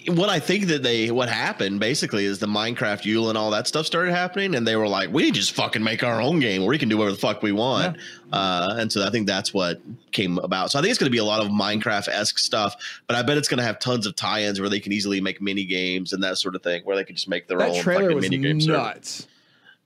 [0.08, 3.68] what I think that they what happened basically is the Minecraft EULA and all that
[3.68, 6.70] stuff started happening, and they were like, we just fucking make our own game where
[6.70, 7.98] we can do whatever the fuck we want.
[8.32, 9.80] Uh, and so I think that's what
[10.12, 10.72] came about.
[10.72, 12.76] So I think it's going to be a lot of Minecraft esque stuff,
[13.08, 15.42] but I bet it's going to have tons of tie-ins where they can easily make
[15.42, 17.82] mini games and that sort of thing, where they can just make their That own
[17.82, 18.78] trailer fucking was mini game server.
[18.78, 19.28] nuts.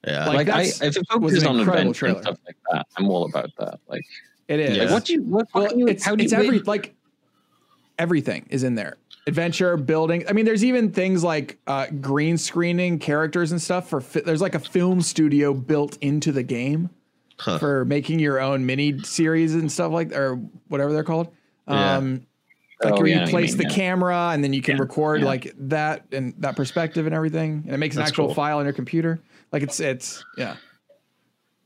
[0.07, 2.85] Yeah, Like, like I, if it was focuses on incredible adventure and stuff like that,
[2.97, 3.79] I'm all about that.
[3.87, 4.05] Like,
[4.47, 4.77] It is.
[4.77, 4.83] Yeah.
[4.83, 6.57] like what do you what, what Well, can you, it's, how do it's you every
[6.59, 6.93] make- like
[7.97, 8.97] everything is in there.
[9.27, 10.23] Adventure, building.
[10.29, 13.89] I mean, there's even things like uh, green screening characters and stuff.
[13.89, 16.89] For fi- there's like a film studio built into the game
[17.37, 17.57] Huh.
[17.57, 20.35] for making your own mini series and stuff like or
[20.69, 21.33] whatever they're called.
[21.67, 21.95] Yeah.
[21.97, 22.25] Um,
[22.83, 23.75] like Oh, where yeah, you you place mean, the yeah.
[23.75, 25.25] camera and then you can Yeah, record yeah.
[25.27, 28.35] like that and that perspective and everything, and it makes an That's actual cool.
[28.35, 29.19] file on your computer.
[29.51, 30.55] Like it's it's yeah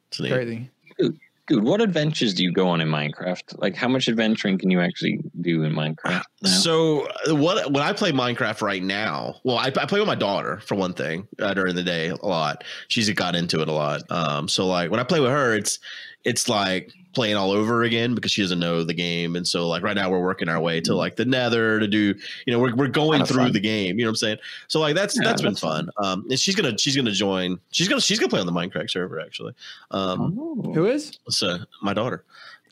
[0.07, 0.69] It's crazy.
[0.97, 1.19] dude,
[1.51, 3.57] what adventures do you go on in Minecraft?
[3.57, 6.23] Like, how much adventuring can you actually do in Minecraft?
[6.41, 6.49] Now?
[6.51, 10.61] So what when I play Minecraft right now, well, I, I play with my daughter
[10.65, 12.63] for one thing uh, during the day a lot.
[12.87, 14.03] She's got into it a lot.
[14.09, 15.79] Um, so like when I play with her, it's
[16.23, 19.35] it's like playing all over again because she doesn't know the game.
[19.35, 22.13] And so like right now we're working our way to like the Nether to do,
[22.45, 23.51] you know, we're we're going through fun.
[23.51, 23.97] the game.
[23.97, 24.37] You know what I'm saying?
[24.67, 25.89] So like that's Yeah, that's been fun.
[25.97, 26.05] fun.
[26.05, 27.59] Um, and she's gonna she's gonna join.
[27.71, 29.53] She's gonna she's gonna play on the Minecraft server actually.
[29.91, 30.73] Um, Oh.
[30.73, 31.17] Who is?
[31.29, 32.23] so my daughter.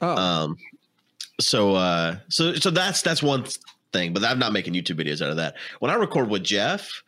[0.01, 0.57] Oh, Um,
[1.39, 3.45] so uh, so so that's that's one
[3.93, 5.55] thing, but I'm not making YouTube videos out of that.
[5.79, 7.03] When I record with Jeff,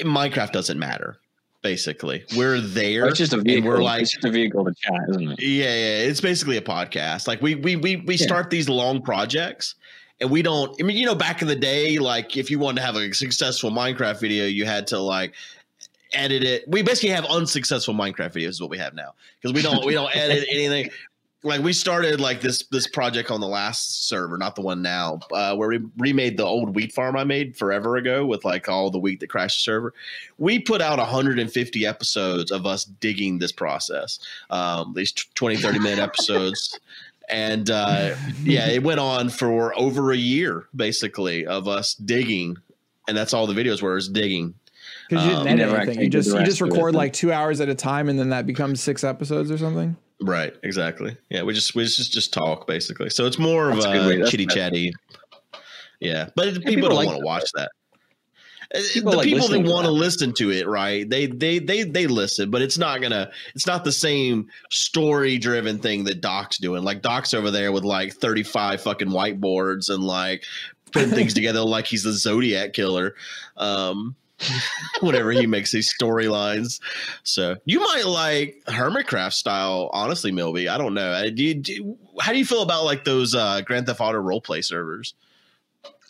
[0.00, 1.18] Minecraft doesn't matter.
[1.64, 3.06] Basically, we're there.
[3.08, 3.70] It's just a vehicle.
[3.70, 5.40] we're like, it's just a vehicle to chat, isn't it?
[5.42, 7.26] yeah, yeah, it's basically a podcast.
[7.26, 8.26] Like we we we we Yeah.
[8.26, 9.74] start these long projects.
[10.20, 10.76] And we don't.
[10.80, 13.12] I mean, you know, back in the day, like if you wanted to have a
[13.14, 15.34] successful Minecraft video, you had to like
[16.12, 16.64] edit it.
[16.68, 19.94] We basically have unsuccessful Minecraft videos is what we have now because we don't we
[19.94, 20.90] don't edit anything.
[21.44, 25.20] Like we started like this this project on the last server, not the one now,
[25.30, 28.90] uh, where we remade the old wheat farm I made forever ago with like all
[28.90, 29.92] the wheat that crashed the server.
[30.38, 34.18] We put out 150 episodes of us digging this process.
[34.48, 36.80] Um, these 20 30 minute episodes.
[37.28, 42.56] And uh, yeah, it went on for over a year basically of us digging,
[43.06, 44.54] and that's all the videos were is digging.
[45.08, 46.04] because you um, didn't you edit never anything.
[46.04, 48.18] You just you just rest of it, record like two hours at a time, and
[48.18, 49.96] then that becomes six episodes or something.
[50.20, 51.16] Right, exactly.
[51.28, 53.10] Yeah, we just we just just talk basically.
[53.10, 54.92] So it's more of That's a a chitty chatty.
[56.00, 57.70] Yeah, but people, people don't like want to watch that.
[58.74, 61.08] Uh, People the like people that want to listen to it, right?
[61.08, 63.30] They they they they listen, but it's not gonna.
[63.54, 66.82] It's not the same story driven thing that Doc's doing.
[66.82, 70.44] Like Doc's over there with like thirty five fucking whiteboards and like
[70.92, 73.14] putting things together like he's the Zodiac killer.
[73.56, 74.16] Um,
[75.00, 76.80] whenever he makes these storylines.
[77.22, 80.68] So you might like Hermitcraft style, honestly, Milby.
[80.68, 81.30] I don't know.
[81.30, 84.64] Do you, do how do you feel about like those uh, Grand Theft Auto roleplay
[84.64, 85.14] servers?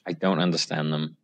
[0.06, 1.16] I don't understand them.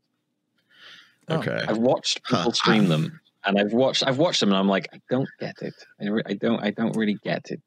[1.29, 1.39] Oh.
[1.39, 1.65] Okay.
[1.69, 2.51] I've watched people Huh.
[2.53, 5.75] stream them, and I've watched I've watched them, and I'm like, I don't get it.
[6.01, 7.61] I, re- I don't I don't really get it.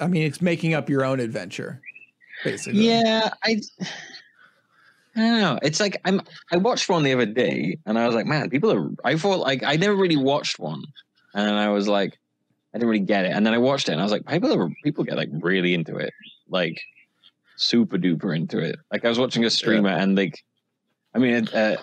[0.00, 1.80] I mean, it's making up your own adventure,
[2.44, 2.86] basically.
[2.88, 3.60] Yeah, I.
[5.18, 5.58] I don't know.
[5.62, 6.20] It's like I'm.
[6.52, 9.40] I watched one the other day, and I was like, "Man, people are." I thought
[9.40, 10.82] like I never really watched one,
[11.34, 12.12] and I was like,
[12.72, 13.32] I didn't really get it.
[13.32, 15.74] And then I watched it, and I was like, people are people get like really
[15.74, 16.12] into it,
[16.48, 16.80] like
[17.56, 18.76] super duper into it.
[18.92, 20.38] Like I was watching a streamer, and like,
[21.14, 21.76] I mean, uh,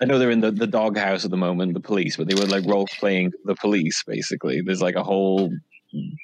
[0.00, 2.46] I know they're in the the doghouse at the moment, the police, but they were
[2.46, 4.02] like role playing the police.
[4.06, 5.50] Basically, there's like a whole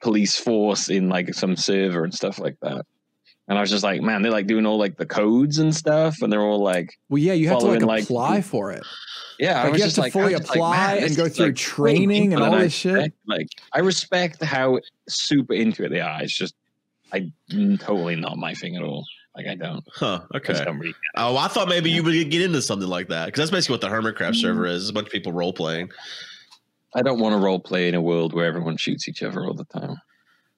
[0.03, 2.87] police force in like some server and stuff like that.
[3.47, 6.23] And I was just like, man, they're like doing all like the codes and stuff,
[6.23, 8.83] and they're all like, Well, yeah, you have to like like- apply for it.
[9.39, 11.47] yeah, I Like was you have to like, fully was like, apply and go through
[11.47, 12.95] like, training and all I this shit.
[12.95, 16.23] respect- Like, I respect how super into it they are.
[16.23, 16.55] It's just,
[17.12, 19.05] I mm, totally not my thing at all.
[19.37, 19.85] Like, I don't.
[19.93, 20.21] Huh.
[20.33, 20.65] I Okay.
[20.65, 20.95] don't really.
[21.16, 23.81] Oh, I thought maybe you would get into something like that because that's basically what
[23.83, 24.41] the Hermitcraft Mm.
[24.41, 24.83] server is.
[24.85, 25.91] It's a bunch of people role playing.
[26.95, 29.55] I don't want to role play in a world where everyone shoots each other all
[29.55, 29.97] the time.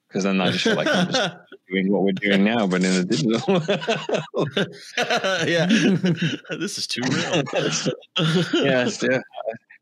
[0.07, 1.35] Because then I just feel like I'm just
[1.69, 3.41] doing what we're doing now, but in a digital.
[5.47, 5.65] yeah,
[6.57, 7.43] this is too real.
[8.63, 9.19] yes, yeah.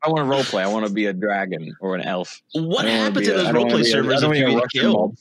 [0.04, 0.64] I want to role play.
[0.64, 2.42] I want to be a dragon or an elf.
[2.54, 4.60] What I don't wanna happens in those I don't roleplay a- servers I if you
[4.60, 5.18] get killed?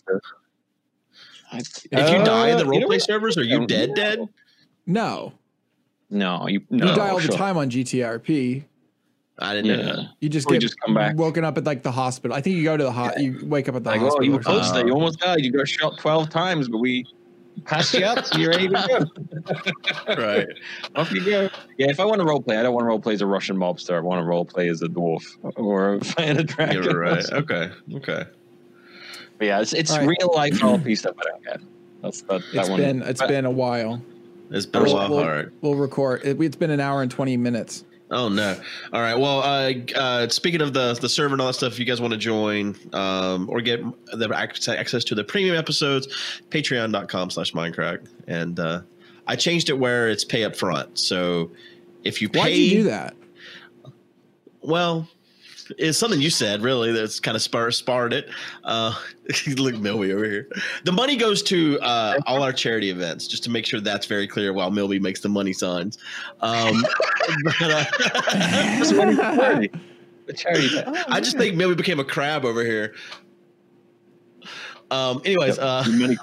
[1.52, 3.94] I- If you die in the Uh, you know roleplay servers, are you dead?
[3.94, 4.26] Dead?
[4.86, 5.32] No,
[6.10, 6.86] No, you no.
[6.90, 8.64] you die all the time on GTRP.
[9.38, 10.08] I didn't know that.
[10.20, 11.16] You just Or you get just come back.
[11.16, 12.36] woken up at like the hospital.
[12.36, 13.20] I think you go to the hot.
[13.20, 14.86] You wake up at the Like, oh, you were close there.
[14.86, 15.44] You almost died.
[15.44, 17.04] You got shot twelve times, but we
[17.64, 19.08] passed you up, you're ready to
[20.06, 20.14] go.
[20.16, 20.46] right.
[20.96, 21.50] Off you go.
[21.78, 23.26] Yeah, if I want to role play, I don't want to role play as a
[23.26, 23.94] Russian mobster.
[23.96, 25.24] I want to role play as a dwarf
[25.56, 26.82] or fighting a dragon.
[26.84, 27.24] You're right.
[27.32, 27.70] Okay.
[27.94, 28.24] Okay.
[29.38, 30.16] But yeah, it's, it's All right.
[30.20, 31.60] real life RP stuff I don't get.
[32.02, 32.80] That's that, that It's one.
[32.80, 34.00] been it's but- been a while.
[34.50, 35.10] It's been a We'll- while.
[35.10, 35.46] we'll- All right.
[35.60, 36.22] We'll record.
[36.24, 37.84] It, it's been an hour and twenty minutes.
[38.14, 38.56] Oh no!
[38.92, 39.18] All right.
[39.18, 42.00] Well, uh, uh, speaking of the the server and all that stuff, if you guys
[42.00, 43.82] want to join um, or get
[44.12, 46.06] the access to the premium episodes,
[46.50, 48.82] Patreon.com/slash Minecraft, and uh,
[49.26, 50.96] I changed it where it's pay up front.
[50.96, 51.50] So
[52.04, 53.16] if you pay, Why'd you do that?
[54.62, 55.08] well,
[55.78, 58.28] it's something you said really that's kind of spar- sparred it.
[58.64, 58.94] Uh,
[59.56, 60.48] look, Milby over here.
[60.84, 64.26] The money goes to uh, all our charity events, just to make sure that's very
[64.26, 64.52] clear.
[64.52, 65.98] While Milby makes the money signs.
[66.40, 66.84] Um,
[67.44, 67.84] but, uh,
[68.32, 69.70] That's money for charity.
[70.26, 70.78] The charity.
[71.08, 72.94] I just think Milby became a crab over here.
[74.90, 75.22] Um.
[75.24, 76.18] Anyways, uh, Money-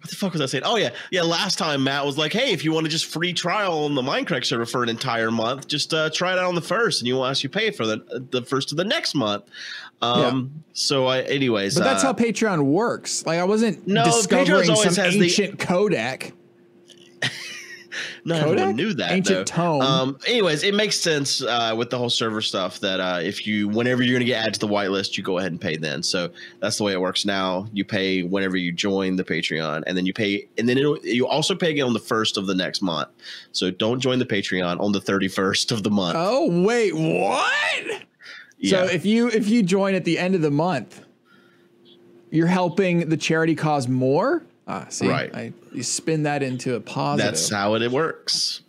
[0.00, 0.62] what the fuck was I saying?
[0.64, 1.22] Oh yeah, yeah.
[1.22, 4.02] Last time Matt was like, "Hey, if you want to just free trial on the
[4.02, 7.08] Minecraft server for an entire month, just uh, try it out on the first, and
[7.08, 9.44] you want us you pay for the the first of the next month."
[10.00, 10.62] Um.
[10.72, 13.26] So I, anyways, But that's uh, how Patreon works.
[13.26, 16.32] Like I wasn't No, discovering Patreon's always some has the- ancient codec.
[18.24, 18.52] Not Kodak?
[18.52, 19.12] everyone knew that.
[19.12, 19.78] Ancient though.
[19.78, 19.82] tome.
[19.82, 23.68] Um, anyways, it makes sense uh, with the whole server stuff that uh, if you,
[23.68, 26.02] whenever you're going to get added to the whitelist, you go ahead and pay then.
[26.02, 26.30] So
[26.60, 27.66] that's the way it works now.
[27.72, 31.26] You pay whenever you join the Patreon, and then you pay, and then it'll, you
[31.26, 33.08] also pay again on the first of the next month.
[33.52, 36.16] So don't join the Patreon on the 31st of the month.
[36.18, 38.02] Oh wait, what?
[38.64, 41.04] So if you if you join at the end of the month,
[42.30, 44.42] you're helping the charity cause more.
[44.70, 45.34] Ah, see, Right.
[45.34, 47.32] I, you spin that into a positive.
[47.32, 48.60] that's how it works.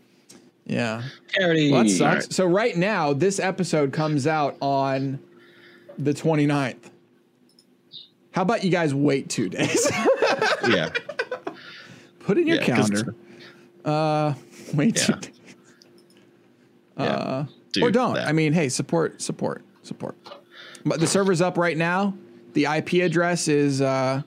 [0.65, 1.03] yeah.
[1.27, 1.71] charity.
[1.71, 2.01] Well, that sucks.
[2.01, 2.33] Alright.
[2.33, 5.19] So right now, this episode comes out on
[5.97, 6.77] the 29th.
[8.31, 9.89] How about you guys wait two days?
[10.67, 10.89] Yeah.
[12.19, 13.15] Put in your Yeah, 'cause- calendar.
[13.83, 14.33] Uh,
[14.73, 15.31] wait two days.
[16.97, 17.03] Yeah.
[17.05, 18.13] Uh, Do or don't.
[18.15, 18.27] that.
[18.27, 20.15] I mean, hey, support, support, support.
[20.85, 22.13] But the server's up right now.
[22.53, 24.21] The IP address is uh,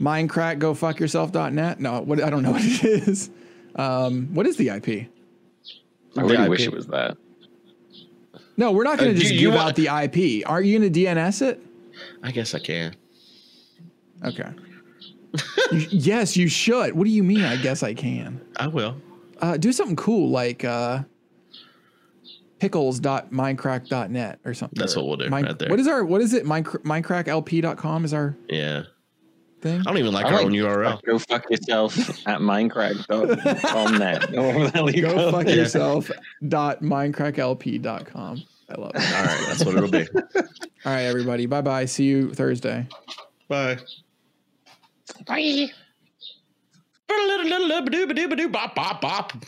[0.00, 0.58] Minecraft.
[0.58, 1.78] Go fuck yourself.net.
[1.80, 3.30] No, what I don't know what it is.
[3.76, 5.08] Um, what is the IP?
[6.16, 7.16] I really The wish it was that.
[8.56, 10.48] No, we're not going Uh, to do just you give want- out the IP.
[10.48, 11.60] Aren't you going to DNS it?
[12.22, 12.94] I guess I can.
[14.24, 14.50] Okay.
[15.72, 16.94] You- yes, you should.
[16.94, 17.42] What do you mean?
[17.42, 18.40] I guess I can.
[18.56, 18.96] I will.
[19.40, 21.02] Uh, do something cool like uh,
[22.58, 24.78] pickles.minecraft.net or something.
[24.78, 25.68] That's Or what we'll do Min- right there.
[25.70, 26.44] What is our, what is it?
[26.44, 28.82] Minecraft, MinecraftLP.com is our Yeah.
[29.60, 29.80] Thing.
[29.80, 31.02] I don't even like I our like- own URL.
[31.04, 31.96] Go fuck yourself
[32.26, 34.32] at Minecraft.net.
[35.02, 35.54] Go fuck Yeah.
[35.54, 36.10] yourself
[36.48, 38.42] dot minecraftlp.com.
[38.68, 39.02] I love it.
[39.02, 39.44] All right.
[39.48, 40.06] That's what it'll be.
[40.36, 41.46] All right, everybody.
[41.46, 41.84] Bye bye.
[41.86, 42.86] See you Thursday.
[43.48, 43.78] Bye.
[45.26, 45.70] Bye.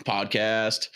[0.04, 0.88] Podcast.